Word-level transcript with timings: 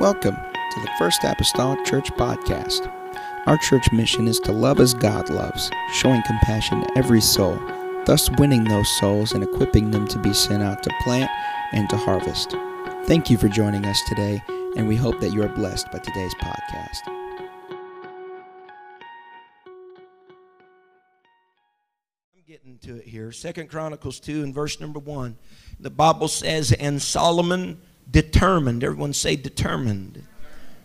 Welcome 0.00 0.36
to 0.36 0.80
the 0.80 0.90
First 0.98 1.24
Apostolic 1.24 1.84
Church 1.84 2.10
Podcast. 2.12 2.90
Our 3.44 3.58
church 3.58 3.92
mission 3.92 4.28
is 4.28 4.40
to 4.40 4.50
love 4.50 4.80
as 4.80 4.94
God 4.94 5.28
loves, 5.28 5.70
showing 5.92 6.22
compassion 6.22 6.80
to 6.80 6.96
every 6.96 7.20
soul, 7.20 7.60
thus 8.06 8.30
winning 8.38 8.64
those 8.64 8.88
souls 8.98 9.32
and 9.32 9.44
equipping 9.44 9.90
them 9.90 10.08
to 10.08 10.18
be 10.18 10.32
sent 10.32 10.62
out 10.62 10.82
to 10.84 10.90
plant 11.02 11.30
and 11.72 11.86
to 11.90 11.98
harvest. 11.98 12.52
Thank 13.04 13.28
you 13.28 13.36
for 13.36 13.48
joining 13.48 13.84
us 13.84 14.00
today, 14.08 14.42
and 14.74 14.88
we 14.88 14.96
hope 14.96 15.20
that 15.20 15.34
you 15.34 15.42
are 15.42 15.48
blessed 15.50 15.92
by 15.92 15.98
today's 15.98 16.34
podcast. 16.36 17.06
I'm 22.34 22.42
getting 22.48 22.78
to 22.84 22.96
it 22.96 23.04
here. 23.04 23.32
Second 23.32 23.68
Chronicles 23.68 24.18
2 24.18 24.44
and 24.44 24.54
verse 24.54 24.80
number 24.80 24.98
1. 24.98 25.36
The 25.78 25.90
Bible 25.90 26.28
says, 26.28 26.72
And 26.72 27.02
Solomon 27.02 27.82
determined, 28.10 28.82
everyone 28.84 29.12
say 29.12 29.36
determined, 29.36 30.24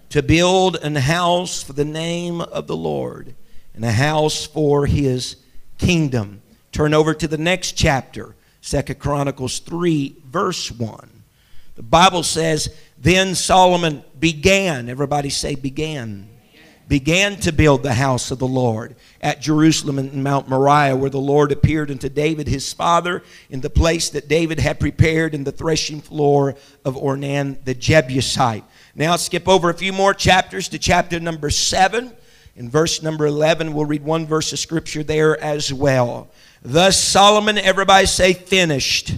to 0.09 0.22
build 0.22 0.76
an 0.77 0.95
house 0.95 1.63
for 1.63 1.73
the 1.73 1.86
name 1.86 2.41
of 2.41 2.67
the 2.67 2.76
Lord 2.76 3.36
and 3.73 3.84
a 3.84 3.91
house 3.91 4.45
for 4.45 4.86
his 4.86 5.36
kingdom. 5.77 6.41
Turn 6.72 6.94
over 6.94 7.14
to 7.14 7.27
the 7.27 7.38
next 7.38 7.73
chapter, 7.73 8.36
Second 8.62 9.00
Chronicles 9.00 9.59
3, 9.59 10.16
verse 10.26 10.72
1. 10.72 11.23
The 11.76 11.84
Bible 11.84 12.23
says, 12.23 12.73
Then 12.98 13.36
Solomon 13.36 14.03
began, 14.17 14.89
everybody 14.89 15.30
say 15.30 15.55
began, 15.55 16.30
began 16.88 17.35
to 17.38 17.52
build 17.52 17.81
the 17.81 17.94
house 17.94 18.31
of 18.31 18.39
the 18.39 18.48
Lord 18.48 18.95
at 19.21 19.41
Jerusalem 19.41 19.98
and 19.98 20.23
Mount 20.23 20.48
Moriah, 20.48 20.95
where 20.95 21.09
the 21.09 21.17
Lord 21.17 21.52
appeared 21.52 21.89
unto 21.89 22.09
David 22.09 22.48
his 22.48 22.71
father 22.73 23.23
in 23.49 23.61
the 23.61 23.70
place 23.70 24.09
that 24.09 24.27
David 24.27 24.59
had 24.59 24.80
prepared 24.80 25.34
in 25.34 25.44
the 25.44 25.52
threshing 25.52 26.02
floor 26.02 26.55
of 26.84 26.95
Ornan 26.95 27.63
the 27.66 27.73
Jebusite. 27.73 28.63
Now 28.94 29.16
skip 29.16 29.48
over 29.48 29.70
a 29.70 29.73
few 29.73 29.94
more 29.94 30.13
chapters 30.13 30.70
to 30.70 30.80
chapter 30.80 31.20
number 31.20 31.49
7. 31.49 32.11
In 32.55 32.69
verse 32.69 33.02
number 33.02 33.25
11, 33.25 33.73
we'll 33.73 33.86
read 33.86 34.03
one 34.03 34.25
verse 34.25 34.53
of 34.53 34.59
scripture 34.59 35.03
there 35.03 35.42
as 35.44 35.73
well. 35.73 36.30
Thus 36.61 36.97
Solomon, 36.97 37.58
everybody 37.58 38.05
say, 38.05 38.33
finished. 38.33 39.16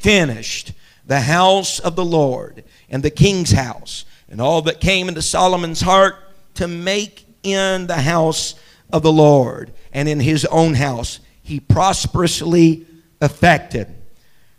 Finished 0.00 0.72
the 1.04 1.20
house 1.20 1.80
of 1.80 1.96
the 1.96 2.04
Lord 2.04 2.62
and 2.88 3.02
the 3.02 3.10
king's 3.10 3.50
house, 3.50 4.04
and 4.28 4.40
all 4.40 4.62
that 4.62 4.78
came 4.80 5.08
into 5.08 5.22
Solomon's 5.22 5.80
heart 5.80 6.14
to 6.58 6.68
make 6.68 7.26
in 7.42 7.86
the 7.86 7.96
house 7.96 8.54
of 8.92 9.02
the 9.02 9.12
Lord 9.12 9.72
and 9.92 10.08
in 10.08 10.20
his 10.20 10.44
own 10.44 10.74
house. 10.74 11.20
He 11.42 11.60
prosperously 11.60 12.86
effected. 13.20 13.94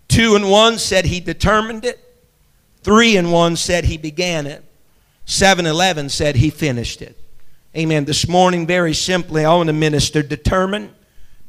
Two 0.08 0.36
and 0.36 0.50
one 0.50 0.78
said 0.78 1.06
he 1.06 1.20
determined 1.20 1.86
it. 1.86 2.00
Three 2.82 3.16
and 3.16 3.32
one 3.32 3.56
said 3.56 3.86
he 3.86 3.98
began 3.98 4.48
it. 4.48 4.64
Seven 5.26 5.66
eleven 5.66 6.10
said 6.10 6.36
he 6.36 6.50
finished 6.50 7.02
it. 7.02 7.16
Amen. 7.76 8.06
This 8.06 8.28
morning, 8.28 8.66
very 8.66 8.96
simply, 8.96 9.46
I 9.46 9.54
want 9.54 9.68
to 9.68 9.74
minister 9.74 10.24
determine, 10.24 10.92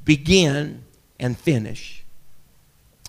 begin, 0.04 0.84
and 1.18 1.38
finish. 1.38 2.04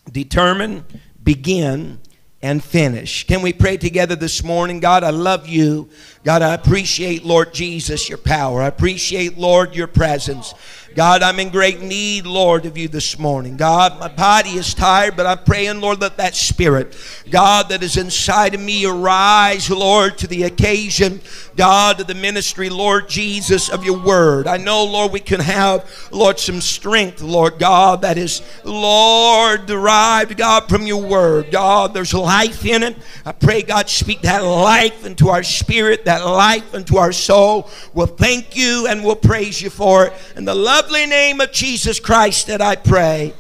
Determine, 0.10 0.86
begin, 1.22 2.00
and 2.42 2.64
finish. 2.64 3.26
Can 3.28 3.42
we 3.42 3.54
pray 3.54 3.78
together 3.78 4.16
this 4.16 4.44
morning? 4.44 4.80
God, 4.80 5.04
I 5.04 5.12
love 5.12 5.48
you. 5.48 5.90
God, 6.24 6.42
I 6.42 6.54
appreciate, 6.54 7.24
Lord 7.24 7.54
Jesus, 7.54 8.10
your 8.10 8.18
power. 8.18 8.62
I 8.62 8.68
appreciate, 8.68 9.38
Lord, 9.38 9.76
your 9.76 9.88
presence. 9.88 10.54
God, 10.94 11.24
I'm 11.24 11.40
in 11.40 11.50
great 11.50 11.82
need, 11.82 12.26
Lord, 12.26 12.66
of 12.66 12.78
you 12.78 12.90
this 12.90 13.18
morning. 13.18 13.56
God, 13.56 13.98
my 13.98 14.10
body 14.10 14.52
is 14.52 14.74
tired, 14.74 15.16
but 15.16 15.26
I'm 15.26 15.44
praying, 15.46 15.80
Lord, 15.80 16.02
let 16.02 16.18
that 16.18 16.36
spirit, 16.36 16.98
God, 17.30 17.70
that 17.70 17.82
is 17.82 17.96
inside 17.96 18.56
of 18.56 18.62
me 18.62 18.86
arise, 18.86 19.70
Lord, 19.70 20.18
to 20.18 20.28
the 20.28 20.44
occasion, 20.44 21.22
God, 21.56 22.02
of 22.02 22.08
the 22.08 22.16
ministry, 22.16 22.70
Lord 22.70 23.08
Jesus, 23.08 23.70
of 23.70 23.86
your 23.86 24.00
word. 24.00 24.48
I 24.48 24.58
know, 24.58 24.84
Lord, 24.84 25.14
we 25.14 25.22
can 25.22 25.40
have, 25.40 25.90
Lord, 26.12 26.40
some 26.40 26.60
strength, 26.60 27.22
Lord 27.22 27.58
God, 27.58 28.02
that 28.02 28.18
is, 28.18 28.42
Lord, 28.66 29.68
derived, 29.68 30.36
God, 30.36 30.68
from 30.68 30.86
your 30.86 31.02
word. 31.02 31.52
God, 31.52 31.94
there's 31.94 32.14
life 32.14 32.66
in 32.66 32.84
it. 32.84 32.98
I 33.26 33.32
pray, 33.32 33.62
God, 33.62 33.90
speak 33.90 34.22
that 34.22 34.44
life 34.44 35.06
into 35.06 35.30
our 35.30 35.44
spirit, 35.44 36.06
that 36.06 36.26
life 36.26 36.74
into 36.74 36.98
our 36.98 37.14
soul. 37.14 37.70
We'll 37.94 38.08
thank 38.08 38.58
you 38.58 38.88
and 38.88 39.04
we'll 39.06 39.16
praise 39.16 39.62
you 39.62 39.70
for 39.70 40.08
it. 40.08 40.14
And 40.36 40.46
the 40.46 40.56
lovely 40.82 41.06
name 41.06 41.40
of 41.40 41.52
Jesus 41.52 42.00
Christ 42.00 42.48
that 42.48 42.60
I 42.60 42.76
pray. 42.76 43.36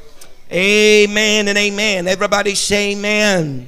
Amen 0.52 1.48
and 1.48 1.58
amen. 1.58 2.08
Everybody 2.08 2.54
say 2.54 2.92
amen. 2.92 3.68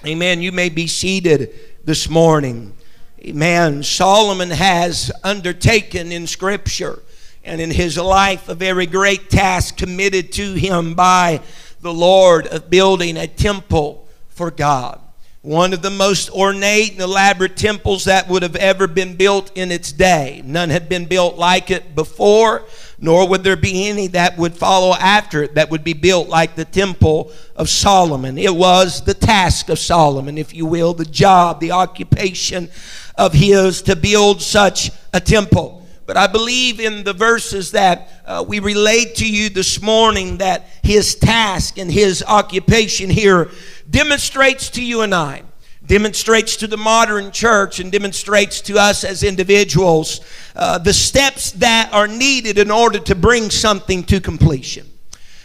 Amen. 0.00 0.06
amen. 0.06 0.40
You 0.40 0.50
may 0.50 0.70
be 0.70 0.86
seated 0.86 1.50
this 1.84 2.08
morning. 2.08 2.72
Amen. 3.20 3.82
Solomon 3.82 4.48
has 4.48 5.12
undertaken 5.22 6.10
in 6.10 6.26
Scripture 6.26 7.02
and 7.44 7.60
in 7.60 7.70
his 7.70 7.98
life 7.98 8.48
a 8.48 8.54
very 8.54 8.86
great 8.86 9.28
task 9.28 9.76
committed 9.76 10.32
to 10.32 10.54
him 10.54 10.94
by 10.94 11.42
the 11.82 11.92
Lord 11.92 12.46
of 12.46 12.70
building 12.70 13.18
a 13.18 13.26
temple 13.26 14.08
for 14.30 14.50
God 14.50 15.02
one 15.46 15.72
of 15.72 15.80
the 15.80 15.90
most 15.90 16.28
ornate 16.30 16.90
and 16.90 17.00
elaborate 17.00 17.56
temples 17.56 18.06
that 18.06 18.28
would 18.28 18.42
have 18.42 18.56
ever 18.56 18.88
been 18.88 19.14
built 19.14 19.56
in 19.56 19.70
its 19.70 19.92
day. 19.92 20.42
None 20.44 20.70
had 20.70 20.88
been 20.88 21.04
built 21.04 21.36
like 21.36 21.70
it 21.70 21.94
before, 21.94 22.64
nor 22.98 23.28
would 23.28 23.44
there 23.44 23.56
be 23.56 23.88
any 23.88 24.06
that 24.08 24.38
would 24.38 24.54
follow 24.54 24.94
after 24.94 25.42
it 25.42 25.54
that 25.54 25.70
would 25.70 25.84
be 25.84 25.92
built 25.92 26.28
like 26.28 26.54
the 26.54 26.64
temple 26.64 27.30
of 27.54 27.68
Solomon. 27.68 28.38
It 28.38 28.54
was 28.54 29.04
the 29.04 29.14
task 29.14 29.68
of 29.68 29.78
Solomon, 29.78 30.38
if 30.38 30.54
you 30.54 30.66
will, 30.66 30.94
the 30.94 31.04
job, 31.04 31.60
the 31.60 31.72
occupation 31.72 32.70
of 33.16 33.32
his 33.32 33.82
to 33.82 33.96
build 33.96 34.40
such 34.40 34.90
a 35.12 35.20
temple. 35.20 35.86
But 36.06 36.16
I 36.16 36.28
believe 36.28 36.78
in 36.78 37.02
the 37.02 37.12
verses 37.12 37.72
that 37.72 38.08
uh, 38.24 38.44
we 38.46 38.60
relate 38.60 39.16
to 39.16 39.28
you 39.28 39.48
this 39.50 39.82
morning 39.82 40.38
that 40.38 40.66
his 40.82 41.16
task 41.16 41.78
and 41.78 41.90
his 41.90 42.22
occupation 42.26 43.10
here 43.10 43.50
demonstrates 43.90 44.70
to 44.70 44.84
you 44.84 45.02
and 45.02 45.12
I, 45.12 45.42
demonstrates 45.86 46.56
to 46.56 46.66
the 46.66 46.76
modern 46.76 47.30
church, 47.30 47.80
and 47.80 47.92
demonstrates 47.92 48.60
to 48.62 48.78
us 48.78 49.04
as 49.04 49.22
individuals 49.22 50.20
uh, 50.54 50.78
the 50.78 50.92
steps 50.92 51.52
that 51.52 51.92
are 51.92 52.08
needed 52.08 52.58
in 52.58 52.70
order 52.70 52.98
to 52.98 53.14
bring 53.14 53.50
something 53.50 54.02
to 54.04 54.20
completion. 54.20 54.86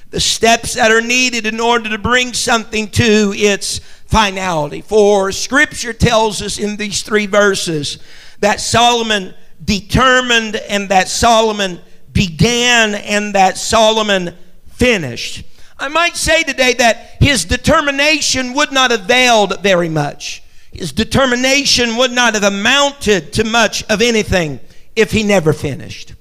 The 0.10 0.20
steps 0.20 0.74
that 0.74 0.92
are 0.92 1.02
needed 1.02 1.46
in 1.46 1.60
order 1.60 1.90
to 1.90 1.98
bring 1.98 2.34
something 2.34 2.90
to 2.90 3.34
its 3.36 3.80
finality. 4.08 4.82
For 4.82 5.32
Scripture 5.32 5.94
tells 5.94 6.42
us 6.42 6.60
in 6.60 6.76
these 6.76 7.02
three 7.02 7.28
verses 7.28 8.00
that 8.40 8.60
Solomon 8.60 9.34
determined 9.64 10.58
and 10.58 10.90
that 10.90 11.08
Solomon 11.08 11.80
began 12.12 12.96
and 12.96 13.36
that 13.36 13.58
Solomon 13.58 14.36
finished. 14.74 15.46
I 15.82 15.88
might 15.88 16.16
say 16.16 16.44
today 16.44 16.76
that 16.76 17.18
his 17.20 17.44
determination 17.44 18.54
would 18.54 18.72
not 18.72 18.92
have 18.92 19.02
availed 19.02 19.62
very 19.62 19.90
much. 19.90 20.44
His 20.72 20.92
determination 20.92 21.98
would 21.98 22.12
not 22.12 22.36
have 22.36 22.44
amounted 22.44 23.34
to 23.34 23.44
much 23.44 23.84
of 23.90 24.00
anything 24.00 24.60
if 24.96 25.12
he 25.12 25.24
never 25.24 25.54
finished. 25.54 26.14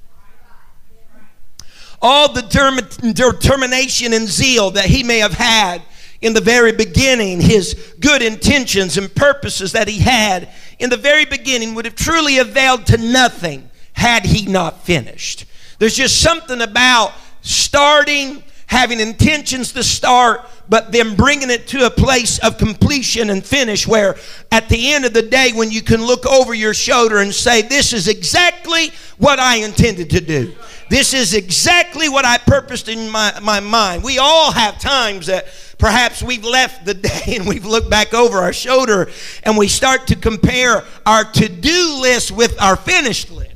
All 2.00 2.32
the 2.32 2.40
determination 2.40 4.14
and 4.14 4.26
zeal 4.26 4.70
that 4.70 4.86
he 4.86 5.02
may 5.02 5.18
have 5.18 5.34
had 5.34 5.82
in 6.22 6.32
the 6.32 6.40
very 6.40 6.72
beginning, 6.72 7.42
his 7.42 7.94
good 8.00 8.22
intentions 8.22 8.96
and 8.96 9.14
purposes 9.14 9.72
that 9.72 9.88
he 9.88 9.98
had 9.98 10.48
in 10.78 10.88
the 10.88 10.96
very 10.96 11.26
beginning 11.26 11.74
would 11.74 11.84
have 11.84 11.94
truly 11.94 12.38
availed 12.38 12.86
to 12.86 12.96
nothing 12.96 13.68
had 13.92 14.24
he 14.24 14.46
not 14.46 14.84
finished. 14.84 15.44
There's 15.78 15.96
just 15.96 16.18
something 16.18 16.62
about 16.62 17.12
starting 17.42 18.42
having 18.70 19.00
intentions 19.00 19.72
to 19.72 19.82
start, 19.82 20.48
but 20.68 20.92
then 20.92 21.16
bringing 21.16 21.50
it 21.50 21.66
to 21.66 21.86
a 21.86 21.90
place 21.90 22.38
of 22.38 22.56
completion 22.56 23.28
and 23.30 23.44
finish 23.44 23.84
where 23.84 24.14
at 24.52 24.68
the 24.68 24.92
end 24.92 25.04
of 25.04 25.12
the 25.12 25.22
day, 25.22 25.50
when 25.52 25.72
you 25.72 25.82
can 25.82 26.00
look 26.00 26.24
over 26.24 26.54
your 26.54 26.72
shoulder 26.72 27.18
and 27.18 27.34
say, 27.34 27.62
This 27.62 27.92
is 27.92 28.06
exactly 28.06 28.92
what 29.18 29.40
I 29.40 29.56
intended 29.56 30.10
to 30.10 30.20
do. 30.20 30.54
This 30.88 31.14
is 31.14 31.34
exactly 31.34 32.08
what 32.08 32.24
I 32.24 32.38
purposed 32.38 32.88
in 32.88 33.10
my, 33.10 33.36
my 33.42 33.58
mind. 33.58 34.04
We 34.04 34.18
all 34.18 34.52
have 34.52 34.78
times 34.78 35.26
that 35.26 35.46
perhaps 35.76 36.22
we've 36.22 36.44
left 36.44 36.84
the 36.84 36.94
day 37.08 37.36
and 37.36 37.48
we've 37.48 37.66
looked 37.66 37.90
back 37.90 38.14
over 38.14 38.38
our 38.38 38.52
shoulder 38.52 39.10
and 39.42 39.58
we 39.58 39.66
start 39.66 40.06
to 40.08 40.16
compare 40.16 40.84
our 41.04 41.24
to 41.24 41.48
do 41.48 41.98
list 42.00 42.30
with 42.30 42.60
our 42.62 42.76
finished 42.76 43.32
list. 43.32 43.49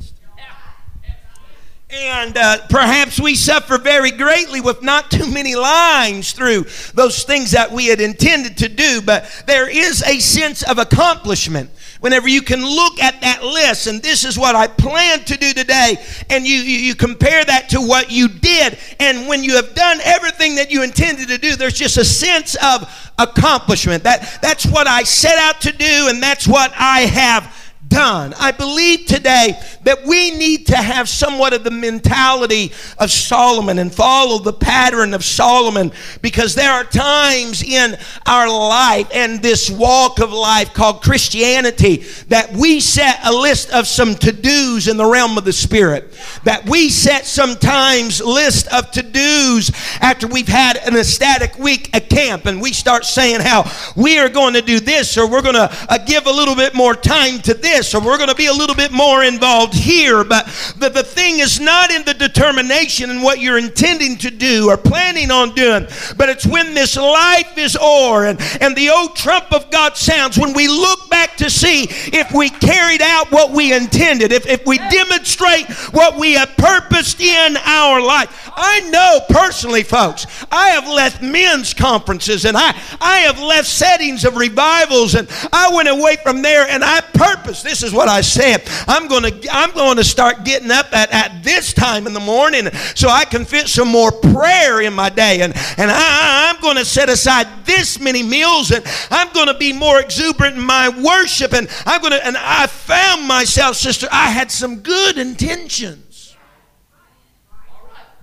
And 1.96 2.36
uh, 2.36 2.58
perhaps 2.68 3.20
we 3.20 3.36
suffer 3.36 3.78
very 3.78 4.10
greatly 4.10 4.60
with 4.60 4.82
not 4.82 5.12
too 5.12 5.30
many 5.30 5.54
lines 5.54 6.32
through 6.32 6.64
those 6.94 7.22
things 7.22 7.52
that 7.52 7.70
we 7.70 7.86
had 7.86 8.00
intended 8.00 8.56
to 8.58 8.68
do, 8.68 9.00
but 9.00 9.30
there 9.46 9.68
is 9.68 10.02
a 10.02 10.18
sense 10.18 10.64
of 10.64 10.78
accomplishment 10.78 11.70
whenever 12.00 12.28
you 12.28 12.42
can 12.42 12.64
look 12.64 13.00
at 13.00 13.20
that 13.20 13.44
list 13.44 13.86
and 13.86 14.02
this 14.02 14.24
is 14.24 14.36
what 14.36 14.56
I 14.56 14.66
plan 14.66 15.20
to 15.20 15.36
do 15.36 15.52
today, 15.52 15.96
and 16.30 16.44
you, 16.44 16.56
you, 16.56 16.78
you, 16.78 16.94
compare 16.96 17.44
that 17.44 17.68
to 17.70 17.80
what 17.80 18.10
you 18.10 18.28
did, 18.28 18.76
and 18.98 19.28
when 19.28 19.44
you 19.44 19.54
have 19.54 19.74
done 19.74 20.00
everything 20.02 20.56
that 20.56 20.72
you 20.72 20.82
intended 20.82 21.28
to 21.28 21.38
do, 21.38 21.54
there's 21.54 21.74
just 21.78 21.96
a 21.96 22.04
sense 22.04 22.56
of 22.56 23.12
accomplishment. 23.18 24.02
That, 24.02 24.38
that's 24.42 24.66
what 24.66 24.88
I 24.88 25.04
set 25.04 25.38
out 25.38 25.60
to 25.60 25.72
do, 25.72 26.08
and 26.08 26.20
that's 26.20 26.48
what 26.48 26.72
I 26.76 27.02
have 27.02 27.63
done. 27.94 28.34
I 28.40 28.50
believe 28.50 29.06
today 29.06 29.56
that 29.84 30.04
we 30.04 30.32
need 30.32 30.66
to 30.66 30.76
have 30.76 31.08
somewhat 31.08 31.52
of 31.52 31.62
the 31.62 31.70
mentality 31.70 32.72
of 32.98 33.12
Solomon 33.12 33.78
and 33.78 33.94
follow 33.94 34.40
the 34.40 34.52
pattern 34.52 35.14
of 35.14 35.24
Solomon 35.24 35.92
because 36.20 36.56
there 36.56 36.72
are 36.72 36.82
times 36.82 37.62
in 37.62 37.96
our 38.26 38.48
life 38.48 39.08
and 39.14 39.40
this 39.40 39.70
walk 39.70 40.18
of 40.18 40.32
life 40.32 40.74
called 40.74 41.02
Christianity 41.02 41.98
that 42.30 42.52
we 42.52 42.80
set 42.80 43.20
a 43.24 43.32
list 43.32 43.70
of 43.70 43.86
some 43.86 44.16
to 44.16 44.32
dos 44.32 44.88
in 44.88 44.96
the 44.96 45.06
realm 45.06 45.38
of 45.38 45.44
the 45.44 45.52
Spirit. 45.52 46.18
That 46.42 46.68
we 46.68 46.88
set 46.88 47.26
sometimes 47.26 48.20
list 48.20 48.66
of 48.72 48.90
to 48.90 49.04
dos 49.04 49.70
after 50.00 50.26
we've 50.26 50.48
had 50.48 50.78
an 50.78 50.96
ecstatic 50.96 51.60
week 51.60 51.94
at 51.94 52.10
camp 52.10 52.46
and 52.46 52.60
we 52.60 52.72
start 52.72 53.04
saying 53.04 53.40
how 53.40 53.70
we 53.94 54.18
are 54.18 54.28
going 54.28 54.54
to 54.54 54.62
do 54.62 54.80
this 54.80 55.16
or 55.16 55.30
we're 55.30 55.42
going 55.42 55.54
to 55.54 55.70
uh, 55.88 55.98
give 55.98 56.26
a 56.26 56.32
little 56.32 56.56
bit 56.56 56.74
more 56.74 56.96
time 56.96 57.38
to 57.38 57.54
this 57.54 57.83
this, 57.84 57.94
or 57.94 58.00
we're 58.04 58.16
going 58.16 58.28
to 58.28 58.34
be 58.34 58.46
a 58.46 58.52
little 58.52 58.74
bit 58.74 58.92
more 58.92 59.24
involved 59.24 59.74
here. 59.74 60.24
But 60.24 60.46
the, 60.78 60.88
the 60.88 61.02
thing 61.02 61.38
is 61.38 61.60
not 61.60 61.90
in 61.90 62.04
the 62.04 62.14
determination 62.14 63.10
and 63.10 63.22
what 63.22 63.40
you're 63.40 63.58
intending 63.58 64.16
to 64.18 64.30
do 64.30 64.70
or 64.70 64.76
planning 64.76 65.30
on 65.30 65.54
doing, 65.54 65.86
but 66.16 66.28
it's 66.28 66.46
when 66.46 66.74
this 66.74 66.96
life 66.96 67.56
is 67.58 67.76
o'er 67.80 68.26
and, 68.26 68.40
and 68.60 68.76
the 68.76 68.90
old 68.90 69.16
trump 69.16 69.52
of 69.52 69.70
God 69.70 69.96
sounds, 69.96 70.38
when 70.38 70.52
we 70.54 70.68
look 70.68 71.10
back 71.10 71.36
to 71.36 71.50
see 71.50 71.86
if 71.88 72.32
we 72.32 72.50
carried 72.50 73.02
out 73.02 73.30
what 73.30 73.50
we 73.50 73.74
intended, 73.74 74.32
if, 74.32 74.46
if 74.46 74.66
we 74.66 74.78
demonstrate 74.78 75.70
what 75.92 76.16
we 76.16 76.32
have 76.32 76.56
purposed 76.56 77.20
in 77.20 77.56
our 77.64 78.00
life. 78.00 78.50
I 78.56 78.80
know 78.90 79.20
personally, 79.28 79.82
folks, 79.82 80.26
I 80.50 80.70
have 80.70 80.88
left 80.88 81.22
men's 81.22 81.74
conferences 81.74 82.44
and 82.44 82.56
I, 82.56 82.70
I 83.00 83.18
have 83.20 83.40
left 83.40 83.68
settings 83.68 84.24
of 84.24 84.36
revivals 84.36 85.14
and 85.14 85.28
I 85.52 85.74
went 85.74 85.88
away 85.88 86.16
from 86.22 86.42
there 86.42 86.66
and 86.68 86.84
I 86.84 87.00
purposed 87.00 87.63
this 87.64 87.82
is 87.82 87.92
what 87.92 88.08
I 88.08 88.20
said. 88.20 88.62
I'm 88.86 89.08
going 89.08 89.22
to 89.22 89.48
I'm 89.50 89.72
going 89.72 89.96
to 89.96 90.04
start 90.04 90.44
getting 90.44 90.70
up 90.70 90.92
at, 90.92 91.10
at 91.10 91.42
this 91.42 91.72
time 91.72 92.06
in 92.06 92.12
the 92.12 92.20
morning 92.20 92.70
so 92.94 93.08
I 93.08 93.24
can 93.24 93.44
fit 93.44 93.68
some 93.68 93.88
more 93.88 94.12
prayer 94.12 94.82
in 94.82 94.92
my 94.92 95.08
day. 95.08 95.40
And, 95.40 95.54
and 95.78 95.90
I, 95.90 96.52
I'm 96.52 96.60
going 96.60 96.76
to 96.76 96.84
set 96.84 97.08
aside 97.08 97.48
this 97.64 97.98
many 97.98 98.22
meals 98.22 98.70
and 98.70 98.84
I'm 99.10 99.32
going 99.32 99.48
to 99.48 99.54
be 99.54 99.72
more 99.72 99.98
exuberant 99.98 100.56
in 100.56 100.62
my 100.62 100.88
worship. 100.88 101.54
And 101.54 101.68
I'm 101.86 102.00
going 102.00 102.12
to, 102.12 102.24
and 102.24 102.36
I 102.36 102.66
found 102.66 103.26
myself, 103.26 103.76
sister, 103.76 104.06
I 104.12 104.30
had 104.30 104.50
some 104.50 104.80
good 104.80 105.18
intentions. 105.18 106.36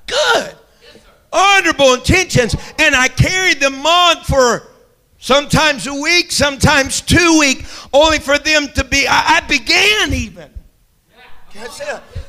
Good. 0.05 0.55
Honorable 1.33 1.95
intentions. 1.95 2.55
And 2.77 2.95
I 2.95 3.07
carried 3.07 3.59
them 3.59 3.85
on 3.85 4.23
for 4.23 4.70
sometimes 5.21 5.87
a 5.87 5.93
week, 5.93 6.31
sometimes 6.33 6.99
two 6.99 7.39
week, 7.39 7.63
only 7.93 8.19
for 8.19 8.37
them 8.37 8.67
to 8.73 8.83
be. 8.83 9.07
I, 9.07 9.37
I 9.37 9.47
began 9.47 10.13
even. 10.13 10.51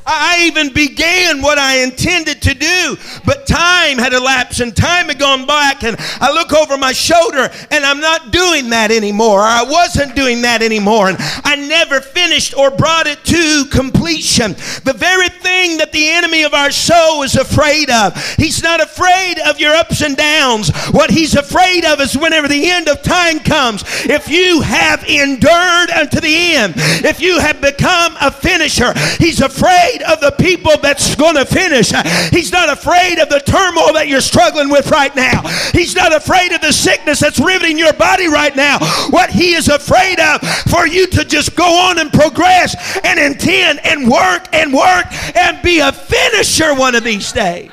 I 0.04 0.44
even 0.46 0.72
began 0.72 1.42
what 1.42 1.58
I 1.58 1.82
intended 1.84 2.42
to 2.42 2.54
do, 2.54 2.96
but 3.24 3.46
time 3.46 3.98
had 3.98 4.12
elapsed 4.12 4.60
and 4.60 4.74
time 4.74 5.06
had 5.06 5.19
gone 5.19 5.46
back, 5.46 5.84
and 5.84 5.96
I 6.20 6.32
look 6.32 6.52
over 6.52 6.76
my 6.76 6.92
shoulder 6.92 7.48
and 7.70 7.84
I'm 7.84 8.00
not 8.00 8.32
doing 8.32 8.70
that 8.70 8.90
anymore. 8.90 9.40
I 9.40 9.62
wasn't 9.62 10.16
doing 10.16 10.42
that 10.42 10.60
anymore, 10.60 11.08
and 11.08 11.19
I 11.44 11.54
never 11.54 12.00
finished 12.00 12.56
or 12.56 12.70
brought 12.70 13.06
it 13.06 13.24
to 13.26 13.64
completion. 13.70 14.52
The 14.84 14.94
very 14.96 15.28
thing 15.28 15.78
that 15.78 15.92
the 15.92 16.08
enemy 16.08 16.42
of 16.42 16.54
our 16.54 16.72
soul 16.72 17.22
is 17.22 17.36
afraid 17.36 17.90
of. 17.90 18.16
He's 18.34 18.62
not 18.62 18.82
afraid 18.82 19.38
of 19.46 19.60
your 19.60 19.75
ups 19.75 20.02
and 20.02 20.16
downs. 20.16 20.70
What 20.90 21.10
he's 21.10 21.36
afraid 21.36 21.84
of 21.84 22.00
is 22.00 22.16
whenever 22.16 22.48
the 22.48 22.70
end 22.70 22.88
of 22.88 23.02
time 23.02 23.38
comes, 23.38 23.84
if 24.04 24.28
you 24.28 24.62
have 24.62 25.04
endured 25.04 25.90
unto 25.90 26.20
the 26.20 26.54
end, 26.56 26.75
if 27.04 27.20
you 27.20 27.38
have 27.38 27.60
become 27.60 28.16
a 28.20 28.30
finisher, 28.30 28.92
he's 29.19 29.41
afraid 29.41 30.03
of 30.03 30.20
the 30.20 30.32
people 30.38 30.73
that's 30.82 31.14
going 31.14 31.37
to 31.37 31.44
finish. 31.44 31.91
He's 32.31 32.53
not 32.53 32.69
afraid 32.69 33.19
of 33.19 33.29
the 33.29 33.41
turmoil 33.41 33.93
that 33.94 34.09
you're 34.09 34.20
struggling 34.20 34.69
with 34.69 34.91
right 34.91 35.14
now. 35.14 35.43
He's 35.73 35.94
not 35.94 36.14
afraid 36.14 36.53
of 36.53 36.61
the 36.61 36.73
sickness 36.73 37.20
that's 37.20 37.41
riveting 37.41 37.79
your 37.79 37.93
body 37.93 38.29
right 38.29 38.55
now. 38.55 38.79
What 39.11 39.31
he 39.31 39.55
is 39.55 39.69
afraid 39.69 40.20
of 40.20 40.41
for 40.70 40.87
you 40.87 41.06
to 41.09 41.25
just 41.25 41.56
go 41.56 41.88
on 41.88 41.99
and 41.99 42.12
progress 42.12 42.99
and 43.05 43.19
intend 43.19 43.81
and 43.85 44.11
work 44.11 44.47
and 44.53 44.73
work 44.73 45.06
and 45.37 45.62
be 45.62 45.81
a 45.81 45.93
finisher 45.93 46.75
one 46.75 46.94
of 46.94 47.05
these 47.05 47.32
days. 47.32 47.70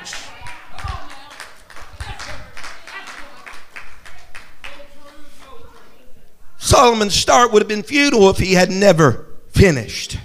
Solomon's 6.58 7.14
start 7.14 7.52
would 7.52 7.62
have 7.62 7.68
been 7.68 7.82
futile 7.82 8.30
if 8.30 8.38
he 8.38 8.52
had 8.52 8.70
never 8.70 9.26
finished. 9.48 10.18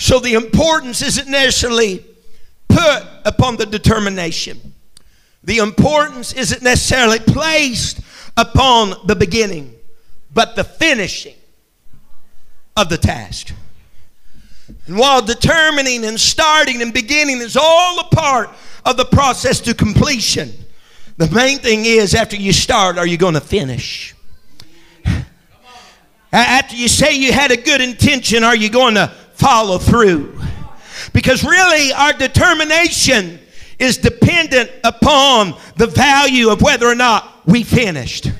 So 0.00 0.18
the 0.18 0.32
importance 0.32 1.02
isn't 1.02 1.28
necessarily 1.28 2.02
put 2.68 3.02
upon 3.26 3.56
the 3.56 3.66
determination. 3.66 4.58
The 5.44 5.58
importance 5.58 6.32
isn't 6.32 6.62
necessarily 6.62 7.18
placed 7.18 8.00
upon 8.34 8.94
the 9.06 9.14
beginning, 9.14 9.74
but 10.32 10.56
the 10.56 10.64
finishing 10.64 11.34
of 12.78 12.88
the 12.88 12.96
task. 12.96 13.52
And 14.86 14.96
while 14.96 15.20
determining 15.20 16.06
and 16.06 16.18
starting 16.18 16.80
and 16.80 16.94
beginning 16.94 17.42
is 17.42 17.58
all 17.58 18.00
a 18.00 18.04
part 18.04 18.48
of 18.86 18.96
the 18.96 19.04
process 19.04 19.60
to 19.60 19.74
completion, 19.74 20.50
the 21.18 21.28
main 21.30 21.58
thing 21.58 21.84
is 21.84 22.14
after 22.14 22.36
you 22.36 22.54
start, 22.54 22.96
are 22.96 23.06
you 23.06 23.18
going 23.18 23.34
to 23.34 23.40
finish? 23.42 24.14
After 26.32 26.76
you 26.76 26.88
say 26.88 27.16
you 27.16 27.32
had 27.32 27.50
a 27.50 27.56
good 27.56 27.82
intention, 27.82 28.44
are 28.44 28.56
you 28.56 28.70
going 28.70 28.94
to 28.94 29.12
follow 29.40 29.78
through. 29.78 30.38
Because 31.12 31.42
really, 31.42 31.92
our 31.92 32.12
determination 32.12 33.40
is 33.78 33.96
dependent 33.96 34.70
upon 34.84 35.58
the 35.76 35.86
value 35.86 36.50
of 36.50 36.60
whether 36.60 36.86
or 36.86 36.94
not 36.94 37.46
we 37.46 37.62
finished. 37.62 38.30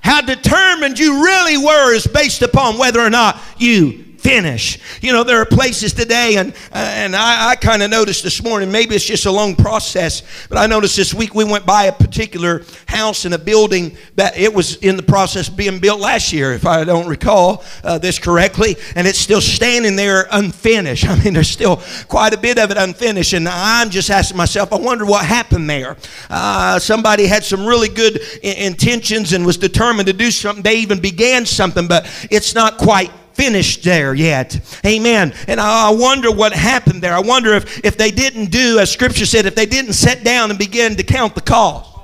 How 0.00 0.22
determined 0.22 0.98
you 0.98 1.22
really 1.22 1.58
were 1.58 1.94
is 1.94 2.06
based 2.06 2.42
upon 2.42 2.78
whether 2.78 3.00
or 3.00 3.10
not 3.10 3.38
you 3.58 4.05
finish. 4.18 4.78
You 5.02 5.12
know, 5.12 5.24
there 5.24 5.40
are 5.40 5.46
places 5.46 5.92
today, 5.92 6.36
and, 6.36 6.52
uh, 6.72 6.76
and 6.76 7.14
I, 7.14 7.50
I 7.50 7.56
kind 7.56 7.82
of 7.82 7.90
noticed 7.90 8.22
this 8.24 8.42
morning, 8.42 8.70
maybe 8.70 8.94
it's 8.94 9.04
just 9.04 9.26
a 9.26 9.30
long 9.30 9.54
process, 9.56 10.22
but 10.48 10.58
I 10.58 10.66
noticed 10.66 10.96
this 10.96 11.14
week 11.14 11.34
we 11.34 11.44
went 11.44 11.66
by 11.66 11.84
a 11.84 11.92
particular 11.92 12.64
house 12.86 13.24
in 13.24 13.32
a 13.32 13.38
building 13.38 13.96
that 14.16 14.36
it 14.36 14.52
was 14.52 14.76
in 14.76 14.96
the 14.96 15.02
process 15.02 15.48
of 15.48 15.56
being 15.56 15.78
built 15.78 16.00
last 16.00 16.32
year, 16.32 16.52
if 16.52 16.66
I 16.66 16.84
don't 16.84 17.08
recall 17.08 17.64
uh, 17.84 17.98
this 17.98 18.18
correctly, 18.18 18.76
and 18.94 19.06
it's 19.06 19.18
still 19.18 19.40
standing 19.40 19.96
there 19.96 20.26
unfinished. 20.30 21.04
I 21.08 21.22
mean, 21.22 21.34
there's 21.34 21.50
still 21.50 21.82
quite 22.08 22.34
a 22.34 22.38
bit 22.38 22.58
of 22.58 22.70
it 22.70 22.76
unfinished, 22.76 23.32
and 23.32 23.48
I'm 23.48 23.90
just 23.90 24.10
asking 24.10 24.36
myself, 24.36 24.72
I 24.72 24.76
wonder 24.76 25.04
what 25.04 25.24
happened 25.24 25.68
there. 25.68 25.96
Uh, 26.30 26.78
somebody 26.78 27.26
had 27.26 27.44
some 27.44 27.66
really 27.66 27.88
good 27.88 28.20
intentions 28.42 29.32
and 29.32 29.44
was 29.44 29.56
determined 29.56 30.06
to 30.06 30.12
do 30.12 30.30
something. 30.30 30.62
They 30.62 30.76
even 30.76 31.00
began 31.00 31.46
something, 31.46 31.86
but 31.86 32.06
it's 32.30 32.54
not 32.54 32.78
quite 32.78 33.10
finished 33.36 33.84
there 33.84 34.14
yet. 34.14 34.58
Amen. 34.84 35.34
And 35.46 35.60
I, 35.60 35.90
wonder 35.90 36.30
what 36.32 36.52
happened 36.52 37.02
there. 37.02 37.14
I 37.14 37.20
wonder 37.20 37.54
if, 37.54 37.84
if 37.84 37.96
they 37.96 38.10
didn't 38.10 38.46
do, 38.50 38.78
as 38.78 38.90
Scripture 38.90 39.26
said, 39.26 39.46
if 39.46 39.54
they 39.54 39.66
didn't 39.66 39.92
sit 39.92 40.24
down 40.24 40.50
and 40.50 40.58
begin 40.58 40.96
to 40.96 41.02
count 41.02 41.34
the 41.34 41.40
cost. 41.40 41.95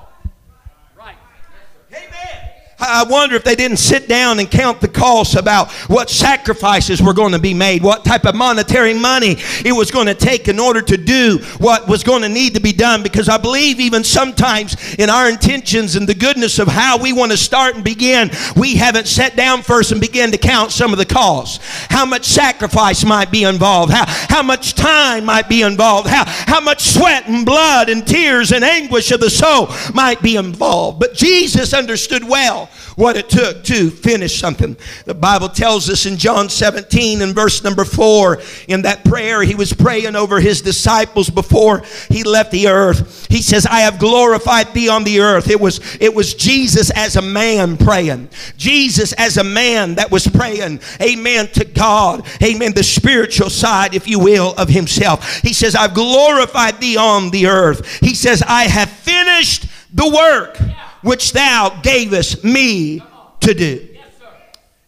I 2.82 3.04
wonder 3.08 3.36
if 3.36 3.44
they 3.44 3.54
didn't 3.54 3.76
sit 3.76 4.08
down 4.08 4.40
and 4.40 4.50
count 4.50 4.80
the 4.80 4.88
costs 4.88 5.36
about 5.36 5.70
what 5.88 6.10
sacrifices 6.10 7.00
were 7.00 7.14
going 7.14 7.32
to 7.32 7.38
be 7.38 7.54
made, 7.54 7.82
what 7.82 8.04
type 8.04 8.26
of 8.26 8.34
monetary 8.34 8.92
money 8.92 9.36
it 9.64 9.72
was 9.72 9.92
going 9.92 10.06
to 10.06 10.14
take 10.14 10.48
in 10.48 10.58
order 10.58 10.82
to 10.82 10.96
do 10.96 11.38
what 11.58 11.86
was 11.86 12.02
going 12.02 12.22
to 12.22 12.28
need 12.28 12.54
to 12.54 12.60
be 12.60 12.72
done. 12.72 13.02
Because 13.04 13.28
I 13.28 13.38
believe 13.38 13.78
even 13.78 14.02
sometimes 14.02 14.94
in 14.94 15.10
our 15.10 15.28
intentions 15.30 15.94
and 15.94 16.08
the 16.08 16.14
goodness 16.14 16.58
of 16.58 16.66
how 16.66 16.98
we 16.98 17.12
want 17.12 17.30
to 17.30 17.38
start 17.38 17.76
and 17.76 17.84
begin, 17.84 18.30
we 18.56 18.74
haven't 18.74 19.06
sat 19.06 19.36
down 19.36 19.62
first 19.62 19.92
and 19.92 20.00
began 20.00 20.32
to 20.32 20.38
count 20.38 20.72
some 20.72 20.92
of 20.92 20.98
the 20.98 21.06
costs. 21.06 21.64
How 21.88 22.04
much 22.04 22.24
sacrifice 22.24 23.04
might 23.04 23.30
be 23.30 23.44
involved, 23.44 23.92
how, 23.92 24.06
how 24.28 24.42
much 24.42 24.74
time 24.74 25.24
might 25.24 25.48
be 25.48 25.62
involved, 25.62 26.08
how, 26.08 26.24
how 26.26 26.60
much 26.60 26.82
sweat 26.82 27.28
and 27.28 27.46
blood 27.46 27.88
and 27.88 28.04
tears 28.06 28.50
and 28.50 28.64
anguish 28.64 29.12
of 29.12 29.20
the 29.20 29.30
soul 29.30 29.68
might 29.94 30.20
be 30.20 30.36
involved. 30.36 30.98
But 30.98 31.14
Jesus 31.14 31.72
understood 31.72 32.24
well 32.24 32.68
what 32.96 33.16
it 33.16 33.28
took 33.28 33.64
to 33.64 33.90
finish 33.90 34.38
something. 34.38 34.76
The 35.04 35.14
Bible 35.14 35.48
tells 35.48 35.88
us 35.88 36.06
in 36.06 36.16
John 36.16 36.48
17 36.48 37.22
and 37.22 37.34
verse 37.34 37.64
number 37.64 37.84
4, 37.84 38.40
in 38.68 38.82
that 38.82 39.04
prayer 39.04 39.42
he 39.42 39.54
was 39.54 39.72
praying 39.72 40.16
over 40.16 40.40
his 40.40 40.62
disciples 40.62 41.30
before 41.30 41.82
he 42.10 42.22
left 42.22 42.50
the 42.50 42.68
earth. 42.68 43.26
He 43.28 43.42
says, 43.42 43.66
I 43.66 43.80
have 43.80 43.98
glorified 43.98 44.74
thee 44.74 44.88
on 44.88 45.04
the 45.04 45.20
earth. 45.20 45.50
It 45.50 45.60
was, 45.60 45.80
it 46.00 46.14
was 46.14 46.34
Jesus 46.34 46.90
as 46.90 47.16
a 47.16 47.22
man 47.22 47.76
praying. 47.76 48.28
Jesus 48.56 49.12
as 49.14 49.36
a 49.36 49.44
man 49.44 49.94
that 49.96 50.10
was 50.10 50.26
praying, 50.26 50.80
amen, 51.00 51.48
to 51.48 51.64
God. 51.64 52.26
Amen, 52.42 52.72
the 52.72 52.82
spiritual 52.82 53.50
side, 53.50 53.94
if 53.94 54.06
you 54.06 54.18
will, 54.18 54.54
of 54.54 54.68
himself. 54.68 55.40
He 55.40 55.52
says, 55.52 55.74
I've 55.74 55.94
glorified 55.94 56.80
thee 56.80 56.96
on 56.96 57.30
the 57.30 57.46
earth. 57.46 58.00
He 58.00 58.14
says, 58.14 58.42
I 58.42 58.64
have 58.64 58.90
finished 58.90 59.66
the 59.92 60.08
work 60.08 60.58
which 61.02 61.32
thou 61.32 61.80
gavest 61.82 62.44
me 62.44 63.02
to 63.40 63.54
do. 63.54 63.88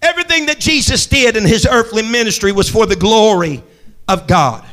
Everything 0.01 0.47
that 0.47 0.61
Jesus 0.61 1.07
did 1.07 1.37
in 1.37 1.45
his 1.45 1.67
earthly 1.67 2.03
ministry 2.03 2.53
was 2.53 2.69
for 2.69 2.87
the 2.87 2.97
glory 2.97 3.63
of 4.07 4.27
God. 4.27 4.65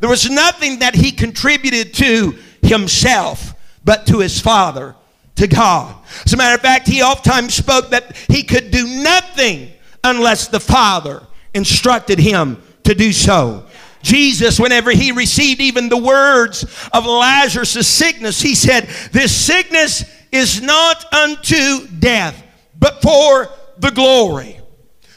There 0.00 0.08
was 0.08 0.30
nothing 0.30 0.80
that 0.80 0.94
he 0.94 1.10
contributed 1.10 1.94
to 1.94 2.38
himself, 2.62 3.54
but 3.84 4.06
to 4.06 4.20
his 4.20 4.40
Father, 4.40 4.94
to 5.36 5.46
God. 5.46 5.94
As 6.24 6.32
a 6.32 6.36
matter 6.36 6.54
of 6.54 6.60
fact, 6.60 6.86
he 6.86 7.02
oftentimes 7.02 7.54
spoke 7.54 7.90
that 7.90 8.16
he 8.28 8.42
could 8.42 8.70
do 8.70 8.86
nothing 9.02 9.70
unless 10.04 10.48
the 10.48 10.60
Father 10.60 11.22
instructed 11.54 12.18
him 12.18 12.62
to 12.84 12.94
do 12.94 13.12
so. 13.12 13.66
Jesus, 14.02 14.60
whenever 14.60 14.92
he 14.92 15.10
received 15.10 15.60
even 15.60 15.88
the 15.88 15.96
words 15.96 16.64
of 16.92 17.06
Lazarus' 17.06 17.88
sickness, 17.88 18.40
he 18.40 18.54
said, 18.54 18.84
This 19.10 19.34
sickness 19.34 20.04
is 20.36 20.62
not 20.62 21.12
unto 21.12 21.86
death, 21.98 22.42
but 22.78 23.02
for 23.02 23.48
the 23.78 23.90
glory, 23.90 24.60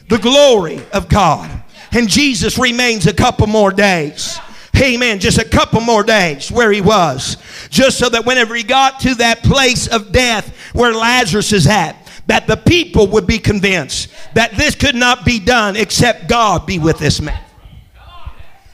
the 0.07 0.17
glory 0.17 0.81
of 0.91 1.09
God. 1.09 1.63
And 1.91 2.07
Jesus 2.07 2.57
remains 2.57 3.07
a 3.07 3.13
couple 3.13 3.47
more 3.47 3.71
days. 3.71 4.39
Amen. 4.81 5.19
Just 5.19 5.37
a 5.37 5.47
couple 5.47 5.81
more 5.81 6.03
days 6.03 6.51
where 6.51 6.71
he 6.71 6.81
was. 6.81 7.37
Just 7.69 7.97
so 7.97 8.07
that 8.09 8.25
whenever 8.25 8.55
he 8.55 8.63
got 8.63 9.01
to 9.01 9.15
that 9.15 9.43
place 9.43 9.87
of 9.87 10.11
death 10.11 10.55
where 10.73 10.93
Lazarus 10.93 11.51
is 11.51 11.67
at, 11.67 11.95
that 12.27 12.47
the 12.47 12.55
people 12.55 13.07
would 13.07 13.27
be 13.27 13.39
convinced 13.39 14.09
that 14.35 14.51
this 14.51 14.75
could 14.75 14.95
not 14.95 15.25
be 15.25 15.39
done 15.39 15.75
except 15.75 16.29
God 16.29 16.65
be 16.65 16.79
with 16.79 16.99
this 16.99 17.19
man. 17.19 17.43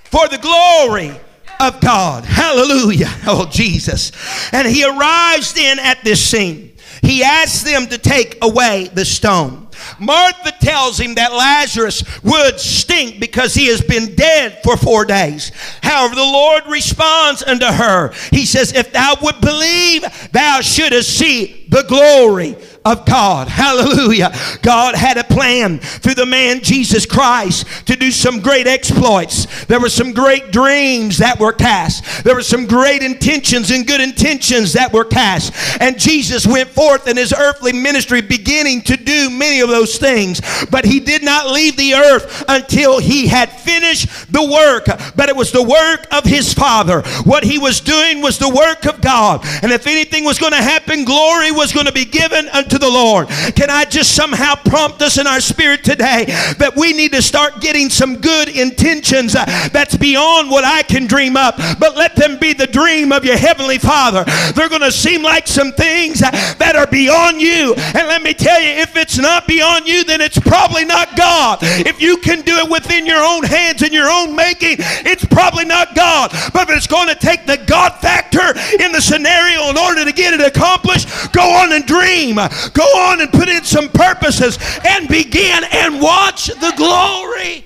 For 0.04 0.28
the 0.28 0.38
glory 0.38 1.20
of 1.60 1.80
God. 1.82 2.26
Hallelujah. 2.26 3.10
Oh, 3.28 3.48
Jesus. 3.50 4.12
And 4.54 4.68
he 4.68 4.84
arrives 4.84 5.54
then 5.54 5.80
at 5.80 6.04
this 6.04 6.24
scene. 6.24 6.74
He 7.02 7.24
asks 7.24 7.64
them 7.64 7.88
to 7.88 7.98
take 7.98 8.38
away 8.42 8.90
the 8.94 9.06
stone. 9.06 9.68
Martha 10.00 10.52
tells 10.60 11.00
him 11.00 11.16
that 11.16 11.34
Lazarus 11.34 12.04
would 12.24 12.60
stink 12.60 13.20
because 13.20 13.54
he 13.54 13.68
has 13.68 13.82
been 13.82 14.16
dead 14.16 14.60
for 14.64 14.78
four 14.78 15.06
days. 15.06 15.52
However, 15.84 16.16
the 16.16 16.22
Lord 16.22 16.64
responds 16.68 17.44
unto 17.44 17.66
her. 17.66 18.12
He 18.32 18.46
says, 18.46 18.74
If 18.74 18.92
thou 18.92 19.16
would 19.22 19.42
believe, 19.42 20.04
thou 20.32 20.62
shouldst 20.62 21.18
see 21.18 21.66
the 21.70 21.84
glory 21.84 22.56
of 22.86 23.04
God. 23.06 23.48
Hallelujah. 23.48 24.32
God 24.62 24.96
had 24.96 25.18
a 25.18 25.24
plan 25.24 25.80
through 25.80 26.14
the 26.14 26.26
man 26.26 26.62
Jesus 26.62 27.06
Christ 27.06 27.66
to 27.88 27.96
do 27.96 28.12
some 28.12 28.40
great 28.40 28.68
exploits. 28.68 29.66
There 29.66 29.80
were 29.80 29.90
some 29.90 30.14
great 30.14 30.52
dreams 30.52 31.18
that 31.18 31.40
were 31.40 31.52
cast. 31.52 32.24
There 32.24 32.36
were 32.36 32.44
some 32.44 32.68
great 32.68 33.02
intentions 33.02 33.72
and 33.72 33.88
good 33.88 34.02
intentions 34.02 34.74
that 34.74 34.94
were 34.94 35.04
cast. 35.04 35.82
And 35.82 36.00
Jesus 36.00 36.46
went 36.46 36.70
forth 36.70 37.08
in 37.08 37.18
his 37.18 37.34
earthly 37.34 37.74
ministry 37.74 38.22
beginning 38.22 38.84
to 38.84 38.98
do 38.98 39.32
many 39.32 39.62
of 39.62 39.70
those 39.70 39.98
things. 39.98 40.42
But 40.70 40.86
he 40.86 41.00
did 41.00 41.24
not 41.24 41.52
leave 41.52 41.76
the 41.78 41.96
earth 41.96 42.46
until 42.48 43.00
he 43.00 43.28
had 43.28 43.52
finished 43.52 44.32
the 44.32 44.46
work. 44.46 44.86
But 45.16 45.30
it 45.30 45.36
was 45.36 45.52
the 45.52 45.64
work 45.64 46.06
of 46.12 46.24
his 46.24 46.54
Father. 46.54 47.02
What 47.24 47.44
he 47.44 47.58
was 47.58 47.82
doing 47.82 48.22
was 48.22 48.38
the 48.38 48.50
work 48.50 48.86
of 48.86 49.02
God. 49.02 49.42
And 49.64 49.72
if 49.72 49.88
anything 49.88 50.24
was 50.24 50.38
going 50.38 50.52
to 50.52 50.58
happen, 50.58 51.04
glory 51.04 51.52
was 51.52 51.74
going 51.74 51.88
to 51.88 51.92
be 51.92 52.06
given 52.06 52.48
unto 52.50 52.75
to 52.76 52.80
the 52.80 52.90
Lord. 52.90 53.30
Can 53.56 53.70
I 53.70 53.86
just 53.86 54.14
somehow 54.14 54.56
prompt 54.56 55.02
us 55.02 55.18
in 55.18 55.28
our 55.28 55.40
spirit 55.40 55.84
today 55.86 56.26
that 56.60 56.74
we 56.76 56.92
need 56.92 57.14
to 57.14 57.22
start 57.22 57.62
getting 57.62 57.90
some 57.90 58.18
good 58.18 58.50
intentions 58.50 59.34
uh, 59.34 59.46
that's 59.72 59.96
beyond 59.96 60.52
what 60.52 60.66
I 60.66 60.84
can 60.84 61.08
dream 61.08 61.38
up, 61.38 61.56
but 61.80 61.96
let 61.96 62.18
them 62.18 62.38
be 62.38 62.52
the 62.52 62.68
dream 62.68 63.14
of 63.14 63.24
your 63.24 63.38
Heavenly 63.38 63.78
Father. 63.78 64.26
They're 64.54 64.68
going 64.68 64.82
to 64.82 64.92
seem 64.92 65.24
like 65.24 65.48
some 65.48 65.72
things 65.72 66.22
uh, 66.22 66.32
that 66.60 66.76
are 66.76 66.88
beyond 66.88 67.40
you. 67.40 67.74
And 67.76 68.08
let 68.08 68.22
me 68.22 68.34
tell 68.34 68.62
you, 68.62 68.70
if 68.70 68.98
it's 68.98 69.18
not 69.18 69.48
beyond 69.48 69.88
you, 69.88 70.04
then 70.04 70.20
it's 70.20 70.40
probably 70.40 70.84
not 70.84 71.16
God. 71.16 71.60
If 71.62 72.02
you 72.02 72.18
can 72.18 72.42
do 72.42 72.58
it 72.58 72.70
within 72.70 73.06
your 73.06 73.24
own 73.24 73.44
hands 73.44 73.84
and 73.84 73.94
your 73.94 74.10
own 74.10 74.36
making, 74.36 74.78
it's 75.08 75.24
probably 75.24 75.64
not 75.64 75.96
God. 75.96 76.32
But 76.52 76.70
if 76.70 76.76
it's 76.76 76.88
going 76.88 77.08
to 77.08 77.16
take 77.16 77.46
the 77.46 77.58
God 77.58 77.94
factor 78.02 78.52
in 78.84 78.92
the 78.92 79.02
scenario 79.02 79.70
in 79.70 79.78
order 79.78 80.04
to 80.04 80.12
get 80.12 80.34
it 80.34 80.42
accomplished, 80.42 81.08
go 81.32 81.42
on 81.42 81.72
and 81.72 81.86
dream. 81.86 82.36
Go 82.74 82.84
on 82.84 83.22
and 83.22 83.32
put 83.32 83.50
in 83.50 83.64
some 83.64 83.90
purposes 83.90 84.58
and 84.86 85.08
begin 85.08 85.64
and 85.72 86.02
watch 86.02 86.48
the 86.48 86.74
glory 86.76 87.66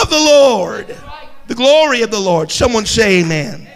of 0.00 0.10
the 0.10 0.18
Lord. 0.18 0.96
The 1.46 1.54
glory 1.54 2.02
of 2.02 2.10
the 2.10 2.20
Lord. 2.20 2.50
Someone 2.50 2.86
say 2.86 3.20
amen. 3.20 3.68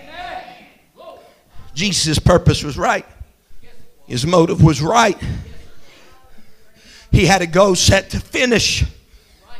Jesus' 1.75 2.19
purpose 2.19 2.63
was 2.63 2.77
right. 2.77 3.07
His 4.07 4.27
motive 4.27 4.63
was 4.63 4.83
right. 4.83 5.19
He 7.11 7.27
had 7.27 7.43
a 7.43 7.47
goal 7.47 7.75
set 7.75 8.11
to 8.11 8.21
finish. 8.21 8.85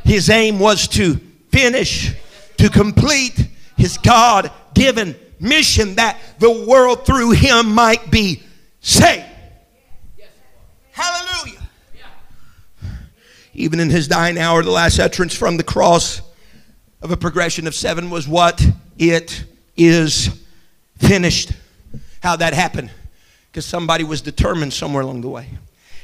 His 0.05 0.29
aim 0.31 0.59
was 0.59 0.89
to 0.89 1.21
finish, 1.51 2.13
to 2.59 2.69
complete 2.69 3.49
his 3.77 3.99
God 3.99 4.51
given 4.75 5.17
mission 5.39 5.97
that 5.97 6.19
the 6.39 6.67
world 6.67 7.05
through 7.05 7.33
him 7.33 7.75
might 7.75 8.11
be 8.11 8.43
saved. 8.81 9.27
Hallelujah. 10.93 11.61
Even 13.55 13.81
in 13.81 13.91
his 13.91 14.09
dying 14.09 14.39
hour, 14.39 14.63
the 14.63 14.71
last 14.71 14.99
utterance 14.99 15.35
from 15.35 15.57
the 15.57 15.65
cross 15.65 16.23
of 17.03 17.11
a 17.11 17.17
progression 17.17 17.67
of 17.67 17.75
seven 17.75 18.09
was 18.09 18.27
what? 18.27 18.65
It 18.99 19.45
is 19.77 20.45
finished. 20.99 21.53
How 22.23 22.37
that 22.37 22.55
happened? 22.55 22.91
Because 23.51 23.67
somebody 23.67 24.05
was 24.05 24.23
determined 24.23 24.73
somewhere 24.73 25.03
along 25.03 25.21
the 25.21 25.29
way. 25.29 25.49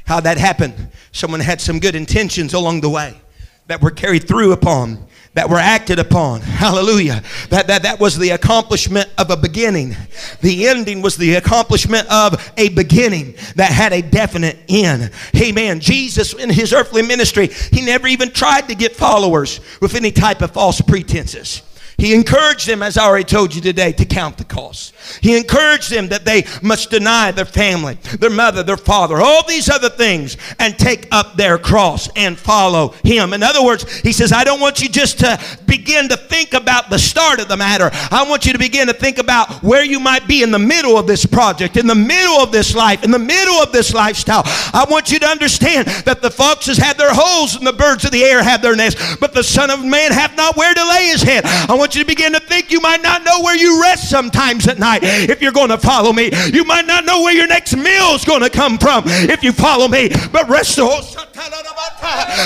How 0.05 0.21
that 0.21 0.37
happened? 0.37 0.91
Someone 1.13 1.41
had 1.41 1.61
some 1.61 1.79
good 1.79 1.95
intentions 1.95 2.53
along 2.53 2.81
the 2.81 2.91
way 2.91 3.21
that 3.67 3.81
were 3.81 3.91
carried 3.91 4.27
through 4.27 4.53
upon 4.53 5.07
that 5.35 5.49
were 5.49 5.59
acted 5.59 5.99
upon. 5.99 6.41
Hallelujah. 6.41 7.23
That, 7.51 7.67
that, 7.69 7.83
that 7.83 8.01
was 8.01 8.19
the 8.19 8.31
accomplishment 8.31 9.09
of 9.19 9.31
a 9.31 9.37
beginning. 9.37 9.97
The 10.41 10.67
ending 10.69 11.03
was 11.03 11.17
the 11.17 11.35
accomplishment 11.35 12.11
of 12.11 12.53
a 12.57 12.71
beginning 12.71 13.35
that 13.57 13.71
had 13.71 13.93
a 13.93 14.03
definite 14.03 14.59
end. 14.69 15.11
Amen. 15.37 15.81
Jesus, 15.81 16.35
in 16.35 16.51
his 16.51 16.73
earthly 16.73 17.03
ministry, 17.03 17.49
he 17.49 17.83
never 17.83 18.09
even 18.09 18.31
tried 18.31 18.69
to 18.69 18.75
get 18.75 18.97
followers 18.97 19.61
with 19.81 19.95
any 19.95 20.11
type 20.11 20.43
of 20.43 20.53
false 20.53 20.81
pretenses. 20.81 21.63
He 21.99 22.15
encouraged 22.15 22.69
them, 22.69 22.81
as 22.81 22.97
I 22.97 23.05
already 23.05 23.25
told 23.25 23.53
you 23.53 23.61
today, 23.61 23.91
to 23.91 24.05
count 24.05 24.39
the 24.39 24.45
cost. 24.45 24.95
He 25.21 25.37
encouraged 25.37 25.91
them 25.91 26.09
that 26.09 26.25
they 26.25 26.45
must 26.63 26.91
deny 26.91 27.33
their 27.33 27.45
family, 27.45 27.95
their 28.21 28.31
mother, 28.31 28.63
their 28.63 28.77
father, 28.77 29.21
all 29.21 29.45
these 29.45 29.69
other 29.69 29.89
things, 29.89 30.37
and 30.61 30.79
take 30.79 31.09
up 31.11 31.37
their 31.37 31.59
cross 31.59 32.09
and 32.15 32.39
follow 32.39 32.91
Him. 33.03 33.33
In 33.33 33.43
other 33.43 33.65
words, 33.65 33.99
He 33.99 34.13
says, 34.13 34.33
I 34.33 34.45
don't 34.45 34.61
want 34.61 34.81
you 34.81 34.89
just 34.89 35.19
to 35.19 35.41
begin 35.67 36.09
to 36.11 36.17
think 36.17 36.55
about 36.55 36.89
the 36.89 37.01
start 37.01 37.41
of 37.41 37.49
the 37.49 37.57
matter. 37.57 37.91
I 38.13 38.25
want 38.29 38.47
you 38.47 38.53
to 38.53 38.61
begin 38.61 38.87
to 38.87 38.93
think 38.93 39.19
about 39.19 39.65
where 39.65 39.85
you 39.85 39.99
might 39.99 40.29
be 40.29 40.45
in 40.45 40.53
the 40.53 40.59
middle 40.61 40.97
of 40.97 41.09
this 41.09 41.27
project, 41.27 41.77
in 41.77 41.89
the 41.89 41.97
middle 41.97 42.37
of 42.37 42.53
this 42.53 42.77
life, 42.77 43.03
in 43.03 43.11
the 43.11 43.19
middle 43.19 43.57
of 43.57 43.73
this 43.73 43.93
lifestyle. 43.93 44.43
I 44.45 44.87
want 44.89 45.11
you 45.11 45.19
to 45.19 45.27
understand 45.27 45.89
that 46.05 46.23
the 46.23 46.31
foxes 46.31 46.79
had 46.79 46.97
their 46.97 47.13
holes 47.13 47.57
and 47.57 47.67
the 47.67 47.73
birds 47.73 48.05
of 48.05 48.13
the 48.13 48.23
air 48.23 48.41
have 48.41 48.63
their 48.63 48.77
nests, 48.77 49.17
but 49.17 49.35
the 49.35 49.43
Son 49.43 49.69
of 49.69 49.85
Man 49.85 50.13
hath 50.13 50.37
not 50.37 50.57
where 50.57 50.73
to 50.73 50.89
lay 50.89 51.07
his 51.07 51.23
head. 51.23 51.45
I 51.45 51.75
want 51.75 51.88
want 51.89 51.95
you 51.95 52.03
to 52.03 52.07
begin 52.07 52.35
to 52.35 52.41
think 52.41 52.71
you 52.71 52.83
might 52.83 53.01
not 53.01 53.25
know 53.25 53.41
where 53.41 53.57
you 53.57 53.81
rest 53.81 54.11
sometimes 54.11 54.69
at 54.69 54.79
night 54.79 55.01
if 55.03 55.41
you're 55.41 55.53
going 55.53 55.71
to 55.71 55.79
follow 55.79 56.13
me. 56.13 56.29
You 56.53 56.63
might 56.65 56.85
not 56.85 57.07
know 57.07 57.23
where 57.23 57.33
your 57.33 57.47
next 57.47 57.75
meal 57.75 58.13
is 58.13 58.27
going 58.27 58.43
to 58.43 58.51
come 58.51 58.77
from 58.77 59.05
if 59.07 59.43
you 59.43 59.53
follow 59.53 59.89
me. 59.89 60.11
But 60.31 60.51
rest 60.51 60.77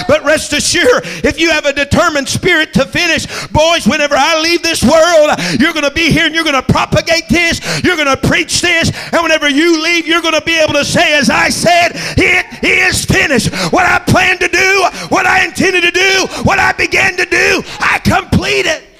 but 0.06 0.22
rest 0.24 0.52
assured, 0.52 1.02
if 1.24 1.40
you 1.40 1.50
have 1.50 1.66
a 1.66 1.72
determined 1.72 2.28
spirit 2.28 2.72
to 2.74 2.86
finish, 2.86 3.26
boys, 3.48 3.84
whenever 3.84 4.14
I 4.16 4.40
leave 4.40 4.62
this 4.62 4.84
world, 4.84 5.36
you're 5.58 5.72
going 5.72 5.88
to 5.88 5.90
be 5.90 6.12
here 6.12 6.26
and 6.26 6.36
you're 6.36 6.44
going 6.44 6.54
to 6.54 6.72
propagate 6.72 7.28
this, 7.28 7.58
you're 7.82 7.96
going 7.96 8.06
to 8.06 8.28
preach 8.28 8.60
this, 8.60 8.92
and 9.12 9.24
whenever 9.24 9.48
you 9.48 9.82
leave, 9.82 10.06
you're 10.06 10.22
going 10.22 10.38
to 10.38 10.44
be 10.46 10.56
able 10.56 10.74
to 10.74 10.84
say, 10.84 11.18
as 11.18 11.30
I 11.30 11.48
said, 11.48 11.94
it 12.16 12.62
is 12.62 13.04
finished. 13.04 13.52
What 13.72 13.86
I 13.86 13.98
planned 13.98 14.38
to 14.38 14.48
do, 14.48 14.86
what 15.08 15.26
I 15.26 15.44
intended 15.46 15.82
to 15.82 15.90
do, 15.90 16.26
what 16.44 16.60
I 16.60 16.70
began 16.74 17.16
to 17.16 17.24
do, 17.24 17.62
I 17.80 17.98
completed. 18.04 18.91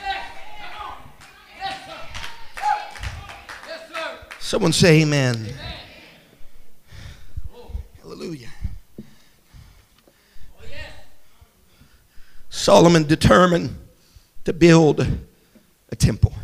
Someone 4.53 4.73
say 4.75 5.01
amen. 5.01 5.35
amen. 5.35 5.57
Hallelujah. 8.03 8.51
Solomon 12.51 13.05
determined 13.05 13.75
to 14.45 14.53
build 14.53 15.07
a 15.89 15.97
temple. 15.97 16.35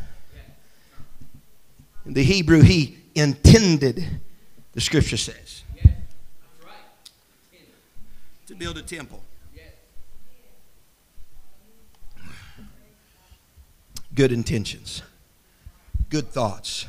In 2.07 2.15
the 2.15 2.23
Hebrew, 2.23 2.63
he 2.63 2.97
intended, 3.15 4.23
the 4.73 4.81
scripture 4.81 5.19
says, 5.19 5.65
to 8.47 8.55
build 8.55 8.79
a 8.79 8.83
temple. 8.83 9.23
Good 14.15 14.33
intentions, 14.33 15.03
good 16.09 16.29
thoughts. 16.29 16.87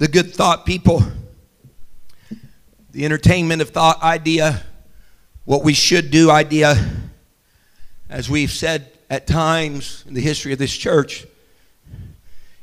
The 0.00 0.08
good 0.08 0.32
thought 0.34 0.64
people, 0.64 1.02
the 2.90 3.04
entertainment 3.04 3.60
of 3.60 3.68
thought 3.68 4.02
idea, 4.02 4.62
what 5.44 5.62
we 5.62 5.74
should 5.74 6.10
do 6.10 6.30
idea, 6.30 6.74
as 8.08 8.30
we've 8.30 8.50
said 8.50 8.90
at 9.10 9.26
times 9.26 10.02
in 10.08 10.14
the 10.14 10.22
history 10.22 10.54
of 10.54 10.58
this 10.58 10.74
church, 10.74 11.26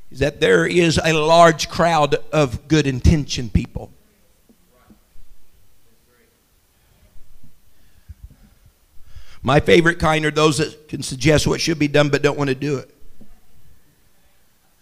is 0.09 0.17
that 0.17 0.39
there 0.39 0.65
is 0.65 0.99
a 1.03 1.13
large 1.13 1.69
crowd 1.69 2.15
of 2.33 2.67
good 2.67 2.87
intention 2.87 3.51
people. 3.51 3.91
My 9.43 9.59
favorite 9.59 9.99
kind 9.99 10.25
are 10.25 10.31
those 10.31 10.57
that 10.57 10.89
can 10.89 11.03
suggest 11.03 11.45
what 11.45 11.61
should 11.61 11.77
be 11.77 11.87
done 11.87 12.09
but 12.09 12.23
don't 12.23 12.35
want 12.35 12.47
to 12.47 12.55
do 12.55 12.77
it. 12.77 12.89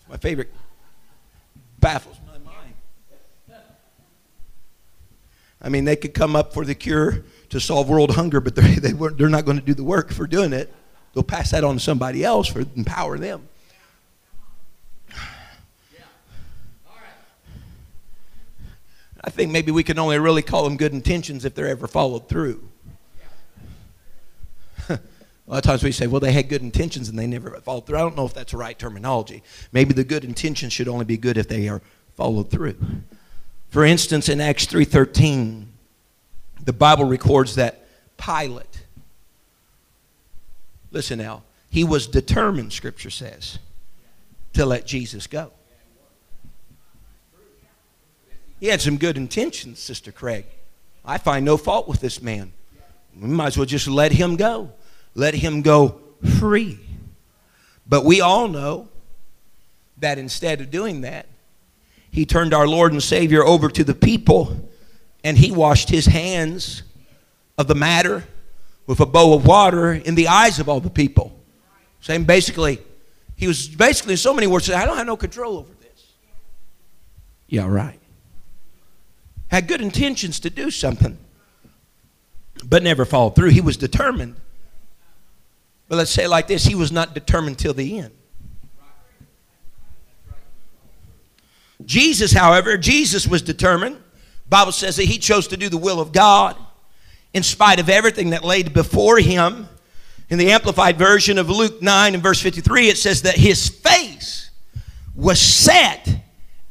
My 0.09 0.15
favorite 0.15 0.53
baffles 1.81 2.15
my 2.25 2.51
mind. 2.51 2.73
I 5.65 5.69
mean, 5.69 5.83
they 5.83 5.95
could 5.95 6.13
come 6.13 6.35
up 6.35 6.53
for 6.53 6.63
the 6.63 6.75
cure 6.75 7.23
to 7.49 7.59
solve 7.59 7.89
world 7.89 8.13
hunger, 8.13 8.39
but 8.39 8.53
they're, 8.53 8.75
they 8.79 8.93
weren't, 8.93 9.17
they're 9.17 9.29
not 9.29 9.45
going 9.45 9.57
to 9.57 9.65
do 9.65 9.73
the 9.73 9.83
work 9.83 10.13
for 10.13 10.27
doing 10.27 10.53
it. 10.53 10.71
They'll 11.13 11.23
pass 11.23 11.51
that 11.51 11.63
on 11.63 11.73
to 11.75 11.79
somebody 11.79 12.23
else 12.23 12.47
for 12.47 12.63
empower 12.75 13.17
them. 13.17 13.49
I 19.23 19.31
think 19.31 19.51
maybe 19.51 19.71
we 19.71 19.81
can 19.81 19.97
only 19.97 20.19
really 20.19 20.43
call 20.43 20.65
them 20.65 20.77
good 20.77 20.93
intentions 20.93 21.45
if 21.45 21.55
they're 21.55 21.67
ever 21.67 21.87
followed 21.87 22.29
through. 22.29 22.69
a 24.89 24.99
lot 25.47 25.57
of 25.57 25.63
times 25.63 25.83
we 25.83 25.91
say, 25.91 26.05
well, 26.05 26.19
they 26.19 26.31
had 26.31 26.47
good 26.47 26.61
intentions 26.61 27.09
and 27.09 27.17
they 27.17 27.25
never 27.25 27.59
followed 27.61 27.87
through. 27.87 27.97
I 27.97 28.01
don't 28.01 28.15
know 28.15 28.27
if 28.27 28.35
that's 28.35 28.51
the 28.51 28.59
right 28.59 28.77
terminology. 28.77 29.41
Maybe 29.71 29.95
the 29.95 30.03
good 30.03 30.23
intentions 30.23 30.73
should 30.73 30.87
only 30.87 31.05
be 31.05 31.17
good 31.17 31.39
if 31.39 31.47
they 31.47 31.67
are 31.67 31.81
followed 32.13 32.51
through. 32.51 32.77
For 33.75 33.83
instance, 33.83 34.29
in 34.29 34.39
Acts 34.39 34.67
3.13, 34.67 35.65
the 36.63 36.71
Bible 36.71 37.03
records 37.03 37.55
that 37.55 37.85
Pilate, 38.15 38.85
listen 40.91 41.17
now, 41.19 41.43
he 41.69 41.83
was 41.83 42.07
determined, 42.07 42.71
Scripture 42.71 43.09
says, 43.09 43.59
to 44.53 44.65
let 44.65 44.85
Jesus 44.85 45.27
go. 45.27 45.51
He 48.61 48.67
had 48.67 48.79
some 48.79 48.95
good 48.95 49.17
intentions, 49.17 49.79
Sister 49.79 50.13
Craig. 50.13 50.45
I 51.03 51.17
find 51.17 51.43
no 51.43 51.57
fault 51.57 51.89
with 51.89 51.99
this 51.99 52.21
man. 52.21 52.53
We 53.19 53.27
might 53.27 53.47
as 53.47 53.57
well 53.57 53.65
just 53.65 53.89
let 53.89 54.13
him 54.13 54.37
go. 54.37 54.71
Let 55.15 55.33
him 55.33 55.61
go 55.61 55.99
free. 56.39 56.79
But 57.85 58.05
we 58.05 58.21
all 58.21 58.47
know 58.47 58.87
that 59.97 60.17
instead 60.17 60.61
of 60.61 60.71
doing 60.71 61.01
that, 61.01 61.25
he 62.15 62.25
turned 62.25 62.53
our 62.53 62.67
Lord 62.67 62.93
and 62.93 63.03
Savior 63.03 63.43
over 63.43 63.69
to 63.69 63.83
the 63.83 63.93
people 63.93 64.69
and 65.23 65.37
he 65.37 65.51
washed 65.51 65.89
his 65.89 66.05
hands 66.05 66.83
of 67.57 67.67
the 67.67 67.75
matter 67.75 68.23
with 68.87 68.99
a 68.99 69.05
bowl 69.05 69.33
of 69.33 69.45
water 69.45 69.91
in 69.93 70.15
the 70.15 70.27
eyes 70.27 70.59
of 70.59 70.69
all 70.69 70.79
the 70.79 70.89
people. 70.89 71.37
Saying 71.99 72.23
basically, 72.23 72.79
he 73.35 73.47
was 73.47 73.67
basically 73.67 74.13
in 74.13 74.17
so 74.17 74.33
many 74.33 74.47
words 74.47 74.69
I 74.69 74.85
don't 74.85 74.97
have 74.97 75.07
no 75.07 75.17
control 75.17 75.57
over 75.57 75.73
this. 75.81 76.13
Yeah, 77.47 77.67
right 77.67 77.99
had 79.55 79.67
good 79.67 79.81
intentions 79.81 80.39
to 80.41 80.49
do 80.49 80.71
something, 80.71 81.17
but 82.65 82.83
never 82.83 83.05
followed 83.05 83.35
through. 83.35 83.49
He 83.49 83.61
was 83.61 83.77
determined. 83.77 84.35
But 85.87 85.97
let's 85.97 86.11
say 86.11 86.25
it 86.25 86.29
like 86.29 86.47
this 86.47 86.65
he 86.65 86.75
was 86.75 86.91
not 86.91 87.13
determined 87.13 87.59
till 87.59 87.73
the 87.73 87.99
end. 87.99 88.11
Jesus, 91.85 92.31
however, 92.31 92.77
Jesus 92.77 93.27
was 93.27 93.41
determined. 93.41 93.97
Bible 94.47 94.71
says 94.71 94.95
that 94.97 95.05
he 95.05 95.17
chose 95.17 95.47
to 95.47 95.57
do 95.57 95.69
the 95.69 95.77
will 95.77 95.99
of 95.99 96.11
God 96.11 96.55
in 97.33 97.43
spite 97.43 97.79
of 97.79 97.89
everything 97.89 98.31
that 98.31 98.43
laid 98.43 98.73
before 98.73 99.19
him. 99.19 99.67
In 100.29 100.39
the 100.39 100.51
amplified 100.51 100.97
version 100.97 101.37
of 101.37 101.49
Luke 101.49 101.81
9 101.81 102.15
and 102.15 102.23
verse 102.23 102.41
53, 102.41 102.89
it 102.89 102.97
says 102.97 103.23
that 103.23 103.35
his 103.35 103.69
face 103.69 104.49
was 105.15 105.39
set 105.39 106.09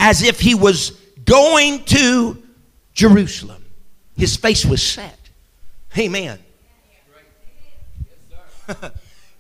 as 0.01 0.23
if 0.23 0.41
he 0.41 0.55
was 0.55 0.91
going 1.25 1.85
to 1.85 2.43
Jerusalem. 2.95 3.65
His 4.17 4.37
face 4.37 4.65
was 4.65 4.83
set. 4.83 5.19
Amen. 5.97 6.39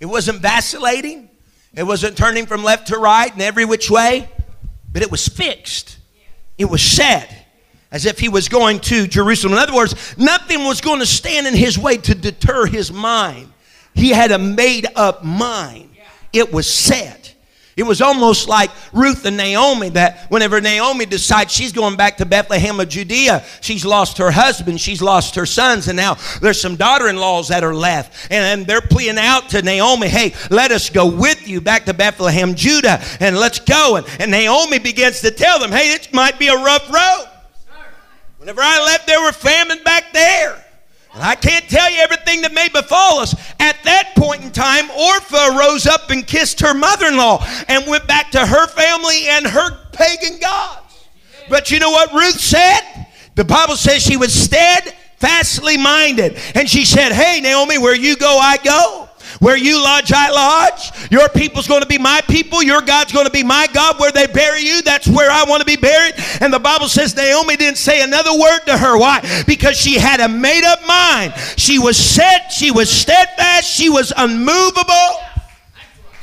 it 0.00 0.06
wasn't 0.06 0.40
vacillating. 0.40 1.28
It 1.74 1.82
wasn't 1.82 2.16
turning 2.16 2.46
from 2.46 2.62
left 2.62 2.88
to 2.88 2.98
right 2.98 3.32
and 3.32 3.42
every 3.42 3.64
which 3.64 3.90
way, 3.90 4.28
but 4.94 5.02
it 5.02 5.10
was 5.10 5.28
fixed. 5.28 5.98
It 6.56 6.66
was 6.66 6.80
set 6.80 7.48
as 7.90 8.06
if 8.06 8.18
he 8.18 8.28
was 8.28 8.48
going 8.48 8.78
to 8.80 9.06
Jerusalem. 9.06 9.52
In 9.54 9.58
other 9.58 9.74
words, 9.74 10.16
nothing 10.16 10.64
was 10.64 10.80
going 10.80 11.00
to 11.00 11.06
stand 11.06 11.46
in 11.46 11.54
his 11.54 11.76
way 11.78 11.96
to 11.98 12.14
deter 12.14 12.64
his 12.66 12.90
mind. 12.90 13.52
He 13.92 14.10
had 14.10 14.30
a 14.30 14.38
made 14.38 14.86
up 14.96 15.24
mind, 15.24 15.90
it 16.32 16.52
was 16.52 16.72
set. 16.72 17.23
It 17.76 17.82
was 17.82 18.00
almost 18.00 18.48
like 18.48 18.70
Ruth 18.92 19.24
and 19.24 19.36
Naomi 19.36 19.88
that 19.90 20.30
whenever 20.30 20.60
Naomi 20.60 21.06
decides 21.06 21.52
she's 21.52 21.72
going 21.72 21.96
back 21.96 22.18
to 22.18 22.26
Bethlehem 22.26 22.78
of 22.78 22.88
Judea, 22.88 23.44
she's 23.60 23.84
lost 23.84 24.18
her 24.18 24.30
husband, 24.30 24.80
she's 24.80 25.02
lost 25.02 25.34
her 25.34 25.44
sons, 25.44 25.88
and 25.88 25.96
now 25.96 26.16
there's 26.40 26.60
some 26.60 26.76
daughter 26.76 27.08
in 27.08 27.16
laws 27.16 27.48
that 27.48 27.64
are 27.64 27.74
left. 27.74 28.30
And 28.30 28.64
they're 28.64 28.80
pleading 28.80 29.18
out 29.18 29.48
to 29.50 29.62
Naomi, 29.62 30.08
hey, 30.08 30.34
let 30.50 30.70
us 30.70 30.88
go 30.88 31.06
with 31.06 31.48
you 31.48 31.60
back 31.60 31.84
to 31.86 31.94
Bethlehem, 31.94 32.54
Judah, 32.54 33.02
and 33.18 33.36
let's 33.36 33.58
go. 33.58 33.96
And, 33.96 34.06
and 34.20 34.30
Naomi 34.30 34.78
begins 34.78 35.20
to 35.22 35.32
tell 35.32 35.58
them, 35.58 35.72
hey, 35.72 35.92
it 35.92 36.12
might 36.14 36.38
be 36.38 36.48
a 36.48 36.54
rough 36.54 36.88
road. 36.92 37.28
Whenever 38.38 38.60
I 38.62 38.84
left, 38.84 39.06
there 39.06 39.20
were 39.20 39.32
famine 39.32 39.82
back 39.84 40.12
there. 40.12 40.64
And 41.14 41.22
I 41.22 41.36
can't 41.36 41.68
tell 41.68 41.90
you 41.90 41.98
everything 41.98 42.42
that 42.42 42.52
may 42.52 42.68
befall 42.68 43.20
us. 43.20 43.34
At 43.60 43.76
that 43.84 44.14
point 44.16 44.42
in 44.42 44.50
time, 44.50 44.88
Orpha 44.88 45.56
rose 45.56 45.86
up 45.86 46.10
and 46.10 46.26
kissed 46.26 46.60
her 46.60 46.74
mother 46.74 47.06
in 47.06 47.16
law 47.16 47.46
and 47.68 47.86
went 47.86 48.08
back 48.08 48.32
to 48.32 48.44
her 48.44 48.66
family 48.66 49.28
and 49.28 49.46
her 49.46 49.78
pagan 49.92 50.40
gods. 50.40 51.06
But 51.48 51.70
you 51.70 51.78
know 51.78 51.90
what 51.90 52.12
Ruth 52.12 52.40
said? 52.40 53.06
The 53.36 53.44
Bible 53.44 53.76
says 53.76 54.02
she 54.02 54.16
was 54.16 54.34
steadfastly 54.34 55.76
minded. 55.76 56.36
And 56.56 56.68
she 56.68 56.84
said, 56.84 57.12
Hey, 57.12 57.40
Naomi, 57.40 57.78
where 57.78 57.94
you 57.94 58.16
go, 58.16 58.38
I 58.40 58.56
go. 58.58 59.03
Where 59.40 59.56
you 59.56 59.82
lodge, 59.82 60.12
I 60.12 60.30
lodge. 60.30 61.10
Your 61.10 61.28
people's 61.28 61.66
going 61.66 61.82
to 61.82 61.86
be 61.86 61.98
my 61.98 62.20
people. 62.28 62.62
Your 62.62 62.80
God's 62.80 63.12
going 63.12 63.26
to 63.26 63.32
be 63.32 63.42
my 63.42 63.66
God. 63.72 63.98
Where 63.98 64.12
they 64.12 64.26
bury 64.26 64.60
you, 64.60 64.82
that's 64.82 65.08
where 65.08 65.30
I 65.30 65.44
want 65.44 65.60
to 65.60 65.66
be 65.66 65.76
buried. 65.76 66.14
And 66.40 66.52
the 66.52 66.58
Bible 66.58 66.88
says 66.88 67.14
Naomi 67.16 67.56
didn't 67.56 67.78
say 67.78 68.02
another 68.02 68.32
word 68.38 68.60
to 68.66 68.76
her. 68.76 68.98
Why? 68.98 69.44
Because 69.46 69.76
she 69.76 69.98
had 69.98 70.20
a 70.20 70.28
made 70.28 70.64
up 70.64 70.86
mind. 70.86 71.34
She 71.56 71.78
was 71.78 71.96
set, 71.96 72.52
she 72.52 72.70
was 72.70 72.90
steadfast, 72.90 73.66
she 73.66 73.88
was 73.88 74.12
unmovable. 74.16 75.23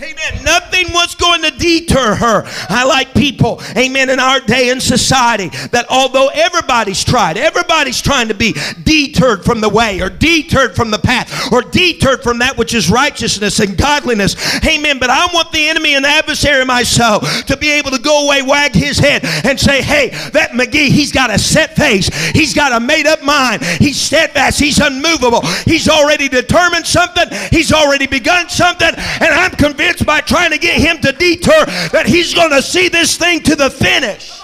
Amen. 0.01 0.43
Nothing 0.43 0.91
was 0.93 1.13
going 1.13 1.43
to 1.43 1.51
deter 1.51 2.15
her. 2.15 2.43
I 2.69 2.85
like 2.85 3.13
people, 3.13 3.61
amen, 3.77 4.09
in 4.09 4.19
our 4.19 4.39
day 4.39 4.69
in 4.69 4.81
society 4.81 5.49
that 5.67 5.85
although 5.91 6.29
everybody's 6.29 7.03
tried, 7.03 7.37
everybody's 7.37 8.01
trying 8.01 8.27
to 8.29 8.33
be 8.33 8.55
deterred 8.83 9.45
from 9.45 9.61
the 9.61 9.69
way 9.69 10.01
or 10.01 10.09
deterred 10.09 10.75
from 10.75 10.89
the 10.89 10.97
path 10.97 11.53
or 11.53 11.61
deterred 11.61 12.23
from 12.23 12.39
that 12.39 12.57
which 12.57 12.73
is 12.73 12.89
righteousness 12.89 13.59
and 13.59 13.77
godliness. 13.77 14.35
Amen. 14.65 14.97
But 14.97 15.11
I 15.11 15.27
want 15.31 15.51
the 15.51 15.67
enemy 15.67 15.93
and 15.93 16.03
the 16.03 16.09
adversary 16.09 16.65
myself 16.65 17.45
to 17.45 17.55
be 17.55 17.69
able 17.69 17.91
to 17.91 17.99
go 17.99 18.25
away, 18.25 18.41
wag 18.41 18.73
his 18.73 18.97
head, 18.97 19.23
and 19.45 19.59
say, 19.59 19.83
hey, 19.83 20.09
that 20.31 20.51
McGee, 20.51 20.89
he's 20.89 21.11
got 21.11 21.29
a 21.29 21.37
set 21.37 21.75
face. 21.75 22.07
He's 22.31 22.55
got 22.55 22.71
a 22.71 22.79
made 22.79 23.05
up 23.05 23.21
mind. 23.21 23.63
He's 23.63 24.01
steadfast. 24.01 24.59
He's 24.59 24.79
unmovable. 24.79 25.45
He's 25.65 25.87
already 25.87 26.27
determined 26.27 26.87
something. 26.87 27.27
He's 27.51 27.71
already 27.71 28.07
begun 28.07 28.49
something. 28.49 28.93
And 28.97 29.31
I'm 29.31 29.51
convinced 29.51 29.90
convinced 29.91 30.05
by 30.05 30.21
trying 30.21 30.51
to 30.51 30.57
get 30.57 30.79
him 30.79 31.01
to 31.01 31.11
detour 31.11 31.65
that 31.91 32.05
he's 32.05 32.33
going 32.33 32.51
to 32.51 32.61
see 32.61 32.89
this 32.89 33.17
thing 33.17 33.41
to 33.43 33.55
the 33.55 33.69
finish. 33.69 34.39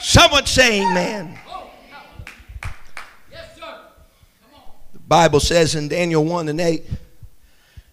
Someone 0.00 0.46
say 0.46 0.80
amen. 0.82 1.38
The 4.92 4.98
Bible 5.06 5.40
says 5.40 5.74
in 5.74 5.88
Daniel 5.88 6.24
1 6.24 6.48
and 6.48 6.60
8 6.60 6.84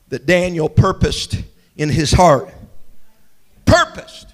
that 0.09 0.25
Daniel 0.25 0.69
purposed 0.69 1.41
in 1.77 1.89
his 1.89 2.11
heart, 2.11 2.53
purposed, 3.65 4.33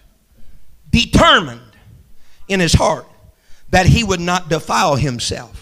determined 0.89 1.61
in 2.47 2.59
his 2.59 2.73
heart 2.73 3.07
that 3.69 3.85
he 3.85 4.03
would 4.03 4.19
not 4.19 4.49
defile 4.49 4.95
himself. 4.95 5.57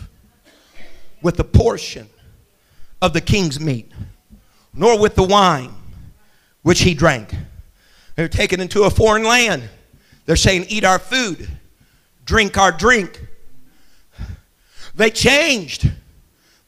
with 1.21 1.35
the 1.35 1.43
portion 1.43 2.07
of 3.01 3.11
the 3.11 3.19
king's 3.19 3.59
meat, 3.59 3.91
nor 4.73 4.97
with 4.97 5.15
the 5.15 5.23
wine 5.23 5.69
which 6.61 6.81
he 6.81 6.93
drank. 6.93 7.33
They're 8.15 8.27
taken 8.27 8.59
into 8.59 8.83
a 8.83 8.89
foreign 8.89 9.23
land. 9.23 9.69
They're 10.25 10.35
saying, 10.35 10.65
Eat 10.69 10.83
our 10.83 10.99
food, 10.99 11.47
drink 12.25 12.57
our 12.57 12.71
drink. 12.71 13.27
They 14.95 15.09
changed 15.09 15.89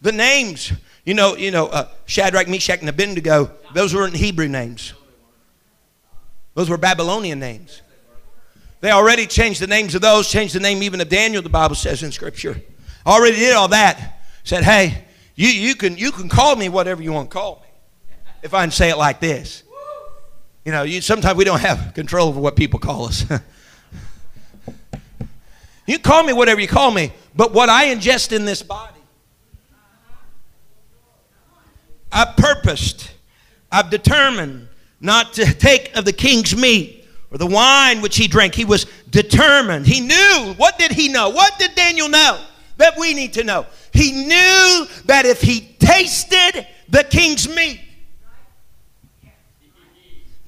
the 0.01 0.11
names. 0.11 0.71
You 1.03 1.15
know, 1.15 1.35
you 1.35 1.51
know, 1.51 1.67
uh, 1.67 1.89
Shadrach, 2.05 2.47
Meshach, 2.47 2.79
and 2.79 2.89
Abednego, 2.89 3.51
those 3.73 3.93
weren't 3.93 4.15
Hebrew 4.15 4.47
names. 4.47 4.93
Those 6.53 6.69
were 6.69 6.77
Babylonian 6.77 7.39
names. 7.39 7.81
They 8.81 8.91
already 8.91 9.27
changed 9.27 9.61
the 9.61 9.67
names 9.67 9.95
of 9.95 10.01
those, 10.01 10.29
changed 10.29 10.55
the 10.55 10.59
name 10.59 10.81
even 10.83 11.01
of 11.01 11.09
Daniel, 11.09 11.41
the 11.41 11.49
Bible 11.49 11.75
says 11.75 12.03
in 12.03 12.11
Scripture. 12.11 12.61
Already 13.05 13.37
did 13.37 13.55
all 13.55 13.67
that. 13.69 14.19
Said, 14.43 14.63
hey, 14.63 15.05
you, 15.35 15.49
you, 15.49 15.75
can, 15.75 15.97
you 15.97 16.11
can 16.11 16.29
call 16.29 16.55
me 16.55 16.67
whatever 16.67 17.01
you 17.01 17.11
want 17.11 17.29
to 17.29 17.33
call 17.33 17.61
me. 17.61 18.17
If 18.41 18.53
I 18.53 18.63
can 18.63 18.71
say 18.71 18.89
it 18.89 18.97
like 18.97 19.19
this. 19.19 19.63
You 20.65 20.71
know, 20.71 20.83
you, 20.83 21.01
sometimes 21.01 21.37
we 21.37 21.43
don't 21.43 21.59
have 21.59 21.93
control 21.95 22.27
over 22.27 22.39
what 22.39 22.55
people 22.55 22.79
call 22.79 23.05
us. 23.05 23.25
you 25.87 25.97
call 25.97 26.23
me 26.23 26.33
whatever 26.33 26.61
you 26.61 26.67
call 26.67 26.91
me, 26.91 27.13
but 27.35 27.51
what 27.51 27.69
I 27.69 27.87
ingest 27.87 28.31
in 28.31 28.45
this 28.45 28.61
body, 28.61 28.99
I've 32.11 32.35
purposed, 32.35 33.11
I've 33.71 33.89
determined 33.89 34.67
not 34.99 35.33
to 35.33 35.45
take 35.45 35.95
of 35.95 36.05
the 36.05 36.13
king's 36.13 36.55
meat 36.55 37.07
or 37.31 37.39
the 37.39 37.47
wine 37.47 38.01
which 38.01 38.17
he 38.17 38.27
drank. 38.27 38.53
He 38.53 38.65
was 38.65 38.85
determined. 39.09 39.87
He 39.87 40.01
knew. 40.01 40.53
What 40.57 40.77
did 40.77 40.91
he 40.91 41.07
know? 41.07 41.29
What 41.29 41.57
did 41.57 41.73
Daniel 41.73 42.09
know 42.09 42.43
that 42.77 42.95
we 42.99 43.13
need 43.13 43.33
to 43.33 43.43
know? 43.43 43.65
He 43.93 44.11
knew 44.11 44.87
that 45.05 45.23
if 45.25 45.41
he 45.41 45.75
tasted 45.79 46.67
the 46.89 47.03
king's 47.03 47.49
meat, 47.49 47.79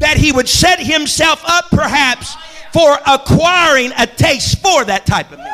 that 0.03 0.17
he 0.17 0.33
would 0.33 0.49
set 0.49 0.81
himself 0.81 1.41
up 1.45 1.69
perhaps 1.69 2.35
for 2.73 2.97
acquiring 3.07 3.93
a 3.97 4.05
taste 4.05 4.61
for 4.61 4.83
that 4.83 5.05
type 5.05 5.31
of 5.31 5.39
meat. 5.39 5.47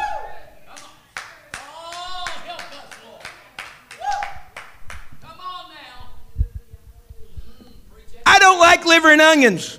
I 8.26 8.40
don't 8.40 8.60
like 8.60 8.86
liver 8.86 9.12
and 9.12 9.22
onions. 9.22 9.78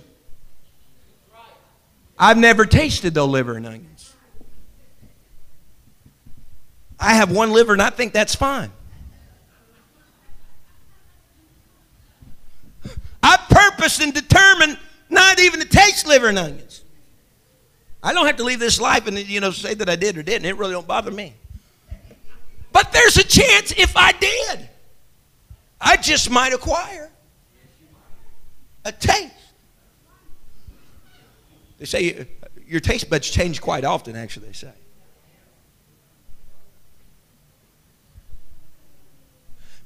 I've 2.17 2.39
never 2.39 2.65
tasted 2.65 3.13
though 3.13 3.27
liver 3.27 3.57
and 3.57 3.67
onions. 3.67 4.15
I 7.01 7.15
have 7.15 7.33
one 7.33 7.51
liver 7.51 7.73
and 7.73 7.83
I 7.83 7.91
think 7.91 8.13
that's 8.13 8.37
fine. 8.37 8.71
I 13.23 13.37
purposed 13.49 14.01
and 14.01 14.13
determined 14.13 14.30
even 15.41 15.61
to 15.61 15.67
taste 15.67 16.07
liver 16.07 16.29
and 16.29 16.39
onions. 16.39 16.83
I 18.03 18.13
don't 18.13 18.27
have 18.27 18.37
to 18.37 18.45
leave 18.45 18.59
this 18.61 18.81
life 18.81 19.07
and 19.07 19.19
you 19.19 19.41
know 19.41 19.51
say 19.51 19.75
that 19.75 19.89
I 19.89 19.97
did 19.97 20.17
or 20.17 20.23
didn't. 20.23 20.47
It 20.47 20.57
really 20.57 20.73
don't 20.73 20.87
bother 20.87 21.11
me. 21.11 21.35
But 22.73 22.93
there's 22.93 23.17
a 23.17 23.25
chance 23.25 23.73
if 23.77 23.97
I 23.97 24.13
did, 24.13 24.69
I 25.81 25.97
just 25.97 26.31
might 26.31 26.53
acquire 26.53 27.11
a 28.85 28.93
taste. 28.93 29.35
They 31.79 31.85
say 31.87 32.21
uh, 32.21 32.25
your 32.67 32.81
taste 32.81 33.11
buds 33.11 33.29
change 33.31 33.61
quite 33.61 33.85
often, 33.85 34.15
actually, 34.15 34.47
they 34.47 34.53
say. 34.53 34.73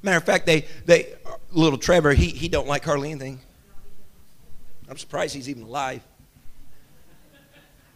Matter 0.01 0.17
of 0.17 0.23
fact, 0.23 0.45
they, 0.45 0.65
they 0.85 1.15
little 1.51 1.79
Trevor, 1.79 2.13
he, 2.13 2.27
he 2.27 2.47
don't 2.47 2.67
like 2.67 2.83
hardly 2.83 3.09
anything. 3.11 3.39
I'm 4.89 4.97
surprised 4.97 5.35
he's 5.35 5.49
even 5.49 5.63
alive. 5.63 6.01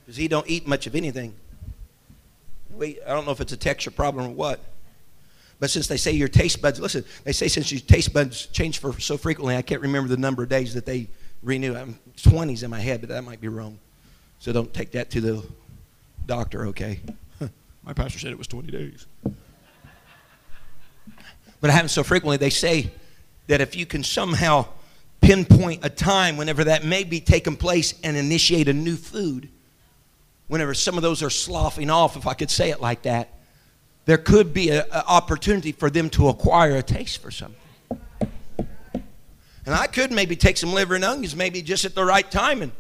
Because 0.05 0.17
he 0.17 0.27
don't 0.27 0.49
eat 0.49 0.67
much 0.67 0.87
of 0.87 0.95
anything. 0.95 1.35
Wait, 2.71 2.99
I 3.05 3.09
don't 3.09 3.25
know 3.25 3.31
if 3.31 3.41
it's 3.41 3.51
a 3.51 3.57
texture 3.57 3.91
problem 3.91 4.25
or 4.25 4.29
what. 4.29 4.59
But 5.59 5.69
since 5.69 5.87
they 5.87 5.97
say 5.97 6.13
your 6.13 6.29
taste 6.29 6.61
buds, 6.61 6.79
listen, 6.79 7.03
they 7.25 7.33
say 7.33 7.47
since 7.47 7.71
your 7.71 7.81
taste 7.81 8.13
buds 8.13 8.45
change 8.47 8.79
for 8.79 8.97
so 8.99 9.17
frequently, 9.17 9.55
I 9.55 9.61
can't 9.61 9.81
remember 9.81 10.07
the 10.07 10.17
number 10.17 10.43
of 10.43 10.49
days 10.49 10.73
that 10.73 10.85
they 10.85 11.09
renew. 11.43 11.75
I'm 11.75 11.99
20s 12.17 12.63
in 12.63 12.69
my 12.69 12.79
head, 12.79 13.01
but 13.01 13.09
that 13.09 13.23
might 13.23 13.41
be 13.41 13.49
wrong. 13.49 13.77
So 14.39 14.53
don't 14.53 14.73
take 14.73 14.91
that 14.91 15.09
to 15.11 15.21
the 15.21 15.45
doctor, 16.25 16.67
okay? 16.67 17.01
my 17.83 17.93
pastor 17.93 18.19
said 18.19 18.31
it 18.31 18.37
was 18.37 18.47
20 18.47 18.71
days. 18.71 19.05
But 21.61 21.69
it 21.69 21.73
happens 21.73 21.91
so 21.91 22.03
frequently, 22.03 22.37
they 22.37 22.49
say 22.49 22.89
that 23.47 23.59
if 23.59 23.75
you 23.75 23.85
can 23.85 24.03
somehow 24.03 24.65
pinpoint 25.21 25.85
a 25.85 25.89
time 25.89 26.37
whenever 26.37 26.63
that 26.65 26.83
may 26.83 27.03
be 27.03 27.19
taking 27.19 27.55
place 27.55 27.93
and 28.03 28.15
initiate 28.15 28.67
a 28.67 28.73
new 28.73 28.95
food, 28.95 29.49
whenever 30.47 30.73
some 30.73 30.97
of 30.97 31.01
those 31.01 31.21
are 31.21 31.29
sloughing 31.29 31.89
off, 31.89 32.17
if 32.17 32.27
I 32.27 32.33
could 32.33 32.49
say 32.49 32.71
it 32.71 32.81
like 32.81 33.03
that, 33.03 33.29
there 34.05 34.17
could 34.17 34.53
be 34.53 34.69
an 34.71 34.83
opportunity 34.91 35.71
for 35.71 35.89
them 35.89 36.09
to 36.11 36.29
acquire 36.29 36.77
a 36.77 36.83
taste 36.83 37.21
for 37.21 37.31
something. 37.31 37.55
And 39.65 39.75
I 39.75 39.85
could 39.85 40.11
maybe 40.11 40.35
take 40.35 40.57
some 40.57 40.73
liver 40.73 40.95
and 40.95 41.03
onions, 41.03 41.35
maybe 41.35 41.61
just 41.61 41.85
at 41.85 41.93
the 41.93 42.03
right 42.03 42.29
time, 42.29 42.63
and 42.63 42.71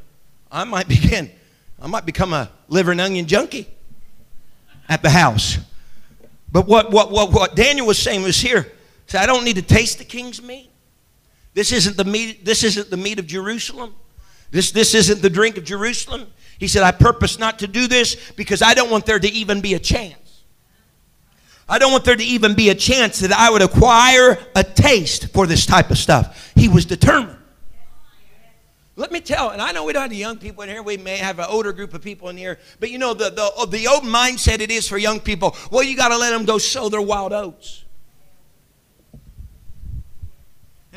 I 0.51 0.63
might 0.63 0.87
begin, 0.87 1.29
I 1.79 1.87
might 1.87 2.05
become 2.05 2.33
a 2.33 2.49
liver 2.67 2.91
and 2.91 2.99
onion 2.99 3.27
junkie 3.27 3.67
at 4.87 5.03
the 5.03 5.09
house. 5.11 5.59
But 6.51 6.67
what, 6.67 6.89
what, 6.89 7.11
what, 7.11 7.31
what 7.31 7.55
Daniel 7.55 7.85
was 7.85 7.99
saying 7.99 8.23
was 8.23 8.37
here, 8.37 8.71
say, 9.05 9.19
I 9.19 9.27
don't 9.27 9.43
need 9.43 9.57
to 9.57 9.61
taste 9.61 9.99
the 9.99 10.03
king's 10.03 10.41
meat. 10.41 10.71
This 11.59 11.73
isn't 11.73 11.97
the 11.97 12.05
meat, 12.05 12.45
this 12.45 12.63
isn't 12.63 12.89
the 12.89 12.95
meat 12.95 13.19
of 13.19 13.27
Jerusalem. 13.27 13.93
This, 14.49 14.71
this 14.71 14.95
isn't 14.95 15.21
the 15.21 15.29
drink 15.29 15.57
of 15.57 15.65
Jerusalem. 15.65 16.27
He 16.57 16.69
said, 16.69 16.83
I 16.83 16.91
purpose 16.91 17.37
not 17.37 17.59
to 17.59 17.67
do 17.67 17.85
this 17.85 18.15
because 18.37 18.61
I 18.61 18.73
don't 18.73 18.89
want 18.89 19.05
there 19.05 19.19
to 19.19 19.27
even 19.27 19.59
be 19.59 19.73
a 19.73 19.79
chance. 19.79 20.45
I 21.67 21.77
don't 21.77 21.91
want 21.91 22.05
there 22.05 22.15
to 22.15 22.23
even 22.23 22.53
be 22.53 22.69
a 22.69 22.75
chance 22.75 23.19
that 23.19 23.33
I 23.33 23.49
would 23.49 23.61
acquire 23.61 24.39
a 24.55 24.63
taste 24.63 25.33
for 25.33 25.45
this 25.45 25.65
type 25.65 25.91
of 25.91 25.97
stuff. 25.97 26.53
He 26.55 26.69
was 26.69 26.85
determined. 26.85 27.39
Let 28.95 29.11
me 29.11 29.19
tell, 29.19 29.49
and 29.49 29.61
I 29.61 29.73
know 29.73 29.83
we 29.83 29.91
don't 29.91 30.03
have 30.03 30.13
young 30.13 30.37
people 30.37 30.63
in 30.63 30.69
here. 30.69 30.81
We 30.81 30.95
may 30.95 31.17
have 31.17 31.39
an 31.39 31.47
older 31.49 31.73
group 31.73 31.93
of 31.93 32.01
people 32.01 32.29
in 32.29 32.37
here, 32.37 32.57
but 32.79 32.89
you 32.89 32.97
know 32.97 33.13
the 33.13 33.31
the, 33.31 33.65
the 33.65 33.85
old 33.89 34.03
mindset 34.03 34.61
it 34.61 34.71
is 34.71 34.87
for 34.87 34.97
young 34.97 35.19
people. 35.19 35.57
Well, 35.71 35.83
you 35.83 35.97
got 35.97 36.07
to 36.07 36.17
let 36.17 36.29
them 36.29 36.45
go 36.45 36.57
sow 36.57 36.87
their 36.87 37.01
wild 37.01 37.33
oats. 37.33 37.83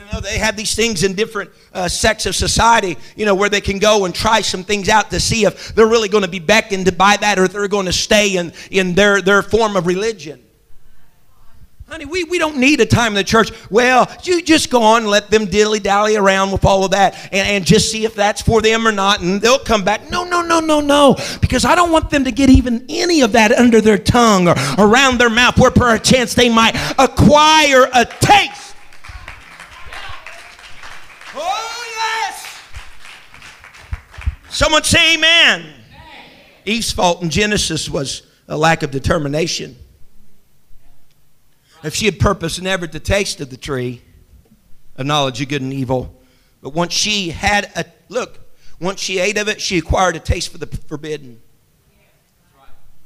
You 0.06 0.12
know, 0.12 0.20
they 0.20 0.38
have 0.38 0.56
these 0.56 0.74
things 0.74 1.04
in 1.04 1.14
different 1.14 1.50
uh, 1.72 1.86
sects 1.88 2.26
of 2.26 2.34
society, 2.34 2.96
you 3.14 3.24
know, 3.24 3.34
where 3.34 3.48
they 3.48 3.60
can 3.60 3.78
go 3.78 4.04
and 4.04 4.14
try 4.14 4.40
some 4.40 4.64
things 4.64 4.88
out 4.88 5.10
to 5.10 5.20
see 5.20 5.44
if 5.44 5.74
they're 5.74 5.86
really 5.86 6.08
going 6.08 6.24
to 6.24 6.30
be 6.30 6.40
beckoned 6.40 6.96
by 6.98 7.16
that 7.18 7.38
or 7.38 7.44
if 7.44 7.52
they're 7.52 7.68
going 7.68 7.86
to 7.86 7.92
stay 7.92 8.36
in, 8.36 8.52
in 8.70 8.94
their, 8.94 9.22
their 9.22 9.42
form 9.42 9.76
of 9.76 9.86
religion. 9.86 10.42
Honey, 11.88 12.06
we, 12.06 12.24
we 12.24 12.38
don't 12.38 12.56
need 12.56 12.80
a 12.80 12.86
time 12.86 13.12
in 13.12 13.16
the 13.16 13.24
church. 13.24 13.52
Well, 13.70 14.10
you 14.24 14.42
just 14.42 14.70
go 14.70 14.82
on 14.82 15.02
and 15.02 15.10
let 15.10 15.30
them 15.30 15.44
dilly 15.44 15.78
dally 15.78 16.16
around 16.16 16.50
with 16.50 16.64
all 16.64 16.84
of 16.84 16.92
that 16.92 17.14
and, 17.32 17.46
and 17.46 17.66
just 17.66 17.92
see 17.92 18.04
if 18.04 18.14
that's 18.14 18.40
for 18.42 18.62
them 18.62 18.88
or 18.88 18.92
not, 18.92 19.20
and 19.20 19.40
they'll 19.40 19.58
come 19.58 19.84
back. 19.84 20.10
No, 20.10 20.24
no, 20.24 20.40
no, 20.40 20.58
no, 20.58 20.80
no. 20.80 21.16
Because 21.40 21.64
I 21.64 21.74
don't 21.74 21.92
want 21.92 22.10
them 22.10 22.24
to 22.24 22.32
get 22.32 22.48
even 22.50 22.86
any 22.88 23.20
of 23.20 23.32
that 23.32 23.52
under 23.52 23.80
their 23.80 23.98
tongue 23.98 24.48
or 24.48 24.54
around 24.78 25.18
their 25.18 25.30
mouth 25.30 25.58
where 25.58 25.70
perchance 25.70 26.34
they 26.34 26.48
might 26.48 26.74
acquire 26.98 27.88
a 27.92 28.04
taste. 28.06 28.74
Oh, 31.34 31.84
yes. 31.96 32.60
Someone 34.52 34.84
say 34.84 35.14
amen. 35.14 35.60
amen. 35.60 35.72
Eve's 36.66 36.92
fault 36.92 37.22
in 37.22 37.30
Genesis 37.30 37.88
was 37.88 38.22
a 38.48 38.56
lack 38.56 38.82
of 38.82 38.90
determination. 38.90 39.76
If 41.82 41.94
she 41.94 42.04
had 42.04 42.20
purposed 42.20 42.60
never 42.60 42.86
to 42.86 43.00
taste 43.00 43.40
of 43.40 43.48
the 43.48 43.56
tree 43.56 44.02
of 44.96 45.06
knowledge 45.06 45.40
of 45.40 45.48
good 45.48 45.62
and 45.62 45.72
evil, 45.72 46.14
but 46.60 46.74
once 46.74 46.92
she 46.92 47.30
had 47.30 47.72
a 47.74 47.86
look, 48.10 48.40
once 48.78 49.00
she 49.00 49.18
ate 49.18 49.38
of 49.38 49.48
it, 49.48 49.58
she 49.58 49.78
acquired 49.78 50.16
a 50.16 50.20
taste 50.20 50.52
for 50.52 50.58
the 50.58 50.66
forbidden. 50.66 51.40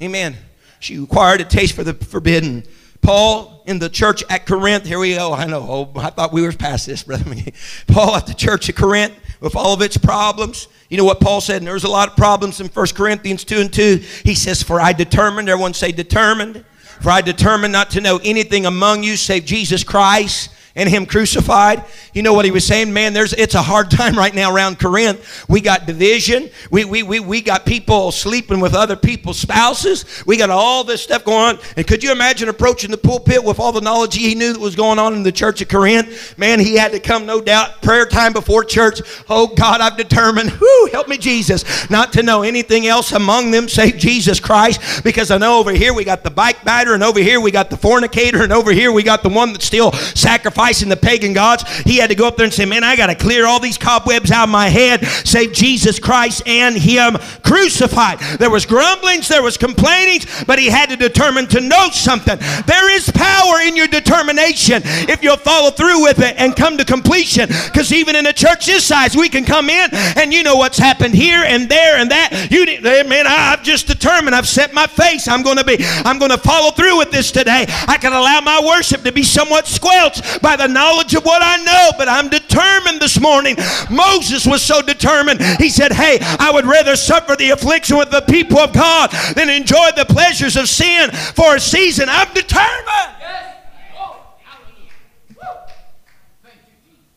Amen. 0.03 0.37
She 0.81 0.97
acquired 0.97 1.41
a 1.41 1.45
taste 1.45 1.77
for 1.77 1.85
the 1.85 1.95
forbidden. 1.95 2.65
Paul 3.03 3.63
in 3.67 3.79
the 3.79 3.89
church 3.89 4.25
at 4.29 4.47
Corinth, 4.47 4.85
here 4.85 4.99
we 4.99 5.15
go. 5.15 5.33
I 5.33 5.47
know, 5.47 5.61
oh, 5.61 6.01
I 6.01 6.11
thought 6.11 6.33
we 6.33 6.43
were 6.43 6.51
past 6.51 6.87
this, 6.87 7.05
brother. 7.05 7.25
Paul 7.87 8.17
at 8.17 8.27
the 8.27 8.35
church 8.35 8.69
at 8.69 8.75
Corinth 8.75 9.15
with 9.41 9.57
all 9.57 9.75
of 9.75 9.83
its 9.83 9.97
problems. 9.97 10.69
You 10.89 10.97
know 10.97 11.05
what 11.05 11.21
Paul 11.21 11.41
said? 11.41 11.59
And 11.59 11.67
there's 11.67 11.85
a 11.85 11.89
lot 11.89 12.09
of 12.09 12.17
problems 12.17 12.61
in 12.61 12.69
1 12.69 12.87
Corinthians 12.95 13.45
2 13.45 13.57
and 13.59 13.73
2. 13.73 13.97
He 14.25 14.35
says, 14.35 14.63
For 14.63 14.81
I 14.81 14.93
determined, 14.93 15.49
everyone 15.49 15.75
say 15.75 15.93
determined 15.93 16.65
for 17.01 17.11
I 17.11 17.21
determined 17.21 17.73
not 17.73 17.91
to 17.91 18.01
know 18.01 18.21
anything 18.25 18.67
among 18.67 19.03
you 19.03 19.17
save 19.17 19.45
Jesus 19.45 19.85
Christ 19.85 20.51
and 20.77 20.89
him 20.89 21.07
crucified. 21.07 21.83
You 22.13 22.23
know 22.23 22.35
what 22.35 22.45
he 22.45 22.51
was 22.51 22.67
saying? 22.67 22.93
Man, 22.93 23.15
there's 23.15 23.33
it's 23.33 23.55
a 23.55 23.63
hard 23.63 23.91
time 23.97 24.15
right 24.15 24.35
now 24.35 24.55
around 24.55 24.79
Corinth. 24.79 25.49
We 25.49 25.61
got 25.61 25.87
division. 25.87 26.51
We, 26.71 26.85
we, 26.85 27.03
we, 27.03 27.19
we 27.19 27.41
got 27.41 27.67
people 27.67 28.13
sleeping 28.13 28.61
with 28.61 28.75
other 28.75 28.95
people's 28.95 29.39
spouses. 29.39 30.05
We 30.27 30.37
got 30.37 30.51
all 30.51 30.85
this 30.85 31.03
stuff 31.03 31.25
going 31.25 31.57
on. 31.57 31.59
And 31.77 31.87
could 31.87 32.05
you 32.05 32.13
imagine 32.13 32.49
approaching 32.49 32.91
the 32.91 32.99
pulpit 32.99 33.43
with 33.43 33.59
all 33.59 33.73
the 33.73 33.81
knowledge 33.81 34.15
he 34.15 34.35
knew 34.35 34.53
that 34.53 34.61
was 34.61 34.77
going 34.77 34.99
on 34.99 35.15
in 35.15 35.23
the 35.23 35.33
church 35.33 35.63
of 35.63 35.69
Corinth? 35.69 36.39
Man, 36.39 36.61
he 36.61 36.77
had 36.77 36.93
to 36.93 37.01
come, 37.01 37.25
no 37.25 37.41
doubt, 37.41 37.81
prayer 37.83 38.07
time 38.07 38.35
before 38.35 38.63
church. 38.63 39.01
Oh 39.29 39.47
God, 39.47 39.81
I've 39.81 39.97
determined, 39.97 40.51
whoo, 40.61 40.89
help 40.93 41.09
me, 41.09 41.17
Jesus, 41.17 41.89
not 41.91 42.13
to 42.13 42.23
know 42.23 42.43
anything 42.43 42.87
else 42.87 43.13
among 43.13 43.51
them 43.51 43.69
save 43.69 43.97
Jesus 43.97 44.41
Christ. 44.41 45.03
Because 45.03 45.31
I 45.31 45.39
know 45.39 45.59
over 45.59 45.73
here 45.73 45.95
we 45.95 46.05
got 46.05 46.23
the 46.23 46.31
backbiter, 46.31 46.93
and 46.93 47.03
over 47.03 47.21
here 47.21 47.41
we 47.41 47.51
got 47.51 47.71
the 47.71 47.77
fornicator, 47.79 48.43
and 48.43 48.53
over 48.53 48.73
here 48.73 48.93
we 48.93 49.03
got 49.03 49.23
the 49.23 49.29
one 49.31 49.55
that 49.55 49.63
still 49.63 49.93
sacrifices 49.93 50.66
sacrificing 50.67 50.89
the 50.89 50.97
pagan 50.97 51.33
gods. 51.33 51.65
He 51.81 51.99
had 51.99 52.11
to 52.11 52.17
go 52.17 52.27
up 52.27 52.37
there 52.37 52.45
and 52.45 52.53
say, 52.53 52.65
Man, 52.65 52.83
I 52.83 52.97
got 52.97 53.07
to 53.07 53.15
clear 53.15 53.47
all 53.47 53.61
these 53.61 53.79
cobwebs 53.79 54.31
out 54.31 54.45
of 54.45 54.51
my 54.51 54.69
head, 54.69 55.05
save 55.07 55.53
Jesus 55.53 55.99
Christ 55.99 56.43
and 56.47 56.77
Him 56.77 57.17
crucified. 57.43 58.19
There 58.39 58.51
was 58.51 58.67
grumblings, 58.67 59.29
there 59.29 59.43
was 59.43 59.57
complainings, 59.57 60.27
but 60.45 60.59
he 60.59 60.67
had 60.67 60.91
to 60.91 60.97
determine 60.97 61.47
to 61.49 61.61
know 61.61 61.89
something. 61.91 62.39
There 62.67 62.91
is 62.91 63.11
power 63.11 63.61
in 63.63 63.77
your 63.77 63.87
determination 63.87 64.83
if 65.09 65.23
you'll 65.23 65.37
follow 65.37 65.71
through 65.71 66.03
with 66.03 66.19
it 66.19 66.35
and 66.37 66.57
come 66.57 66.77
to 66.79 66.85
completion. 66.85 67.49
Because 67.49 67.93
even 67.93 68.17
in 68.17 68.27
a 68.27 68.33
church 68.33 68.67
this 68.67 68.85
size, 68.85 69.17
we 69.17 69.29
can 69.29 69.45
come 69.45 69.71
in 69.71 69.91
and 70.17 70.33
you 70.33 70.43
know 70.43 70.57
what's 70.57 70.79
happened 70.79 71.15
here 71.15 71.43
and 71.47 71.69
there 71.69 71.99
and 71.99 72.11
that. 72.11 72.49
You 72.51 72.67
man, 73.07 73.27
I've 73.27 73.63
just 73.63 73.87
determined. 73.87 74.35
I've 74.35 74.49
set 74.49 74.75
my 74.75 74.87
face. 74.87 75.29
I'm 75.29 75.43
going 75.43 75.59
to 75.59 75.65
be. 75.65 75.77
I'm 75.81 76.19
going 76.19 76.31
to 76.31 76.39
follow 76.39 76.73
through 76.73 76.99
with 76.99 77.11
this 77.11 77.31
today. 77.31 77.67
I 77.69 77.99
can 77.99 78.13
allow 78.13 78.41
my 78.41 78.61
worship 78.65 79.03
to 79.03 79.13
be 79.13 79.23
somewhat 79.23 79.67
squelched 79.67 80.43
by 80.43 80.56
the 80.57 80.69
knowledge 80.69 81.15
of 81.15 81.25
what 81.25 81.43
I 81.43 81.57
know, 81.63 81.91
but 81.97 82.09
I'm 82.09 82.29
determined 82.29 83.01
this 83.01 83.21
morning. 83.21 83.57
Moses 83.91 84.47
was 84.47 84.63
so 84.63 84.83
determined. 84.83 85.41
He 85.59 85.69
said, 85.69 85.93
Hey, 85.93 86.19
I 86.21 86.51
would 86.53 86.67
rather 86.67 86.97
suffer 86.97 87.37
the 87.37 87.51
affliction 87.51 87.97
with 87.97 88.11
the 88.11 88.23
people 88.23 88.59
of 88.59 88.73
God 88.73 89.11
than 89.35 89.49
enjoy 89.49 89.91
the 89.97 90.07
pleasures 90.07 90.57
of 90.57 90.69
sin 90.69 91.11
for 91.11 91.57
a 91.57 91.61
season. 91.61 92.09
I'm 92.09 92.33
determined. 92.35 92.87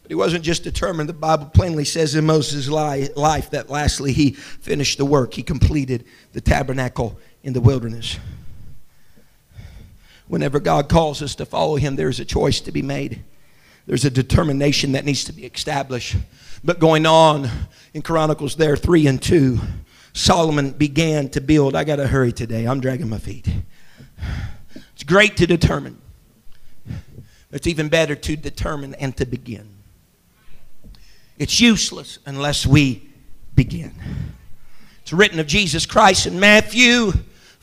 But 0.10 0.12
he 0.12 0.16
wasn't 0.16 0.44
just 0.44 0.64
determined. 0.64 1.08
The 1.08 1.14
Bible 1.14 1.46
plainly 1.48 1.86
says 1.86 2.16
in 2.16 2.26
Moses' 2.26 2.68
life 2.68 3.50
that 3.52 3.70
lastly 3.70 4.12
he 4.12 4.32
finished 4.32 4.98
the 4.98 5.06
work. 5.06 5.34
He 5.34 5.44
completed 5.44 6.06
the 6.34 6.42
tabernacle 6.42 7.20
in 7.44 7.54
the 7.54 7.62
wilderness. 7.62 8.18
Whenever 10.28 10.60
God 10.60 10.90
calls 10.90 11.22
us 11.22 11.36
to 11.36 11.46
follow 11.46 11.76
him, 11.76 11.96
there's 11.96 12.20
a 12.20 12.26
choice 12.26 12.62
to 12.62 12.72
be 12.72 12.82
made. 12.82 13.24
There's 13.90 14.06
a 14.06 14.12
determination 14.12 14.92
that 14.92 15.04
needs 15.04 15.24
to 15.24 15.34
be 15.34 15.46
established. 15.46 16.16
But 16.64 16.78
going 16.78 17.08
on 17.08 17.50
in 17.96 18.04
Chronicles 18.04 18.56
there, 18.56 18.78
3 18.78 19.08
and 19.08 19.20
2, 19.20 19.60
Solomon 20.14 20.74
began 20.74 21.28
to 21.30 21.42
build. 21.42 21.76
I 21.76 21.86
got 21.86 21.96
to 21.96 22.06
hurry 22.06 22.32
today. 22.32 22.68
I'm 22.68 22.82
dragging 22.82 23.10
my 23.10 23.18
feet. 23.18 23.48
It's 24.94 25.04
great 25.04 25.38
to 25.38 25.48
determine. 25.48 26.00
It's 27.52 27.66
even 27.66 27.90
better 27.90 28.16
to 28.16 28.36
determine 28.36 28.94
and 28.94 29.18
to 29.18 29.26
begin. 29.26 29.68
It's 31.40 31.60
useless 31.60 32.20
unless 32.28 32.68
we 32.68 33.10
begin. 33.56 33.96
It's 35.02 35.14
written 35.14 35.40
of 35.40 35.48
Jesus 35.48 35.88
Christ 35.88 36.28
in 36.28 36.40
Matthew 36.40 37.12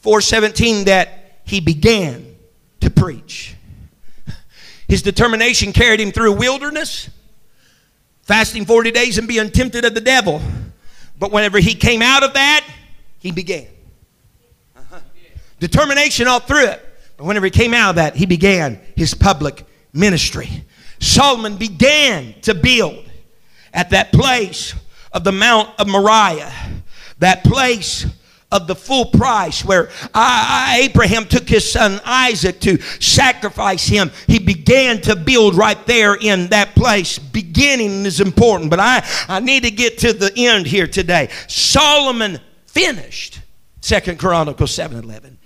4:17 0.03 0.87
that 0.87 1.39
he 1.45 1.61
began 1.61 2.35
to 2.81 2.91
preach. 2.91 3.55
His 4.89 5.03
determination 5.03 5.73
carried 5.73 6.01
him 6.01 6.13
through 6.13 6.33
wilderness, 6.33 7.11
fasting 8.23 8.65
40 8.65 8.91
days 8.93 9.19
and 9.19 9.27
being 9.27 9.51
tempted 9.51 9.85
of 9.85 9.95
the 9.95 10.01
devil. 10.01 10.41
But 11.19 11.33
whenever 11.33 11.59
he 11.59 11.75
came 11.75 12.03
out 12.03 12.23
of 12.23 12.35
that, 12.35 12.65
he 13.19 13.33
began. 13.33 13.67
Uh-huh. 14.77 15.01
Determination 15.59 16.29
all 16.29 16.41
through 16.41 16.67
it. 16.67 16.83
But 17.17 17.25
whenever 17.25 17.47
he 17.47 17.51
came 17.51 17.75
out 17.75 17.91
of 17.91 17.97
that, 17.97 18.15
he 18.15 18.27
began 18.27 18.79
his 18.95 19.15
public 19.15 19.65
ministry. 19.93 20.65
Solomon 21.01 21.57
began 21.57 22.35
to 22.43 22.55
build 22.55 23.05
at 23.73 23.91
that 23.91 24.13
place 24.13 24.75
of 25.13 25.25
the 25.25 25.33
Mount 25.33 25.71
of 25.79 25.89
Moriah, 25.89 26.53
that 27.19 27.43
place 27.43 28.07
of 28.57 28.67
the 28.67 28.75
full 28.75 29.07
price 29.07 29.65
where 29.65 29.91
I, 30.15 30.81
Abraham 30.83 31.27
took 31.27 31.49
his 31.49 31.71
son 31.71 32.01
Isaac 32.05 32.59
to 32.61 32.81
sacrifice 33.01 33.87
him. 33.87 34.11
He 34.27 34.39
began 34.39 35.01
to 35.03 35.15
build 35.15 35.55
right 35.55 35.87
there 35.87 36.15
in 36.15 36.49
that 36.49 36.75
place. 36.75 37.19
Beginning 37.19 38.07
is 38.07 38.21
important, 38.21 38.71
but 38.71 38.81
I, 38.81 39.07
I 39.29 39.41
need 39.41 39.65
to 39.65 39.71
get 39.71 39.99
to 39.99 40.13
the 40.13 40.33
end 40.37 40.67
here 40.67 40.87
today. 40.87 41.29
Solomon 41.47 42.41
finished 42.67 43.41
Second 43.81 44.19
Chronicles 44.19 44.75
7 44.75 45.05
11. 45.05 45.39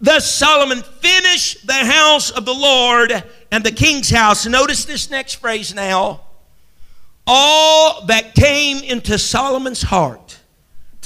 Thus 0.00 0.32
Solomon 0.32 0.82
finished 0.82 1.66
the 1.66 1.74
house 1.74 2.30
of 2.30 2.44
the 2.44 2.54
Lord 2.54 3.12
and 3.50 3.64
the 3.64 3.72
king's 3.72 4.10
house. 4.10 4.46
Notice 4.46 4.84
this 4.84 5.10
next 5.10 5.34
phrase 5.34 5.74
now. 5.74 6.20
All 7.26 8.06
that 8.06 8.34
came 8.34 8.78
into 8.84 9.18
Solomon's 9.18 9.82
heart 9.82 10.25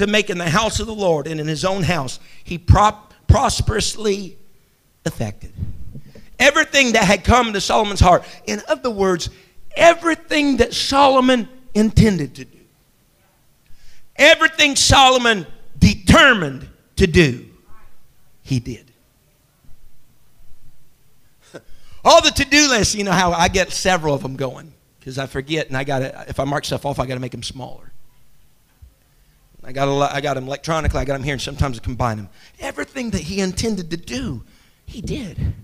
to 0.01 0.07
make 0.07 0.31
in 0.31 0.39
the 0.39 0.49
house 0.49 0.81
of 0.81 0.87
the 0.87 0.95
Lord 0.95 1.27
and 1.27 1.39
in 1.39 1.47
his 1.47 1.63
own 1.63 1.83
house, 1.83 2.19
he 2.43 2.57
prop, 2.57 3.13
prosperously 3.29 4.37
effected. 5.05 5.53
Everything 6.39 6.93
that 6.93 7.05
had 7.05 7.23
come 7.23 7.53
to 7.53 7.61
Solomon's 7.61 8.01
heart, 8.01 8.25
in 8.47 8.63
other 8.67 8.89
words, 8.89 9.29
everything 9.77 10.57
that 10.57 10.73
Solomon 10.73 11.47
intended 11.75 12.35
to 12.37 12.47
do, 12.47 12.59
everything 14.17 14.75
Solomon 14.75 15.47
determined 15.79 16.67
to 16.97 17.07
do, 17.07 17.47
he 18.43 18.59
did. 18.59 18.91
All 22.07 22.23
the 22.23 22.31
to 22.31 22.45
do 22.47 22.71
lists, 22.71 22.95
you 22.95 23.05
know 23.05 23.13
how 23.13 23.33
I 23.33 23.49
get 23.49 23.71
several 23.71 24.15
of 24.15 24.23
them 24.23 24.37
going 24.37 24.73
because 24.99 25.19
I 25.19 25.27
forget 25.27 25.69
and 25.69 25.77
I 25.77 25.85
got 25.85 25.99
to, 25.99 26.25
if 26.27 26.41
I 26.41 26.45
mark 26.45 26.65
stuff 26.65 26.87
off, 26.87 26.99
I 26.99 27.05
got 27.05 27.15
to 27.15 27.21
make 27.21 27.33
them 27.33 27.43
smaller. 27.43 27.90
I 29.65 29.73
got, 29.73 29.89
a, 29.89 30.15
I 30.15 30.21
got 30.21 30.35
them 30.35 30.47
electronically, 30.47 31.01
I 31.01 31.05
got 31.05 31.15
them 31.15 31.23
here, 31.23 31.35
and 31.35 31.43
sometimes 31.43 31.79
I 31.79 31.83
combine 31.83 32.17
them. 32.17 32.29
Everything 32.61 33.11
that 33.11 33.21
he 33.21 33.41
intended 33.41 33.91
to 33.91 33.97
do, 33.97 34.43
he 34.87 35.03
did. 35.03 35.55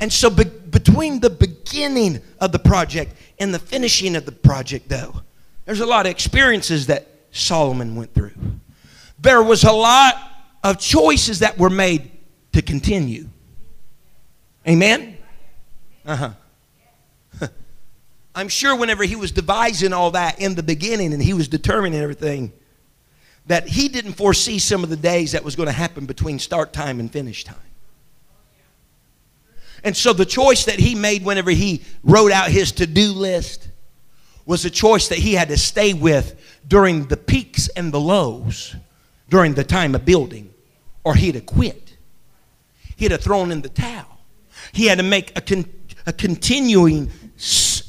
And 0.00 0.12
so, 0.12 0.28
be, 0.28 0.44
between 0.44 1.20
the 1.20 1.30
beginning 1.30 2.20
of 2.40 2.52
the 2.52 2.58
project 2.58 3.14
and 3.38 3.54
the 3.54 3.58
finishing 3.58 4.16
of 4.16 4.26
the 4.26 4.32
project, 4.32 4.88
though, 4.88 5.22
there's 5.64 5.80
a 5.80 5.86
lot 5.86 6.06
of 6.06 6.10
experiences 6.10 6.86
that 6.86 7.06
Solomon 7.30 7.96
went 7.96 8.12
through. 8.14 8.32
There 9.18 9.42
was 9.42 9.64
a 9.64 9.72
lot 9.72 10.14
of 10.62 10.78
choices 10.78 11.40
that 11.40 11.58
were 11.58 11.70
made 11.70 12.10
to 12.52 12.62
continue. 12.62 13.28
Amen? 14.66 15.16
Uh 16.04 16.16
huh. 16.16 16.30
I'm 18.34 18.48
sure 18.48 18.76
whenever 18.76 19.04
he 19.04 19.16
was 19.16 19.32
devising 19.32 19.92
all 19.92 20.10
that 20.12 20.40
in 20.40 20.54
the 20.54 20.62
beginning 20.62 21.12
and 21.12 21.22
he 21.22 21.32
was 21.32 21.48
determining 21.48 22.00
everything, 22.00 22.52
that 23.48 23.66
he 23.66 23.88
didn't 23.88 24.12
foresee 24.12 24.58
some 24.58 24.84
of 24.84 24.90
the 24.90 24.96
days 24.96 25.32
that 25.32 25.42
was 25.42 25.56
going 25.56 25.66
to 25.66 25.72
happen 25.72 26.06
between 26.06 26.38
start 26.38 26.72
time 26.72 27.00
and 27.00 27.10
finish 27.10 27.44
time. 27.44 27.56
And 29.82 29.96
so 29.96 30.12
the 30.12 30.26
choice 30.26 30.66
that 30.66 30.78
he 30.78 30.94
made 30.94 31.24
whenever 31.24 31.50
he 31.50 31.82
wrote 32.02 32.30
out 32.30 32.50
his 32.50 32.72
to 32.72 32.86
do 32.86 33.12
list 33.12 33.68
was 34.44 34.64
a 34.64 34.70
choice 34.70 35.08
that 35.08 35.18
he 35.18 35.34
had 35.34 35.48
to 35.48 35.56
stay 35.56 35.94
with 35.94 36.58
during 36.66 37.06
the 37.06 37.16
peaks 37.16 37.68
and 37.68 37.92
the 37.92 38.00
lows 38.00 38.76
during 39.30 39.54
the 39.54 39.64
time 39.64 39.94
of 39.94 40.04
building, 40.04 40.52
or 41.04 41.14
he'd 41.14 41.34
have 41.34 41.46
quit. 41.46 41.96
He'd 42.96 43.12
have 43.12 43.20
thrown 43.20 43.52
in 43.52 43.62
the 43.62 43.68
towel. 43.68 44.18
He 44.72 44.86
had 44.86 44.98
to 44.98 45.04
make 45.04 45.36
a, 45.36 45.40
con- 45.40 45.70
a 46.06 46.12
continuing 46.12 47.10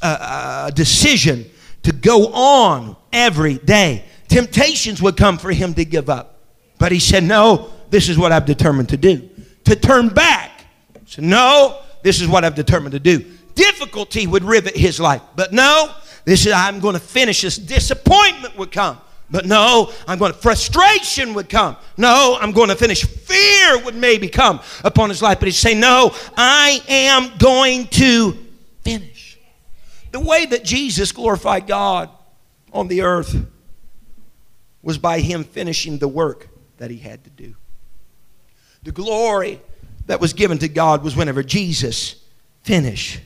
uh, 0.02 0.18
uh, 0.20 0.70
decision 0.70 1.50
to 1.82 1.92
go 1.92 2.28
on 2.28 2.96
every 3.12 3.58
day 3.58 4.04
temptations 4.30 5.02
would 5.02 5.16
come 5.16 5.36
for 5.36 5.52
him 5.52 5.74
to 5.74 5.84
give 5.84 6.08
up. 6.08 6.38
But 6.78 6.92
he 6.92 6.98
said, 6.98 7.24
No, 7.24 7.70
this 7.90 8.08
is 8.08 8.16
what 8.16 8.32
I've 8.32 8.46
determined 8.46 8.88
to 8.90 8.96
do. 8.96 9.28
To 9.64 9.76
turn 9.76 10.08
back. 10.08 10.64
So, 11.06 11.20
no, 11.20 11.82
this 12.02 12.20
is 12.20 12.28
what 12.28 12.44
I've 12.44 12.54
determined 12.54 12.92
to 12.92 13.00
do. 13.00 13.24
Difficulty 13.54 14.26
would 14.26 14.44
rivet 14.44 14.76
his 14.76 14.98
life. 14.98 15.20
But 15.36 15.52
no, 15.52 15.92
this 16.24 16.46
is 16.46 16.52
I'm 16.52 16.80
going 16.80 16.94
to 16.94 17.00
finish 17.00 17.42
this. 17.42 17.56
Disappointment 17.56 18.56
would 18.56 18.72
come. 18.72 18.98
But 19.30 19.46
no, 19.46 19.92
I'm 20.08 20.18
going 20.18 20.32
to, 20.32 20.38
frustration 20.38 21.34
would 21.34 21.48
come. 21.48 21.76
No, 21.96 22.36
I'm 22.40 22.52
going 22.52 22.68
to 22.68 22.74
finish. 22.74 23.04
Fear 23.04 23.84
would 23.84 23.94
maybe 23.94 24.28
come 24.28 24.60
upon 24.82 25.08
his 25.08 25.22
life. 25.22 25.38
But 25.38 25.48
he'd 25.48 25.52
say, 25.52 25.74
No, 25.74 26.14
I 26.36 26.82
am 26.88 27.36
going 27.38 27.88
to 27.88 28.36
finish. 28.82 29.38
The 30.12 30.20
way 30.20 30.46
that 30.46 30.64
Jesus 30.64 31.12
glorified 31.12 31.66
God 31.66 32.08
on 32.72 32.88
the 32.88 33.02
earth 33.02 33.36
was 34.82 34.98
by 34.98 35.20
him 35.20 35.44
finishing 35.44 35.98
the 35.98 36.08
work 36.08 36.48
that 36.78 36.90
he 36.90 36.98
had 36.98 37.22
to 37.24 37.30
do. 37.30 37.54
The 38.82 38.92
glory 38.92 39.60
that 40.06 40.20
was 40.20 40.32
given 40.32 40.58
to 40.58 40.68
God 40.68 41.02
was 41.02 41.14
whenever 41.14 41.42
Jesus 41.42 42.16
finished 42.62 43.20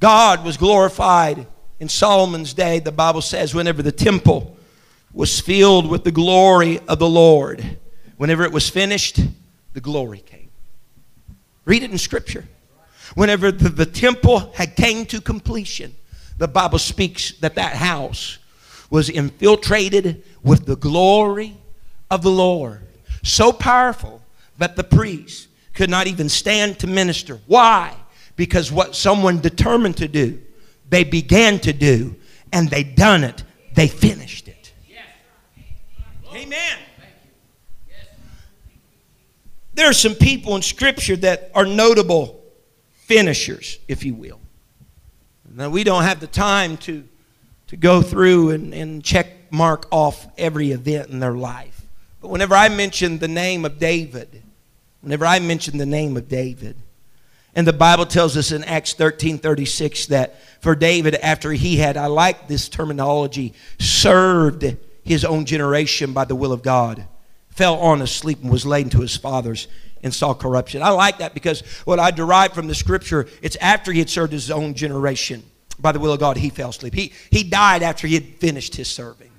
God 0.00 0.44
was 0.44 0.56
glorified 0.56 1.46
in 1.78 1.88
Solomon's 1.88 2.54
day. 2.54 2.78
The 2.78 2.90
Bible 2.90 3.20
says, 3.20 3.54
whenever 3.54 3.82
the 3.82 3.92
temple 3.92 4.56
was 5.12 5.38
filled 5.38 5.88
with 5.88 6.04
the 6.04 6.10
glory 6.10 6.80
of 6.88 6.98
the 6.98 7.08
Lord, 7.08 7.78
whenever 8.16 8.42
it 8.44 8.52
was 8.52 8.68
finished, 8.68 9.20
the 9.74 9.80
glory 9.80 10.20
came. 10.20 10.48
Read 11.66 11.82
it 11.82 11.90
in 11.90 11.98
Scripture. 11.98 12.48
Whenever 13.14 13.52
the, 13.52 13.68
the 13.68 13.86
temple 13.86 14.50
had 14.54 14.74
came 14.74 15.04
to 15.06 15.20
completion, 15.20 15.94
the 16.38 16.48
Bible 16.48 16.78
speaks 16.78 17.32
that 17.40 17.56
that 17.56 17.76
house 17.76 18.38
was 18.90 19.08
infiltrated 19.08 20.22
with 20.42 20.66
the 20.66 20.76
glory 20.76 21.56
of 22.10 22.22
the 22.22 22.30
Lord. 22.30 22.82
So 23.22 23.52
powerful 23.52 24.20
that 24.58 24.76
the 24.76 24.84
priests 24.84 25.48
could 25.74 25.88
not 25.88 26.06
even 26.06 26.28
stand 26.28 26.78
to 26.80 26.86
minister. 26.86 27.40
Why? 27.46 27.94
Because 28.36 28.70
what 28.70 28.94
someone 28.94 29.40
determined 29.40 29.96
to 29.98 30.08
do, 30.08 30.40
they 30.88 31.04
began 31.04 31.58
to 31.60 31.72
do, 31.72 32.16
and 32.52 32.68
they 32.68 32.82
done 32.82 33.24
it. 33.24 33.44
They 33.74 33.86
finished 33.86 34.48
it. 34.48 34.72
Amen. 36.34 36.78
There 39.74 39.88
are 39.88 39.94
some 39.94 40.14
people 40.14 40.56
in 40.56 40.62
Scripture 40.62 41.16
that 41.16 41.50
are 41.54 41.64
notable 41.64 42.42
finishers, 42.92 43.78
if 43.88 44.04
you 44.04 44.14
will. 44.14 44.40
Now, 45.52 45.70
we 45.70 45.84
don't 45.84 46.02
have 46.02 46.20
the 46.20 46.26
time 46.26 46.76
to, 46.78 47.06
to 47.70 47.76
go 47.76 48.02
through 48.02 48.50
and, 48.50 48.74
and 48.74 49.04
check 49.04 49.28
mark 49.52 49.86
off 49.92 50.26
every 50.36 50.72
event 50.72 51.08
in 51.08 51.20
their 51.20 51.34
life. 51.34 51.86
But 52.20 52.28
whenever 52.28 52.56
I 52.56 52.68
mention 52.68 53.18
the 53.18 53.28
name 53.28 53.64
of 53.64 53.78
David, 53.78 54.42
whenever 55.02 55.24
I 55.24 55.38
mention 55.38 55.78
the 55.78 55.86
name 55.86 56.16
of 56.16 56.28
David, 56.28 56.74
and 57.54 57.64
the 57.64 57.72
Bible 57.72 58.06
tells 58.06 58.36
us 58.36 58.50
in 58.50 58.64
Acts 58.64 58.94
13 58.94 59.38
36 59.38 60.06
that 60.06 60.40
for 60.60 60.74
David, 60.74 61.14
after 61.14 61.52
he 61.52 61.76
had, 61.76 61.96
I 61.96 62.06
like 62.06 62.48
this 62.48 62.68
terminology, 62.68 63.54
served 63.78 64.76
his 65.04 65.24
own 65.24 65.44
generation 65.44 66.12
by 66.12 66.24
the 66.24 66.34
will 66.34 66.52
of 66.52 66.62
God, 66.62 67.06
fell 67.50 67.76
on 67.76 68.02
asleep 68.02 68.42
and 68.42 68.50
was 68.50 68.66
laid 68.66 68.86
into 68.86 69.00
his 69.00 69.16
fathers 69.16 69.68
and 70.02 70.12
saw 70.12 70.34
corruption. 70.34 70.82
I 70.82 70.90
like 70.90 71.18
that 71.18 71.34
because 71.34 71.60
what 71.84 72.00
I 72.00 72.10
derive 72.10 72.52
from 72.52 72.66
the 72.66 72.74
scripture, 72.74 73.28
it's 73.42 73.56
after 73.60 73.92
he 73.92 74.00
had 74.00 74.10
served 74.10 74.32
his 74.32 74.50
own 74.50 74.74
generation 74.74 75.44
by 75.80 75.92
the 75.92 75.98
will 75.98 76.12
of 76.12 76.20
God, 76.20 76.36
he 76.36 76.50
fell 76.50 76.70
asleep. 76.70 76.94
He, 76.94 77.12
he 77.30 77.42
died 77.42 77.82
after 77.82 78.06
he 78.06 78.14
had 78.14 78.24
finished 78.36 78.76
his 78.76 78.88
serving. 78.88 79.30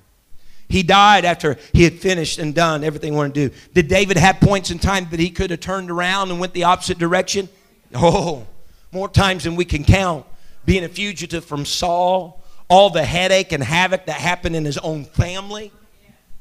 He 0.68 0.82
died 0.82 1.24
after 1.24 1.58
he 1.72 1.84
had 1.84 1.98
finished 1.98 2.38
and 2.38 2.54
done 2.54 2.82
everything 2.82 3.12
he 3.12 3.16
wanted 3.16 3.34
to 3.34 3.48
do. 3.48 3.54
Did 3.74 3.88
David 3.88 4.16
have 4.16 4.40
points 4.40 4.70
in 4.70 4.78
time 4.78 5.06
that 5.10 5.20
he 5.20 5.28
could 5.28 5.50
have 5.50 5.60
turned 5.60 5.90
around 5.90 6.30
and 6.30 6.40
went 6.40 6.54
the 6.54 6.64
opposite 6.64 6.98
direction? 6.98 7.48
Oh, 7.94 8.46
more 8.90 9.08
times 9.08 9.44
than 9.44 9.54
we 9.54 9.66
can 9.66 9.84
count. 9.84 10.24
Being 10.64 10.84
a 10.84 10.88
fugitive 10.88 11.44
from 11.44 11.66
Saul, 11.66 12.42
all 12.68 12.88
the 12.88 13.04
headache 13.04 13.52
and 13.52 13.62
havoc 13.62 14.06
that 14.06 14.16
happened 14.16 14.56
in 14.56 14.64
his 14.64 14.78
own 14.78 15.04
family. 15.04 15.72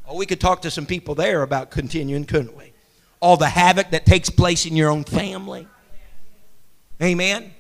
Oh, 0.08 0.16
we 0.16 0.26
could 0.26 0.40
talk 0.40 0.62
to 0.62 0.72
some 0.72 0.86
people 0.86 1.14
there 1.14 1.42
about 1.42 1.72
continuing, 1.72 2.24
couldn't 2.24 2.56
we? 2.56 2.72
All 3.20 3.36
the 3.36 3.50
havoc 3.50 3.92
that 3.92 4.06
takes 4.06 4.30
place 4.30 4.66
in 4.66 4.78
your 4.78 4.90
own 4.90 5.04
family. 5.04 5.68
Amen. 7.02 7.52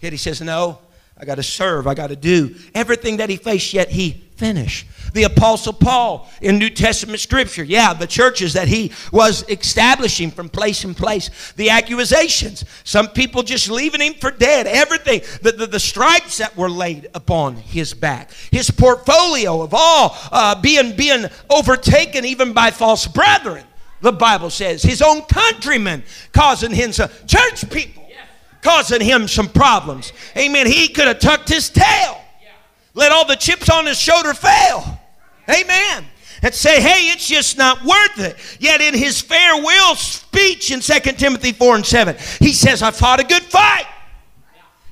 Yet 0.00 0.12
he 0.12 0.16
says, 0.16 0.40
No, 0.40 0.78
I 1.18 1.24
got 1.24 1.36
to 1.36 1.42
serve. 1.42 1.86
I 1.86 1.94
got 1.94 2.08
to 2.08 2.16
do 2.16 2.54
everything 2.74 3.18
that 3.18 3.30
he 3.30 3.36
faced, 3.36 3.72
yet 3.72 3.88
he 3.88 4.26
finished. 4.36 4.86
The 5.14 5.22
Apostle 5.22 5.72
Paul 5.72 6.28
in 6.42 6.58
New 6.58 6.68
Testament 6.68 7.20
scripture, 7.20 7.64
yeah, 7.64 7.94
the 7.94 8.06
churches 8.06 8.52
that 8.52 8.68
he 8.68 8.92
was 9.10 9.42
establishing 9.48 10.30
from 10.30 10.50
place 10.50 10.84
in 10.84 10.94
place, 10.94 11.52
the 11.52 11.70
accusations, 11.70 12.66
some 12.84 13.08
people 13.08 13.42
just 13.42 13.70
leaving 13.70 14.02
him 14.02 14.12
for 14.12 14.30
dead, 14.30 14.66
everything, 14.66 15.22
the, 15.40 15.52
the, 15.52 15.66
the 15.66 15.80
stripes 15.80 16.36
that 16.36 16.54
were 16.54 16.68
laid 16.68 17.08
upon 17.14 17.56
his 17.56 17.94
back, 17.94 18.30
his 18.50 18.70
portfolio 18.70 19.62
of 19.62 19.72
all 19.72 20.18
uh, 20.30 20.60
being, 20.60 20.94
being 20.94 21.24
overtaken 21.48 22.26
even 22.26 22.52
by 22.52 22.70
false 22.70 23.06
brethren, 23.06 23.64
the 24.02 24.12
Bible 24.12 24.50
says, 24.50 24.82
his 24.82 25.00
own 25.00 25.22
countrymen 25.22 26.02
causing 26.32 26.72
him 26.72 26.92
some 26.92 27.08
church 27.26 27.70
people 27.70 28.05
causing 28.66 29.00
him 29.00 29.28
some 29.28 29.48
problems. 29.48 30.12
Amen. 30.36 30.66
He 30.66 30.88
could 30.88 31.06
have 31.06 31.20
tucked 31.20 31.48
his 31.48 31.70
tail, 31.70 32.20
let 32.94 33.12
all 33.12 33.24
the 33.24 33.36
chips 33.36 33.70
on 33.70 33.86
his 33.86 33.96
shoulder 33.96 34.34
fail. 34.34 34.98
Amen. 35.48 36.04
And 36.42 36.52
say, 36.52 36.80
hey, 36.80 37.12
it's 37.12 37.28
just 37.28 37.56
not 37.56 37.84
worth 37.84 38.18
it. 38.18 38.36
Yet 38.58 38.80
in 38.80 38.92
his 38.92 39.20
farewell 39.20 39.94
speech 39.94 40.72
in 40.72 40.80
2 40.80 40.98
Timothy 41.12 41.52
4 41.52 41.76
and 41.76 41.86
7, 41.86 42.16
he 42.40 42.52
says, 42.52 42.82
I 42.82 42.90
fought 42.90 43.20
a 43.20 43.24
good 43.24 43.44
fight. 43.44 43.86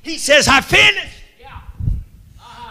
He 0.01 0.17
says, 0.17 0.47
I 0.47 0.61
finished. 0.61 1.23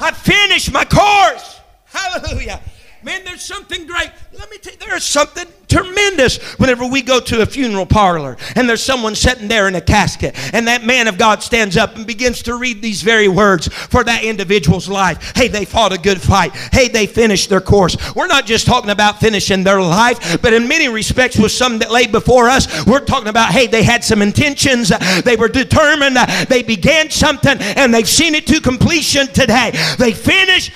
I 0.00 0.10
finished 0.10 0.72
my 0.72 0.84
course. 0.84 1.60
Hallelujah. 1.84 2.60
Man, 3.04 3.22
there's 3.24 3.42
something 3.42 3.86
great. 3.86 4.10
Let 4.38 4.50
me 4.50 4.56
tell 4.56 4.72
you, 4.72 4.78
there's 4.78 5.04
something 5.04 5.46
tremendous 5.68 6.38
whenever 6.58 6.86
we 6.86 7.02
go 7.02 7.18
to 7.18 7.42
a 7.42 7.46
funeral 7.46 7.84
parlor 7.84 8.36
and 8.54 8.68
there's 8.68 8.82
someone 8.82 9.14
sitting 9.14 9.48
there 9.48 9.66
in 9.66 9.74
a 9.74 9.80
casket 9.80 10.32
and 10.54 10.68
that 10.68 10.84
man 10.84 11.08
of 11.08 11.18
God 11.18 11.42
stands 11.42 11.76
up 11.76 11.96
and 11.96 12.06
begins 12.06 12.42
to 12.42 12.54
read 12.54 12.80
these 12.80 13.02
very 13.02 13.26
words 13.26 13.66
for 13.66 14.04
that 14.04 14.22
individual's 14.22 14.88
life. 14.88 15.32
Hey, 15.34 15.48
they 15.48 15.64
fought 15.64 15.92
a 15.92 15.98
good 15.98 16.20
fight. 16.20 16.54
Hey, 16.72 16.88
they 16.88 17.06
finished 17.06 17.50
their 17.50 17.60
course. 17.60 17.96
We're 18.14 18.28
not 18.28 18.46
just 18.46 18.66
talking 18.66 18.90
about 18.90 19.20
finishing 19.20 19.64
their 19.64 19.80
life, 19.80 20.40
but 20.40 20.52
in 20.52 20.68
many 20.68 20.88
respects, 20.88 21.36
with 21.36 21.52
some 21.52 21.78
that 21.80 21.90
lay 21.90 22.06
before 22.06 22.48
us, 22.48 22.86
we're 22.86 23.00
talking 23.00 23.28
about, 23.28 23.50
hey, 23.50 23.66
they 23.66 23.82
had 23.82 24.04
some 24.04 24.22
intentions. 24.22 24.92
They 25.24 25.36
were 25.36 25.48
determined. 25.48 26.16
They 26.48 26.62
began 26.62 27.10
something 27.10 27.58
and 27.58 27.92
they've 27.92 28.08
seen 28.08 28.34
it 28.34 28.46
to 28.46 28.60
completion 28.60 29.26
today. 29.28 29.72
They 29.98 30.12
finished 30.12 30.72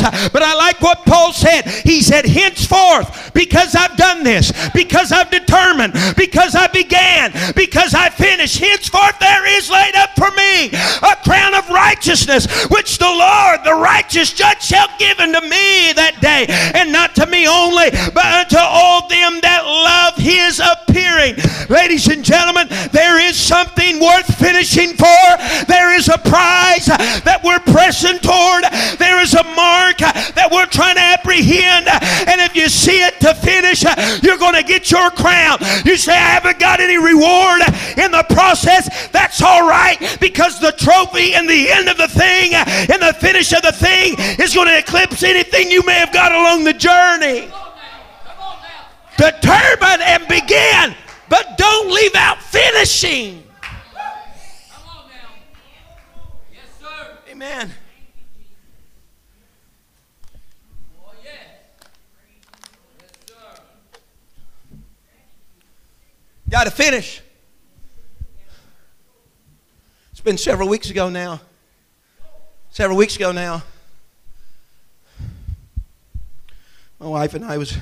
But 0.00 0.42
I 0.42 0.54
like 0.54 0.80
what 0.80 1.04
Paul 1.04 1.32
said. 1.32 1.62
He 1.66 2.02
said, 2.02 2.26
henceforth, 2.26 3.32
because 3.34 3.74
I've 3.74 3.96
done 3.96 4.22
this, 4.24 4.52
because 4.72 5.12
I've 5.12 5.30
determined, 5.30 5.94
because 6.16 6.54
I 6.54 6.66
began, 6.68 7.32
because 7.54 7.94
I 7.94 8.08
finished, 8.08 8.58
henceforth 8.58 9.18
there 9.18 9.46
is 9.58 9.70
laid 9.70 9.94
up 9.96 10.10
for 10.16 10.30
me 10.30 10.68
a 10.68 11.16
crown 11.24 11.54
of 11.54 11.61
righteousness, 11.92 12.46
which 12.70 12.96
the 12.96 13.04
Lord, 13.04 13.64
the 13.64 13.74
righteous 13.74 14.32
judge, 14.32 14.62
shall 14.62 14.88
give 14.98 15.20
unto 15.20 15.40
me 15.42 15.92
that 15.92 16.16
day, 16.24 16.46
and 16.48 16.90
not 16.90 17.14
to 17.16 17.26
me 17.26 17.46
only, 17.46 17.90
but 18.16 18.24
unto 18.24 18.56
all 18.56 19.06
them 19.08 19.40
that 19.44 19.60
love 19.60 20.16
his 20.16 20.56
appearing. 20.56 21.36
Ladies 21.68 22.08
and 22.08 22.24
gentlemen, 22.24 22.66
there 22.92 23.20
is 23.20 23.36
something 23.36 24.00
worth 24.00 24.24
finishing 24.40 24.96
for. 24.96 25.28
There 25.68 25.92
is 25.92 26.08
a 26.08 26.16
prize 26.16 26.88
that 27.28 27.44
we're 27.44 27.60
pressing 27.60 28.18
toward. 28.24 28.64
There 28.96 29.20
is 29.20 29.34
a 29.36 29.44
mark 29.52 30.00
that 30.00 30.48
we're 30.48 30.72
trying 30.72 30.96
to 30.96 31.01
apprehend. 31.32 31.88
And 32.28 32.40
if 32.40 32.54
you 32.54 32.68
see 32.68 33.02
it 33.02 33.20
to 33.20 33.34
finish, 33.34 33.82
you're 34.22 34.38
going 34.38 34.54
to 34.54 34.62
get 34.62 34.90
your 34.90 35.10
crown. 35.10 35.58
You 35.84 35.96
say, 35.96 36.12
I 36.12 36.16
haven't 36.16 36.58
got 36.58 36.80
any 36.80 36.96
reward 36.96 37.62
in 37.96 38.10
the 38.10 38.24
process. 38.30 39.08
That's 39.08 39.42
all 39.42 39.68
right 39.68 39.98
because 40.20 40.60
the 40.60 40.72
trophy 40.72 41.34
and 41.34 41.48
the 41.48 41.70
end 41.70 41.88
of 41.88 41.96
the 41.96 42.08
thing 42.08 42.54
and 42.54 43.02
the 43.02 43.16
finish 43.18 43.52
of 43.52 43.62
the 43.62 43.72
thing 43.72 44.14
is 44.38 44.54
going 44.54 44.68
to 44.68 44.78
eclipse 44.78 45.22
anything 45.22 45.70
you 45.70 45.82
may 45.84 45.94
have 45.94 46.12
got 46.12 46.32
along 46.32 46.64
the 46.64 46.74
journey. 46.74 47.50
Determine 49.16 50.00
and 50.02 50.26
begin, 50.26 50.94
but 51.28 51.56
don't 51.56 51.90
leave 51.90 52.14
out 52.14 52.42
finishing. 52.42 53.44
Amen. 57.30 57.72
Got 66.52 66.64
to 66.64 66.70
finish. 66.70 67.22
It's 70.10 70.20
been 70.20 70.36
several 70.36 70.68
weeks 70.68 70.90
ago 70.90 71.08
now. 71.08 71.40
Several 72.68 72.98
weeks 72.98 73.16
ago 73.16 73.32
now. 73.32 73.62
My 77.00 77.06
wife 77.06 77.32
and 77.32 77.42
I 77.42 77.56
was 77.56 77.78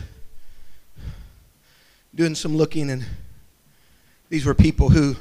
doing 2.15 2.37
some 2.37 2.57
looking, 2.57 2.91
and 2.91 3.05
these 4.29 4.47
were 4.47 4.55
people 4.55 4.89
who, 4.89 5.17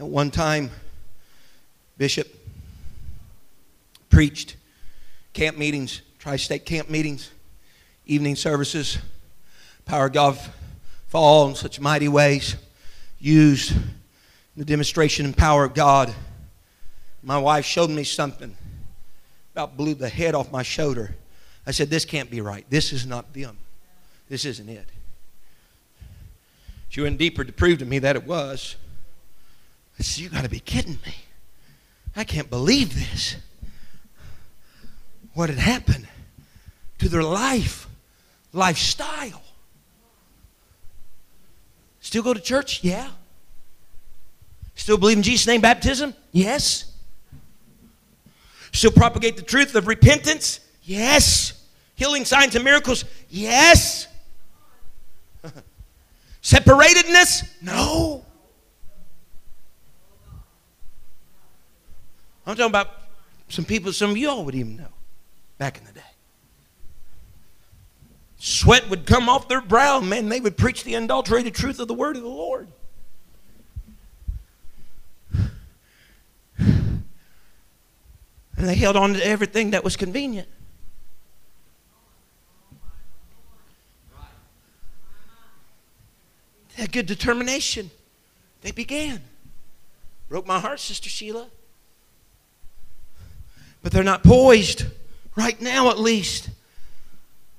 at 0.00 0.06
one 0.06 0.32
time, 0.32 0.68
Bishop 1.96 2.26
preached 4.10 4.56
camp 5.32 5.56
meetings, 5.56 6.02
tri 6.18 6.34
state 6.34 6.66
camp 6.66 6.90
meetings, 6.90 7.30
evening 8.04 8.34
services, 8.34 8.98
Power 9.84 10.08
God 10.08 10.36
fall 11.14 11.46
in 11.46 11.54
such 11.54 11.78
mighty 11.78 12.08
ways, 12.08 12.56
used 13.20 13.72
the 14.56 14.64
demonstration 14.64 15.24
and 15.24 15.36
power 15.36 15.62
of 15.62 15.72
God. 15.72 16.12
My 17.22 17.38
wife 17.38 17.64
showed 17.64 17.88
me 17.88 18.02
something, 18.02 18.56
about 19.52 19.76
blew 19.76 19.94
the 19.94 20.08
head 20.08 20.34
off 20.34 20.50
my 20.50 20.64
shoulder. 20.64 21.14
I 21.68 21.70
said, 21.70 21.88
This 21.88 22.04
can't 22.04 22.32
be 22.32 22.40
right. 22.40 22.66
This 22.68 22.92
is 22.92 23.06
not 23.06 23.32
them. 23.32 23.56
This 24.28 24.44
isn't 24.44 24.68
it. 24.68 24.88
She 26.88 27.00
went 27.00 27.16
deeper 27.16 27.44
to 27.44 27.52
prove 27.52 27.78
to 27.78 27.84
me 27.84 28.00
that 28.00 28.16
it 28.16 28.26
was. 28.26 28.74
I 29.96 30.02
said, 30.02 30.20
You 30.20 30.30
got 30.30 30.42
to 30.42 30.50
be 30.50 30.58
kidding 30.58 30.98
me. 31.06 31.14
I 32.16 32.24
can't 32.24 32.50
believe 32.50 32.92
this. 32.92 33.36
What 35.32 35.48
had 35.48 35.58
happened 35.58 36.08
to 36.98 37.08
their 37.08 37.22
life, 37.22 37.86
lifestyle. 38.52 39.43
Still 42.14 42.22
go 42.22 42.32
to 42.32 42.38
church? 42.38 42.84
Yeah. 42.84 43.10
Still 44.76 44.96
believe 44.96 45.16
in 45.16 45.24
Jesus' 45.24 45.48
name 45.48 45.60
baptism? 45.60 46.14
Yes. 46.30 46.84
Still 48.72 48.92
propagate 48.92 49.34
the 49.36 49.42
truth 49.42 49.74
of 49.74 49.88
repentance? 49.88 50.60
Yes. 50.84 51.60
Healing 51.96 52.24
signs 52.24 52.54
and 52.54 52.64
miracles? 52.64 53.04
Yes. 53.28 54.06
Separatedness? 56.40 57.50
No. 57.60 58.24
I'm 62.46 62.54
talking 62.54 62.66
about 62.66 62.90
some 63.48 63.64
people 63.64 63.92
some 63.92 64.12
of 64.12 64.16
y'all 64.16 64.44
would 64.44 64.54
even 64.54 64.76
know 64.76 64.92
back 65.58 65.78
in 65.78 65.84
the 65.84 65.90
day. 65.90 66.13
Sweat 68.46 68.90
would 68.90 69.06
come 69.06 69.30
off 69.30 69.48
their 69.48 69.62
brow, 69.62 70.00
man. 70.00 70.28
They 70.28 70.38
would 70.38 70.58
preach 70.58 70.84
the 70.84 70.96
unadulterated 70.96 71.54
truth 71.54 71.80
of 71.80 71.88
the 71.88 71.94
word 71.94 72.14
of 72.14 72.22
the 72.22 72.28
Lord. 72.28 72.68
And 76.58 77.02
they 78.58 78.74
held 78.74 78.96
on 78.96 79.14
to 79.14 79.26
everything 79.26 79.70
that 79.70 79.82
was 79.82 79.96
convenient. 79.96 80.46
They 86.76 86.82
had 86.82 86.92
good 86.92 87.06
determination. 87.06 87.90
They 88.60 88.72
began. 88.72 89.22
Broke 90.28 90.46
my 90.46 90.60
heart, 90.60 90.80
Sister 90.80 91.08
Sheila. 91.08 91.46
But 93.82 93.92
they're 93.92 94.04
not 94.04 94.22
poised, 94.22 94.84
right 95.34 95.58
now 95.62 95.88
at 95.88 95.98
least, 95.98 96.50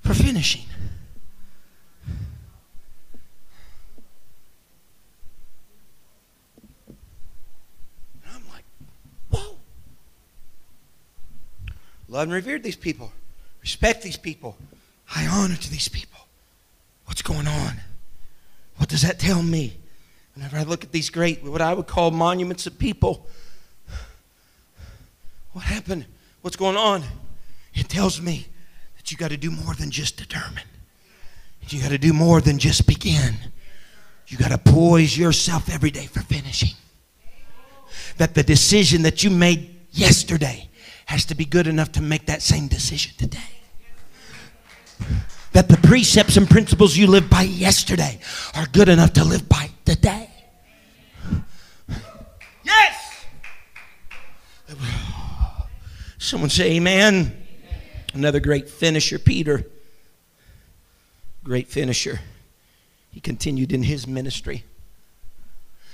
for 0.04 0.14
finishing. 0.14 0.62
Love 12.16 12.28
and 12.30 12.32
revered 12.32 12.64
these 12.64 12.78
people. 12.78 13.12
Respect 13.62 14.02
these 14.02 14.16
people. 14.16 14.56
High 15.04 15.28
honor 15.28 15.58
to 15.58 15.70
these 15.70 15.90
people. 15.90 16.22
What's 17.08 17.22
going 17.22 17.46
on? 17.46 17.74
What 18.78 18.88
does 18.88 19.02
that 19.02 19.20
tell 19.20 19.44
me? 19.44 19.74
Whenever 20.34 20.56
I 20.56 20.64
look 20.64 20.86
at 20.86 20.94
these 20.94 21.10
great, 21.10 21.44
what 21.44 21.62
I 21.62 21.74
would 21.74 21.88
call 21.88 22.12
monuments 22.12 22.68
of 22.68 22.80
people, 22.80 23.28
what 25.52 25.66
happened? 25.66 26.06
What's 26.42 26.56
going 26.56 26.78
on? 26.78 27.04
It 27.74 27.90
tells 27.90 28.22
me 28.22 28.48
that 28.96 29.12
you 29.12 29.18
got 29.18 29.32
to 29.32 29.38
do 29.38 29.52
more 29.52 29.74
than 29.74 29.92
just 29.92 30.16
determine. 30.16 30.64
You 31.68 31.82
got 31.82 31.90
to 31.90 31.98
do 31.98 32.14
more 32.14 32.40
than 32.40 32.60
just 32.60 32.88
begin. 32.88 33.36
You 34.28 34.38
got 34.38 34.52
to 34.52 34.58
poise 34.58 35.18
yourself 35.18 35.70
every 35.70 35.92
day 35.92 36.06
for 36.06 36.22
finishing. 36.22 36.78
That 38.20 38.36
the 38.36 38.44
decision 38.44 39.02
that 39.02 39.22
you 39.22 39.30
made 39.30 39.76
yesterday 39.92 40.70
has 41.06 41.26
to 41.26 41.36
be 41.36 41.46
good 41.46 41.68
enough 41.68 41.92
to 41.94 42.02
make 42.02 42.26
that 42.26 42.42
same 42.42 42.68
decision 42.68 43.14
today. 43.18 43.40
That 45.54 45.70
the 45.70 45.78
precepts 45.78 46.36
and 46.36 46.50
principles 46.50 46.98
you 46.98 47.08
lived 47.08 47.30
by 47.30 47.44
yesterday 47.44 48.20
are 48.56 48.66
good 48.68 48.90
enough 48.90 49.14
to 49.14 49.24
live 49.24 49.48
by 49.48 49.70
today. 49.86 50.30
Yes! 52.64 53.26
Someone 56.18 56.50
say 56.50 56.74
amen. 56.74 57.44
Another 58.14 58.40
great 58.40 58.70
finisher, 58.70 59.20
Peter. 59.20 59.66
Great 61.44 61.68
finisher. 61.68 62.20
He 63.12 63.20
continued 63.20 63.72
in 63.72 63.84
his 63.84 64.08
ministry. 64.08 64.64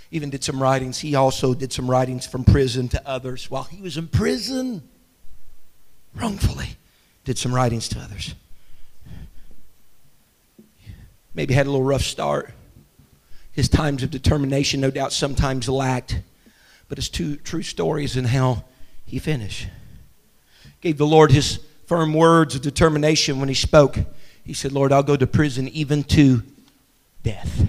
Even 0.10 0.30
did 0.30 0.44
some 0.44 0.62
writings. 0.62 1.00
He 1.00 1.16
also 1.16 1.54
did 1.54 1.72
some 1.72 1.90
writings 1.90 2.26
from 2.26 2.44
prison 2.44 2.88
to 2.90 3.08
others 3.08 3.52
while 3.52 3.64
he 3.64 3.82
was 3.82 3.98
in 3.98 4.08
prison. 4.08 4.82
Wrongfully. 6.16 6.76
Did 7.24 7.38
some 7.38 7.54
writings 7.54 7.88
to 7.90 8.00
others. 8.00 8.36
Maybe 11.34 11.54
had 11.54 11.68
a 11.68 11.70
little 11.70 11.86
rough 11.86 12.02
start. 12.02 12.52
His 13.52 13.70
times 13.70 14.04
of 14.04 14.12
determination, 14.12 14.82
no 14.82 14.92
doubt, 14.92 15.14
sometimes 15.14 15.70
lacked. 15.70 16.20
But 16.90 16.98
his 16.98 17.10
two 17.10 17.38
true 17.38 17.64
stories 17.64 18.18
and 18.18 18.28
how 18.28 18.66
he 19.06 19.20
finished. 19.20 19.68
Gave 20.82 20.98
the 20.98 21.06
Lord 21.06 21.32
his 21.32 21.60
firm 21.86 22.14
words 22.14 22.56
of 22.56 22.62
determination 22.62 23.40
when 23.40 23.50
he 23.50 23.56
spoke. 23.56 23.98
He 24.44 24.54
said, 24.54 24.72
Lord, 24.72 24.92
I'll 24.92 25.04
go 25.04 25.16
to 25.16 25.28
prison 25.28 25.68
even 25.68 26.04
to 26.06 26.44
death. 27.24 27.66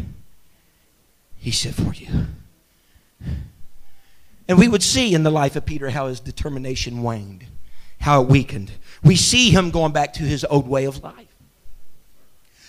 He 1.37 1.51
said, 1.51 1.75
For 1.75 1.93
you. 1.93 2.27
And 4.49 4.59
we 4.59 4.69
would 4.69 4.83
see 4.83 5.15
in 5.15 5.23
the 5.23 5.31
life 5.31 5.57
of 5.57 5.67
Peter 5.67 5.91
how 5.91 6.09
his 6.09 6.21
determination 6.21 7.03
waned, 7.03 7.47
how 8.03 8.23
it 8.23 8.29
weakened. 8.29 8.71
We 9.03 9.17
see 9.17 9.51
him 9.51 9.71
going 9.71 9.93
back 9.93 10.13
to 10.15 10.25
his 10.25 10.45
old 10.45 10.69
way 10.69 10.85
of 10.85 11.03
life. 11.03 11.29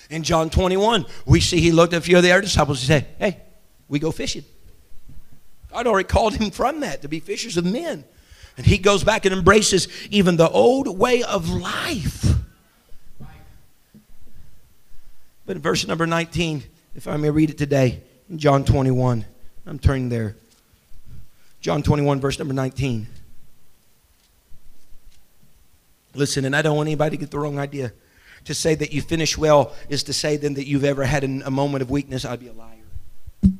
In 0.10 0.22
John 0.22 0.52
21, 0.52 1.06
we 1.26 1.40
see 1.40 1.60
he 1.60 1.72
looked 1.72 1.94
at 1.94 1.98
a 1.98 2.02
few 2.02 2.18
of 2.18 2.24
the 2.24 2.32
other 2.32 2.42
disciples 2.42 2.80
and 2.82 2.88
said, 2.88 3.08
Hey, 3.18 3.42
we 3.90 3.98
go 3.98 4.12
fishing. 4.12 4.44
God 5.72 5.88
already 5.88 6.08
called 6.08 6.36
him 6.36 6.52
from 6.52 6.82
that 6.82 7.02
to 7.02 7.08
be 7.08 7.20
fishers 7.20 7.58
of 7.58 7.66
men. 7.66 8.04
And 8.58 8.66
he 8.66 8.78
goes 8.78 9.04
back 9.04 9.26
and 9.26 9.34
embraces 9.34 9.88
even 10.12 10.38
the 10.38 10.50
old 10.50 11.00
way 11.00 11.24
of 11.24 11.50
life. 11.50 12.36
But 15.48 15.56
in 15.56 15.62
verse 15.64 15.88
number 15.88 16.06
19, 16.06 16.64
if 16.96 17.08
I 17.08 17.18
may 17.18 17.32
read 17.32 17.50
it 17.50 17.58
today, 17.58 18.04
in 18.30 18.38
John 18.38 18.64
21, 18.64 19.26
I'm 19.66 19.80
turning 19.80 20.10
there. 20.10 20.36
John 21.60 21.82
21, 21.82 22.20
verse 22.20 22.38
number 22.38 22.54
19. 22.54 23.08
Listen, 26.16 26.46
and 26.46 26.56
I 26.56 26.62
don't 26.62 26.78
want 26.78 26.88
anybody 26.88 27.18
to 27.18 27.20
get 27.20 27.32
the 27.32 27.40
wrong 27.40 27.58
idea. 27.60 27.92
To 28.46 28.54
say 28.54 28.76
that 28.76 28.92
you 28.92 29.02
finish 29.02 29.38
well 29.38 29.74
is 29.88 30.04
to 30.04 30.14
say 30.14 30.36
then 30.36 30.56
that 30.56 30.68
you've 30.68 30.84
ever 30.84 31.06
had 31.06 31.24
a 31.24 31.50
moment 31.50 31.82
of 31.82 31.90
weakness. 31.90 32.26
I'd 32.26 32.42
be 32.42 32.50
a 32.50 32.54
liar. 32.54 32.70
You 33.42 33.54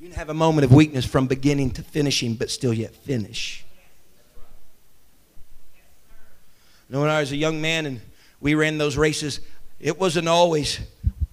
can 0.00 0.12
have 0.12 0.30
a 0.30 0.34
moment 0.34 0.64
of 0.64 0.72
weakness 0.72 1.04
from 1.04 1.26
beginning 1.26 1.72
to 1.72 1.82
finishing, 1.82 2.34
but 2.34 2.50
still 2.50 2.72
yet 2.72 2.94
finish. 2.94 3.64
You 6.88 6.94
know, 6.94 7.02
when 7.02 7.10
I 7.10 7.20
was 7.20 7.30
a 7.30 7.36
young 7.36 7.60
man 7.60 7.84
and 7.84 8.00
we 8.40 8.54
ran 8.54 8.78
those 8.78 8.96
races, 8.96 9.40
it 9.78 9.98
wasn't 9.98 10.26
always 10.26 10.80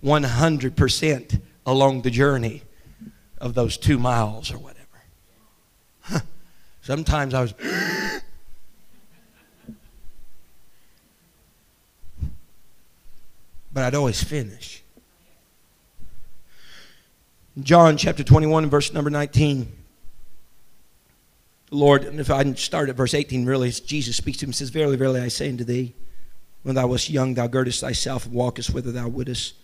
100% 0.03 1.41
along 1.65 2.01
the 2.01 2.11
journey 2.11 2.63
of 3.39 3.53
those 3.53 3.77
two 3.77 3.97
miles 3.97 4.51
or 4.51 4.57
whatever. 4.57 4.81
Sometimes 6.81 7.33
I 7.33 7.41
was. 7.43 7.53
But 13.75 13.83
I'd 13.83 13.93
always 13.93 14.23
finish. 14.23 14.81
John 17.59 17.97
chapter 17.97 18.23
21 18.23 18.69
verse 18.69 18.93
number 18.93 19.09
19. 19.09 19.69
Lord, 21.71 22.05
and 22.05 22.21
if 22.21 22.31
I 22.31 22.53
start 22.53 22.87
at 22.89 22.95
verse 22.95 23.13
18, 23.13 23.45
really, 23.45 23.69
Jesus 23.71 24.15
speaks 24.15 24.37
to 24.37 24.45
him 24.45 24.49
and 24.49 24.55
says, 24.55 24.69
Verily, 24.69 24.95
verily, 24.95 25.19
I 25.19 25.27
say 25.27 25.49
unto 25.49 25.65
thee, 25.65 25.93
when 26.63 26.75
thou 26.75 26.87
wast 26.87 27.09
young, 27.09 27.33
thou 27.33 27.47
girdest 27.47 27.81
thyself 27.81 28.25
and 28.25 28.33
walkest 28.33 28.73
whither 28.73 28.93
thou 28.93 29.09
wouldest. 29.09 29.55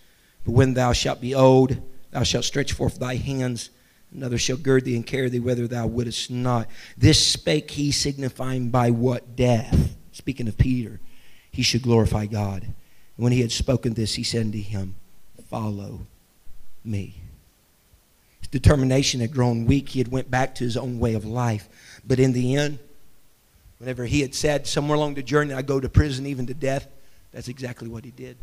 But 0.44 0.52
when 0.52 0.74
thou 0.74 0.92
shalt 0.92 1.22
be 1.22 1.34
old, 1.34 1.80
thou 2.10 2.22
shalt 2.22 2.44
stretch 2.44 2.74
forth 2.74 2.98
thy 2.98 3.16
hands, 3.16 3.70
another 4.12 4.36
shall 4.36 4.58
gird 4.58 4.84
thee 4.84 4.94
and 4.94 5.06
carry 5.06 5.30
thee 5.30 5.40
whither 5.40 5.66
thou 5.66 5.86
wouldest 5.86 6.30
not. 6.30 6.68
This 6.98 7.26
spake 7.26 7.70
he, 7.70 7.90
signifying 7.92 8.68
by 8.68 8.90
what 8.90 9.36
death, 9.36 9.96
speaking 10.10 10.48
of 10.48 10.58
Peter, 10.58 11.00
he 11.50 11.62
should 11.62 11.82
glorify 11.82 12.26
God. 12.26 12.74
When 13.22 13.30
he 13.30 13.40
had 13.40 13.52
spoken 13.52 13.94
this, 13.94 14.16
he 14.16 14.24
said 14.24 14.46
unto 14.46 14.58
him, 14.58 14.96
Follow 15.48 16.00
me 16.84 17.14
His 18.40 18.48
determination 18.48 19.20
had 19.20 19.30
grown 19.30 19.64
weak. 19.64 19.90
He 19.90 20.00
had 20.00 20.08
went 20.08 20.28
back 20.28 20.56
to 20.56 20.64
his 20.64 20.76
own 20.76 20.98
way 20.98 21.14
of 21.14 21.24
life. 21.24 21.68
But 22.04 22.18
in 22.18 22.32
the 22.32 22.56
end, 22.56 22.80
whenever 23.78 24.06
he 24.06 24.22
had 24.22 24.34
said 24.34 24.66
somewhere 24.66 24.96
along 24.96 25.14
the 25.14 25.22
journey, 25.22 25.54
I 25.54 25.62
go 25.62 25.78
to 25.78 25.88
prison 25.88 26.26
even 26.26 26.48
to 26.48 26.54
death, 26.54 26.88
that's 27.30 27.46
exactly 27.46 27.86
what 27.86 28.04
he 28.04 28.10
did. 28.10 28.38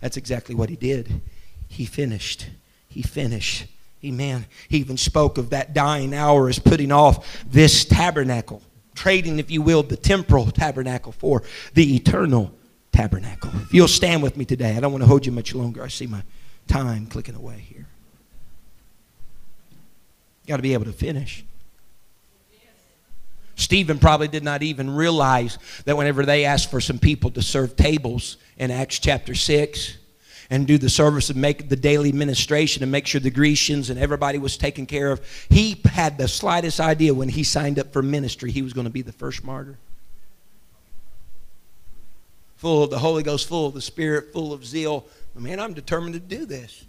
That's 0.00 0.16
exactly 0.16 0.56
what 0.56 0.68
he 0.68 0.74
did. 0.74 1.20
He 1.68 1.84
finished. 1.84 2.48
He 2.88 3.02
finished. 3.02 3.66
Amen. 4.04 4.46
He 4.68 4.78
even 4.78 4.96
spoke 4.96 5.38
of 5.38 5.50
that 5.50 5.74
dying 5.74 6.12
hour 6.12 6.48
as 6.48 6.58
putting 6.58 6.90
off 6.90 7.44
this 7.44 7.84
tabernacle, 7.84 8.62
trading, 8.96 9.38
if 9.38 9.48
you 9.48 9.62
will, 9.62 9.84
the 9.84 9.96
temporal 9.96 10.50
tabernacle 10.50 11.12
for 11.12 11.44
the 11.74 11.94
eternal 11.94 12.52
tabernacle. 12.92 13.50
If 13.62 13.74
you'll 13.74 13.88
stand 13.88 14.22
with 14.22 14.36
me 14.36 14.44
today, 14.44 14.76
I 14.76 14.80
don't 14.80 14.92
want 14.92 15.02
to 15.02 15.08
hold 15.08 15.26
you 15.26 15.32
much 15.32 15.54
longer. 15.54 15.82
I 15.82 15.88
see 15.88 16.06
my 16.06 16.22
time 16.68 17.06
clicking 17.06 17.34
away 17.34 17.58
here. 17.58 17.86
Got 20.46 20.56
to 20.56 20.62
be 20.62 20.74
able 20.74 20.84
to 20.84 20.92
finish. 20.92 21.44
Stephen 23.54 23.98
probably 23.98 24.28
did 24.28 24.42
not 24.42 24.62
even 24.62 24.90
realize 24.90 25.58
that 25.84 25.96
whenever 25.96 26.24
they 26.24 26.44
asked 26.44 26.70
for 26.70 26.80
some 26.80 26.98
people 26.98 27.30
to 27.30 27.42
serve 27.42 27.76
tables 27.76 28.36
in 28.56 28.70
Acts 28.70 28.98
chapter 28.98 29.34
6 29.34 29.98
and 30.50 30.66
do 30.66 30.78
the 30.78 30.88
service 30.90 31.30
and 31.30 31.40
make 31.40 31.68
the 31.68 31.76
daily 31.76 32.12
ministration 32.12 32.82
and 32.82 32.90
make 32.90 33.06
sure 33.06 33.20
the 33.20 33.30
Grecians 33.30 33.88
and 33.88 34.00
everybody 34.00 34.38
was 34.38 34.56
taken 34.56 34.84
care 34.86 35.10
of, 35.12 35.20
he 35.48 35.80
had 35.84 36.18
the 36.18 36.28
slightest 36.28 36.80
idea 36.80 37.14
when 37.14 37.28
he 37.28 37.44
signed 37.44 37.78
up 37.78 37.92
for 37.92 38.02
ministry 38.02 38.50
he 38.50 38.62
was 38.62 38.72
going 38.72 38.86
to 38.86 38.90
be 38.92 39.02
the 39.02 39.12
first 39.12 39.44
martyr. 39.44 39.78
Full 42.62 42.84
of 42.84 42.90
the 42.90 43.00
Holy 43.00 43.24
Ghost, 43.24 43.48
full 43.48 43.66
of 43.66 43.74
the 43.74 43.80
Spirit, 43.80 44.32
full 44.32 44.52
of 44.52 44.64
zeal. 44.64 45.04
Man, 45.34 45.58
I'm 45.58 45.74
determined 45.74 46.14
to 46.14 46.20
do 46.20 46.46
this. 46.46 46.84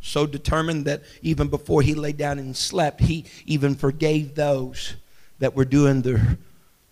So 0.00 0.26
determined 0.26 0.86
that 0.86 1.04
even 1.22 1.46
before 1.46 1.80
he 1.80 1.94
lay 1.94 2.10
down 2.10 2.40
and 2.40 2.56
slept, 2.56 3.02
he 3.02 3.26
even 3.46 3.76
forgave 3.76 4.34
those 4.34 4.96
that 5.38 5.54
were 5.54 5.64
doing 5.64 6.02
the 6.02 6.38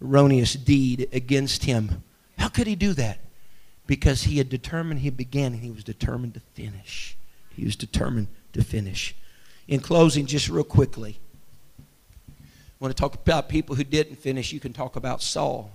erroneous 0.01 0.55
deed 0.55 1.09
against 1.12 1.64
him. 1.64 2.05
How 2.39 2.47
could 2.47 2.68
he 2.68 2.76
do 2.76 2.93
that? 2.93 3.18
Because 3.89 4.22
he 4.22 4.39
had 4.39 4.49
determined 4.49 5.01
he 5.01 5.11
began 5.11 5.53
and 5.55 5.61
he 5.61 5.72
was 5.72 5.83
determined 5.83 6.35
to 6.35 6.41
finish. 6.55 7.16
He 7.57 7.64
was 7.64 7.74
determined 7.74 8.28
to 8.53 8.62
finish. 8.62 9.16
In 9.66 9.81
closing, 9.81 10.26
just 10.26 10.49
real 10.49 10.62
quickly, 10.62 11.18
I 12.28 12.35
want 12.78 12.97
to 12.97 13.01
talk 13.01 13.16
about 13.16 13.49
people 13.49 13.74
who 13.74 13.83
didn't 13.83 14.20
finish. 14.20 14.53
You 14.53 14.61
can 14.61 14.72
talk 14.72 14.95
about 14.95 15.20
Saul. 15.20 15.72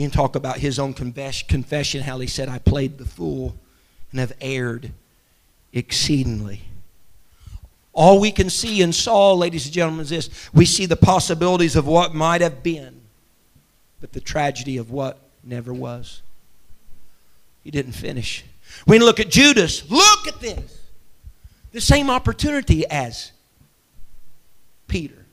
You 0.00 0.08
can 0.08 0.16
talk 0.16 0.34
about 0.34 0.56
his 0.56 0.78
own 0.78 0.94
confession, 0.94 2.00
how 2.00 2.18
he 2.20 2.26
said, 2.26 2.48
I 2.48 2.58
played 2.58 2.96
the 2.96 3.04
fool 3.04 3.54
and 4.10 4.18
have 4.18 4.32
erred 4.40 4.92
exceedingly. 5.74 6.62
All 7.92 8.18
we 8.18 8.32
can 8.32 8.48
see 8.48 8.80
in 8.80 8.94
Saul, 8.94 9.36
ladies 9.36 9.66
and 9.66 9.74
gentlemen, 9.74 10.04
is 10.04 10.08
this 10.08 10.50
we 10.54 10.64
see 10.64 10.86
the 10.86 10.96
possibilities 10.96 11.76
of 11.76 11.86
what 11.86 12.14
might 12.14 12.40
have 12.40 12.62
been, 12.62 12.98
but 14.00 14.14
the 14.14 14.22
tragedy 14.22 14.78
of 14.78 14.90
what 14.90 15.18
never 15.44 15.74
was. 15.74 16.22
He 17.62 17.70
didn't 17.70 17.92
finish. 17.92 18.42
You 18.86 19.00
look 19.00 19.20
at 19.20 19.28
Judas, 19.28 19.90
look 19.90 20.26
at 20.26 20.40
this. 20.40 20.80
The 21.72 21.80
same 21.82 22.08
opportunity 22.08 22.86
as 22.86 23.32
Peter. 24.88 25.26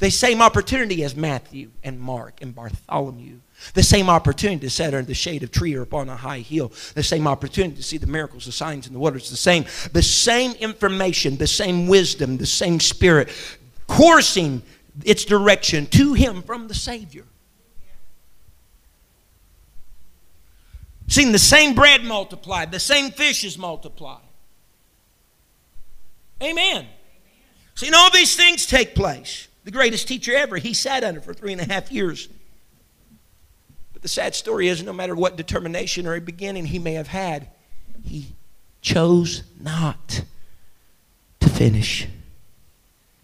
The 0.00 0.10
same 0.10 0.42
opportunity 0.42 1.04
as 1.04 1.14
Matthew 1.14 1.70
and 1.84 2.00
Mark 2.00 2.42
and 2.42 2.52
Bartholomew. 2.52 3.36
The 3.74 3.82
same 3.82 4.08
opportunity 4.08 4.60
to 4.60 4.70
sit 4.70 4.86
under 4.86 5.02
the 5.02 5.14
shade 5.14 5.42
of 5.42 5.50
tree 5.50 5.74
or 5.74 5.82
upon 5.82 6.08
a 6.08 6.16
high 6.16 6.40
hill. 6.40 6.72
The 6.94 7.02
same 7.02 7.26
opportunity 7.26 7.76
to 7.76 7.82
see 7.82 7.98
the 7.98 8.06
miracles, 8.06 8.46
the 8.46 8.52
signs, 8.52 8.86
and 8.86 8.94
the 8.94 9.00
wonders. 9.00 9.30
The 9.30 9.36
same, 9.36 9.64
the 9.92 10.02
same 10.02 10.52
information, 10.52 11.36
the 11.36 11.46
same 11.46 11.88
wisdom, 11.88 12.36
the 12.36 12.46
same 12.46 12.80
spirit 12.80 13.28
coursing 13.88 14.62
its 15.04 15.24
direction 15.24 15.86
to 15.86 16.14
him 16.14 16.42
from 16.42 16.68
the 16.68 16.74
Savior. 16.74 17.24
Seeing 21.08 21.32
the 21.32 21.38
same 21.38 21.74
bread 21.74 22.04
multiplied, 22.04 22.70
the 22.70 22.78
same 22.78 23.10
fishes 23.10 23.56
multiplied. 23.56 24.20
Amen. 26.42 26.86
Seeing 27.74 27.94
all 27.94 28.10
these 28.10 28.36
things 28.36 28.66
take 28.66 28.94
place. 28.94 29.48
The 29.64 29.70
greatest 29.70 30.06
teacher 30.06 30.34
ever, 30.34 30.58
he 30.58 30.74
sat 30.74 31.02
under 31.02 31.20
for 31.20 31.34
three 31.34 31.52
and 31.52 31.60
a 31.60 31.64
half 31.64 31.90
years 31.90 32.28
but 33.98 34.02
the 34.04 34.08
sad 34.08 34.36
story 34.36 34.68
is 34.68 34.80
no 34.80 34.92
matter 34.92 35.16
what 35.16 35.34
determination 35.34 36.06
or 36.06 36.20
beginning 36.20 36.66
he 36.66 36.78
may 36.78 36.92
have 36.92 37.08
had, 37.08 37.48
he 38.04 38.26
chose 38.80 39.42
not 39.60 40.22
to 41.40 41.48
finish. 41.48 42.06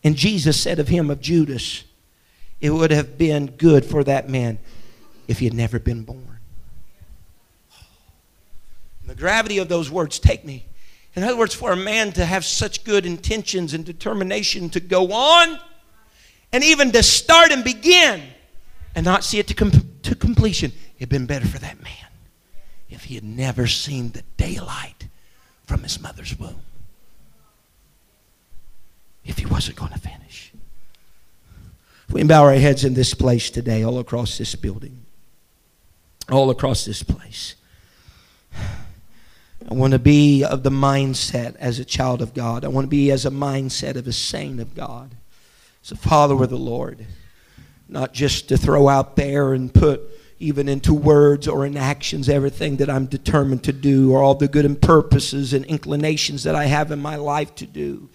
And 0.03 0.17
Jesus 0.17 0.61
said 0.61 0.81
of 0.81 0.89
him, 0.89 1.11
of 1.11 1.21
Judas, 1.21 1.85
it 2.61 2.71
would 2.71 2.91
have 2.91 3.17
been 3.17 3.47
good 3.47 3.85
for 3.85 4.03
that 4.03 4.29
man 4.29 4.59
if 5.29 5.39
he 5.39 5.45
had 5.45 5.55
never 5.55 5.79
been 5.79 6.03
born. 6.03 6.41
And 9.03 9.09
the 9.09 9.15
gravity 9.15 9.59
of 9.59 9.69
those 9.69 9.93
words 9.93 10.19
take 10.19 10.45
me. 10.45 10.67
In 11.15 11.23
other 11.23 11.37
words, 11.37 11.55
for 11.55 11.71
a 11.71 11.77
man 11.77 12.11
to 12.15 12.27
have 12.27 12.45
such 12.45 12.83
good 12.83 13.07
intentions 13.07 13.75
and 13.75 13.85
determination 13.85 14.71
to 14.71 14.81
go 14.81 15.13
on 15.13 15.57
and 16.51 16.65
even 16.65 16.91
to 16.91 17.05
start 17.05 17.53
and 17.53 17.63
begin 17.63 18.21
and 18.95 19.05
not 19.05 19.25
see 19.25 19.39
it 19.39 19.49
to, 19.49 19.55
com- 19.55 19.91
to 20.03 20.15
completion, 20.15 20.73
it'd 20.99 21.09
been 21.09 21.27
better 21.27 21.47
for 21.47 21.59
that 21.59 21.83
man 21.83 21.93
if 22.89 23.05
he 23.05 23.15
had 23.17 23.25
never 23.25 23.67
seen 23.67 24.11
the 24.11 24.23
daylight 24.37 25.09
from 25.67 25.83
his 25.83 26.01
mother's 26.01 26.39
womb. 26.39 26.61
If 29.25 29.39
he 29.39 29.47
wasn't 29.47 29.77
going 29.77 29.93
to 29.93 29.99
finish. 29.99 30.53
We 32.11 32.23
bow 32.25 32.45
our 32.45 32.55
heads 32.55 32.85
in 32.85 32.95
this 32.95 33.15
place 33.15 33.51
today, 33.51 33.83
all 33.83 33.99
across 33.99 34.39
this 34.39 34.55
building, 34.55 35.05
all 36.31 36.51
across 36.51 36.85
this 36.85 37.03
place. 37.03 37.57
I 38.55 39.73
want 39.73 39.95
to 39.95 39.99
be 39.99 40.45
of 40.45 40.63
the 40.63 40.71
mindset 40.71 41.57
as 41.57 41.79
a 41.79 41.85
child 41.85 42.21
of 42.21 42.35
God. 42.35 42.65
I 42.65 42.69
want 42.69 42.85
to 42.85 42.91
be 42.91 43.11
as 43.11 43.25
a 43.25 43.31
mindset 43.31 43.97
of 43.97 44.07
a 44.07 44.13
saint 44.13 44.61
of 44.61 44.75
God, 44.75 45.13
as 45.83 45.91
a 45.91 45.97
follower 45.97 46.45
of 46.45 46.51
the 46.51 46.59
Lord 46.59 47.07
not 47.89 48.13
just 48.13 48.49
to 48.49 48.57
throw 48.57 48.89
out 48.89 49.17
there 49.17 49.53
and 49.53 49.73
put 49.73 50.03
even 50.39 50.69
into 50.69 50.93
words 50.93 51.47
or 51.49 51.65
in 51.65 51.77
actions 51.77 52.29
everything 52.29 52.77
that 52.77 52.91
I'm 52.91 53.07
determined 53.07 53.65
to 53.65 53.73
do 53.73 54.13
or 54.13 54.23
all 54.23 54.35
the 54.35 54.49
good 54.49 54.65
and 54.65 54.81
purposes 54.81 55.53
and 55.53 55.65
inclinations 55.67 56.43
that 56.45 56.55
I 56.55 56.67
have 56.67 56.91
in 56.91 57.01
my 57.01 57.17
life 57.17 57.55
to 57.57 57.67
do 57.67 58.09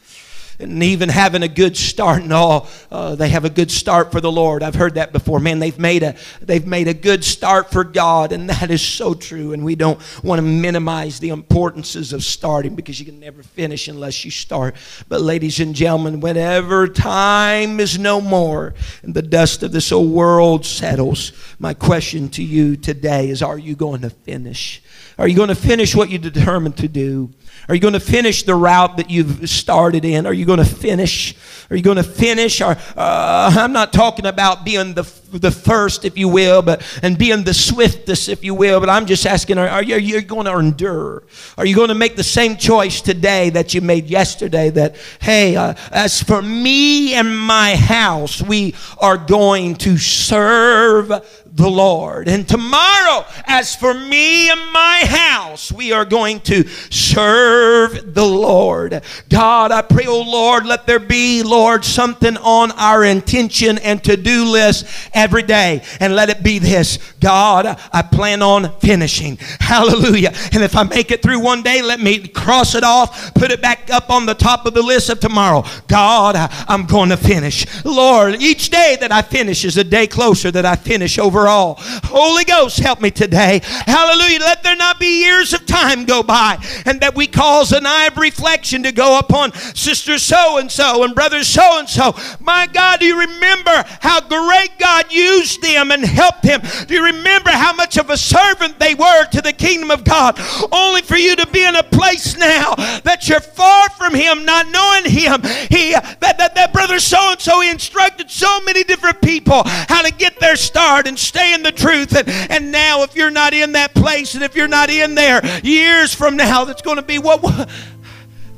and 0.59 0.83
even 0.83 1.09
having 1.09 1.41
a 1.41 1.47
good 1.47 1.77
start 1.77 2.21
and 2.21 2.33
all 2.33 2.67
uh, 2.91 3.15
they 3.15 3.29
have 3.29 3.45
a 3.45 3.49
good 3.49 3.71
start 3.71 4.11
for 4.11 4.19
the 4.19 4.31
lord. 4.31 4.61
I've 4.61 4.75
heard 4.75 4.95
that 4.95 5.13
before. 5.13 5.39
Man 5.39 5.59
they've 5.59 5.79
made 5.79 6.03
a 6.03 6.15
they've 6.41 6.65
made 6.65 6.87
a 6.87 6.93
good 6.93 7.23
start 7.23 7.71
for 7.71 7.83
god 7.83 8.31
and 8.31 8.49
that 8.49 8.69
is 8.69 8.81
so 8.81 9.13
true 9.13 9.53
and 9.53 9.63
we 9.63 9.75
don't 9.75 9.99
want 10.23 10.39
to 10.39 10.43
minimize 10.43 11.19
the 11.19 11.29
importances 11.29 12.13
of 12.13 12.23
starting 12.23 12.75
because 12.75 12.99
you 12.99 13.05
can 13.05 13.19
never 13.19 13.41
finish 13.41 13.87
unless 13.87 14.25
you 14.25 14.31
start. 14.31 14.75
But 15.07 15.21
ladies 15.21 15.59
and 15.59 15.73
gentlemen 15.73 16.19
whenever 16.19 16.87
time 16.87 17.79
is 17.79 17.97
no 17.97 18.19
more 18.19 18.73
and 19.01 19.13
the 19.13 19.21
dust 19.21 19.63
of 19.63 19.71
this 19.71 19.91
old 19.91 20.11
world 20.11 20.65
settles 20.65 21.31
my 21.59 21.73
question 21.73 22.29
to 22.29 22.43
you 22.43 22.75
today 22.75 23.29
is 23.29 23.41
are 23.41 23.57
you 23.57 23.75
going 23.75 24.01
to 24.01 24.09
finish? 24.09 24.81
Are 25.17 25.27
you 25.27 25.35
going 25.35 25.49
to 25.49 25.55
finish 25.55 25.95
what 25.95 26.09
you 26.09 26.17
determined 26.17 26.77
to 26.77 26.87
do 26.87 27.31
are 27.69 27.75
you 27.75 27.81
going 27.81 27.93
to 27.93 27.99
finish 27.99 28.43
the 28.43 28.55
route 28.55 28.97
that 28.97 29.11
you've 29.11 29.47
started 29.47 30.03
in? 30.03 30.25
Are 30.25 30.33
you 30.33 30.43
going 30.43 30.57
to 30.57 30.65
finish? 30.65 31.35
Are 31.69 31.75
you 31.75 31.83
going 31.83 31.97
to 31.97 32.03
finish? 32.03 32.61
Or, 32.61 32.75
uh, 32.97 33.53
I'm 33.55 33.73
not 33.73 33.93
talking 33.93 34.25
about 34.25 34.65
being 34.65 34.95
the, 34.95 35.03
the 35.31 35.51
first, 35.51 36.05
if 36.05 36.17
you 36.17 36.27
will, 36.27 36.61
but 36.61 36.81
and 37.03 37.17
being 37.17 37.43
the 37.43 37.53
swiftest, 37.53 38.29
if 38.29 38.43
you 38.43 38.53
will. 38.53 38.79
But 38.79 38.89
I'm 38.89 39.05
just 39.05 39.25
asking: 39.25 39.57
Are, 39.57 39.67
are 39.67 39.83
you, 39.83 39.95
are 39.95 39.99
you 39.99 40.21
going 40.21 40.45
to 40.45 40.57
endure? 40.57 41.23
Are 41.57 41.65
you 41.65 41.75
going 41.75 41.89
to 41.89 41.95
make 41.95 42.15
the 42.15 42.23
same 42.23 42.57
choice 42.57 43.01
today 43.01 43.49
that 43.51 43.73
you 43.73 43.81
made 43.81 44.07
yesterday? 44.07 44.69
That 44.69 44.95
hey, 45.21 45.55
uh, 45.55 45.75
as 45.91 46.21
for 46.21 46.41
me 46.41 47.13
and 47.13 47.37
my 47.37 47.75
house, 47.75 48.41
we 48.41 48.75
are 48.99 49.17
going 49.17 49.75
to 49.75 49.97
serve 49.97 51.11
the 51.59 51.69
Lord. 51.69 52.27
And 52.27 52.47
tomorrow, 52.47 53.25
as 53.45 53.75
for 53.75 53.93
me 53.93 54.49
and 54.49 54.71
my 54.71 55.03
house, 55.05 55.71
we 55.71 55.91
are 55.91 56.05
going 56.05 56.39
to 56.41 56.67
serve 56.89 58.13
the 58.13 58.25
Lord. 58.25 59.01
God, 59.29 59.71
I 59.71 59.81
pray, 59.81 60.05
oh 60.07 60.21
Lord, 60.21 60.65
let 60.65 60.85
there 60.85 60.99
be, 60.99 61.43
Lord, 61.43 61.83
something 61.83 62.37
on 62.37 62.71
our 62.71 63.03
intention 63.03 63.77
and 63.79 64.03
to 64.03 64.15
do 64.15 64.45
list 64.45 64.85
every 65.19 65.43
day. 65.43 65.83
And 65.99 66.15
let 66.15 66.29
it 66.29 66.41
be 66.41 66.59
this 66.59 66.97
God, 67.19 67.79
I 67.91 68.01
plan 68.01 68.41
on 68.41 68.79
finishing. 68.79 69.37
Hallelujah. 69.59 70.31
And 70.53 70.63
if 70.63 70.75
I 70.75 70.83
make 70.83 71.11
it 71.11 71.21
through 71.21 71.41
one 71.41 71.61
day, 71.61 71.81
let 71.81 71.99
me 71.99 72.27
cross 72.27 72.73
it 72.75 72.83
off, 72.83 73.33
put 73.33 73.51
it 73.51 73.61
back 73.61 73.89
up 73.91 74.09
on 74.09 74.25
the 74.25 74.33
top 74.33 74.65
of 74.65 74.73
the 74.73 74.81
list 74.81 75.09
of 75.09 75.19
tomorrow. 75.19 75.63
God, 75.87 76.35
I'm 76.67 76.85
going 76.85 77.09
to 77.09 77.17
finish. 77.17 77.65
Lord, 77.83 78.41
each 78.41 78.69
day 78.69 78.97
that 78.99 79.11
I 79.11 79.21
finish 79.21 79.65
is 79.65 79.77
a 79.77 79.83
day 79.83 80.07
closer 80.07 80.51
that 80.51 80.65
I 80.65 80.75
finish 80.75 81.19
overall. 81.19 81.75
Holy 82.05 82.45
Ghost, 82.45 82.79
help 82.79 83.01
me 83.01 83.11
today. 83.11 83.61
Hallelujah. 83.63 84.39
Let 84.39 84.63
there 84.63 84.75
not 84.75 84.99
be 84.99 85.23
years 85.23 85.53
of 85.53 85.65
time 85.65 86.05
go 86.05 86.23
by 86.23 86.57
and 86.85 87.01
that 87.01 87.15
we 87.15 87.27
cause 87.27 87.71
an 87.71 87.85
eye 87.85 88.07
of 88.07 88.17
reflection 88.17 88.83
to 88.83 88.91
go 88.91 89.19
upon 89.19 89.53
sister 89.53 90.17
so 90.17 90.57
and 90.57 90.71
so 90.71 91.03
and 91.03 91.13
brother 91.13 91.43
so 91.43 91.79
and 91.79 91.89
so. 91.89 92.15
My 92.39 92.67
God, 92.67 92.99
do 93.01 93.05
you 93.05 93.19
remember 93.19 93.83
how 93.99 94.21
great 94.21 94.77
God 94.79 95.08
used 95.11 95.61
them 95.61 95.91
and 95.91 96.03
helped 96.03 96.43
them? 96.43 96.61
Do 96.87 96.93
you 96.93 97.03
remember 97.05 97.51
how 97.51 97.73
much 97.73 97.97
of 97.97 98.09
a 98.09 98.17
servant 98.17 98.79
they 98.79 98.95
were 98.95 99.25
to 99.25 99.41
the 99.41 99.53
kingdom 99.53 99.91
of 99.91 100.03
God? 100.03 100.39
Only 100.71 101.01
for 101.01 101.17
you 101.17 101.35
to 101.35 101.47
be 101.47 101.63
in 101.63 101.75
a 101.75 101.83
place 101.83 102.37
now 102.37 102.75
that 103.03 103.27
you're 103.27 103.39
far 103.39 103.89
from 103.89 104.13
Him, 104.13 104.45
not 104.45 104.67
knowing 104.71 105.05
Him. 105.05 105.41
He 105.69 105.91
that, 105.91 106.37
that, 106.37 106.55
that 106.55 106.73
brother 106.73 106.99
so 106.99 107.31
and 107.31 107.39
so 107.39 107.61
instructed 107.61 108.29
so 108.29 108.61
many 108.61 108.83
different 108.83 109.21
people 109.21 109.63
how 109.65 110.01
to 110.01 110.11
get 110.11 110.39
their 110.39 110.55
start 110.55 111.07
and 111.07 111.17
stay 111.17 111.53
in 111.53 111.63
the 111.63 111.71
truth. 111.71 112.15
And, 112.15 112.27
and 112.51 112.71
now, 112.71 113.03
if 113.03 113.15
you're 113.15 113.31
not 113.31 113.53
in 113.53 113.73
that 113.73 113.93
place 113.93 114.35
and 114.35 114.43
if 114.43 114.55
you're 114.55 114.67
not 114.67 114.89
in 114.89 115.15
there 115.15 115.41
years 115.63 116.13
from 116.13 116.35
now, 116.35 116.65
that's 116.65 116.81
going 116.81 116.97
to 116.97 117.03
be 117.03 117.19
what. 117.19 117.69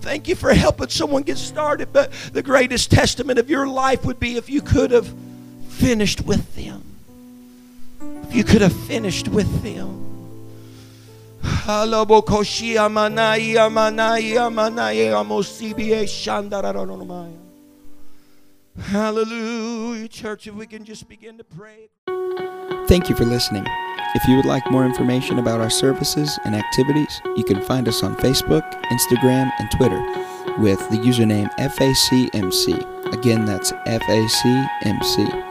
Thank 0.02 0.28
you 0.28 0.36
for 0.36 0.52
helping 0.52 0.90
someone 0.90 1.22
get 1.24 1.38
started. 1.38 1.94
But 1.94 2.12
the 2.34 2.42
greatest 2.42 2.90
testament 2.90 3.38
of 3.38 3.50
your 3.50 3.68
life 3.68 4.04
would 4.04 4.20
be 4.20 4.36
if 4.36 4.50
you 4.50 4.62
could 4.62 4.92
have 4.92 5.14
finished 5.82 6.22
with 6.22 6.56
them. 6.56 6.84
If 8.30 8.36
you 8.36 8.44
could 8.44 8.62
have 8.62 8.76
finished 8.86 9.28
with 9.28 9.64
them. 9.64 9.98
Hallelujah, 18.80 20.08
church. 20.08 20.48
If 20.48 20.54
we 20.54 20.68
can 20.68 20.86
just 20.86 21.10
begin 21.10 21.40
to 21.40 21.44
pray. 21.44 21.90
Thank 22.88 23.10
you 23.10 23.16
for 23.16 23.26
listening. 23.26 23.66
If 24.14 24.28
you 24.28 24.36
would 24.36 24.46
like 24.46 24.70
more 24.70 24.86
information 24.86 25.40
about 25.40 25.62
our 25.62 25.70
services 25.70 26.38
and 26.46 26.56
activities, 26.56 27.22
you 27.36 27.44
can 27.44 27.62
find 27.64 27.88
us 27.88 28.04
on 28.04 28.16
Facebook, 28.18 28.64
Instagram, 28.84 29.52
and 29.58 29.72
Twitter 29.72 30.02
with 30.62 30.80
the 30.90 30.98
username 30.98 31.50
FACMC. 31.58 33.14
Again, 33.14 33.46
that's 33.46 33.72
FACMC. 33.72 35.51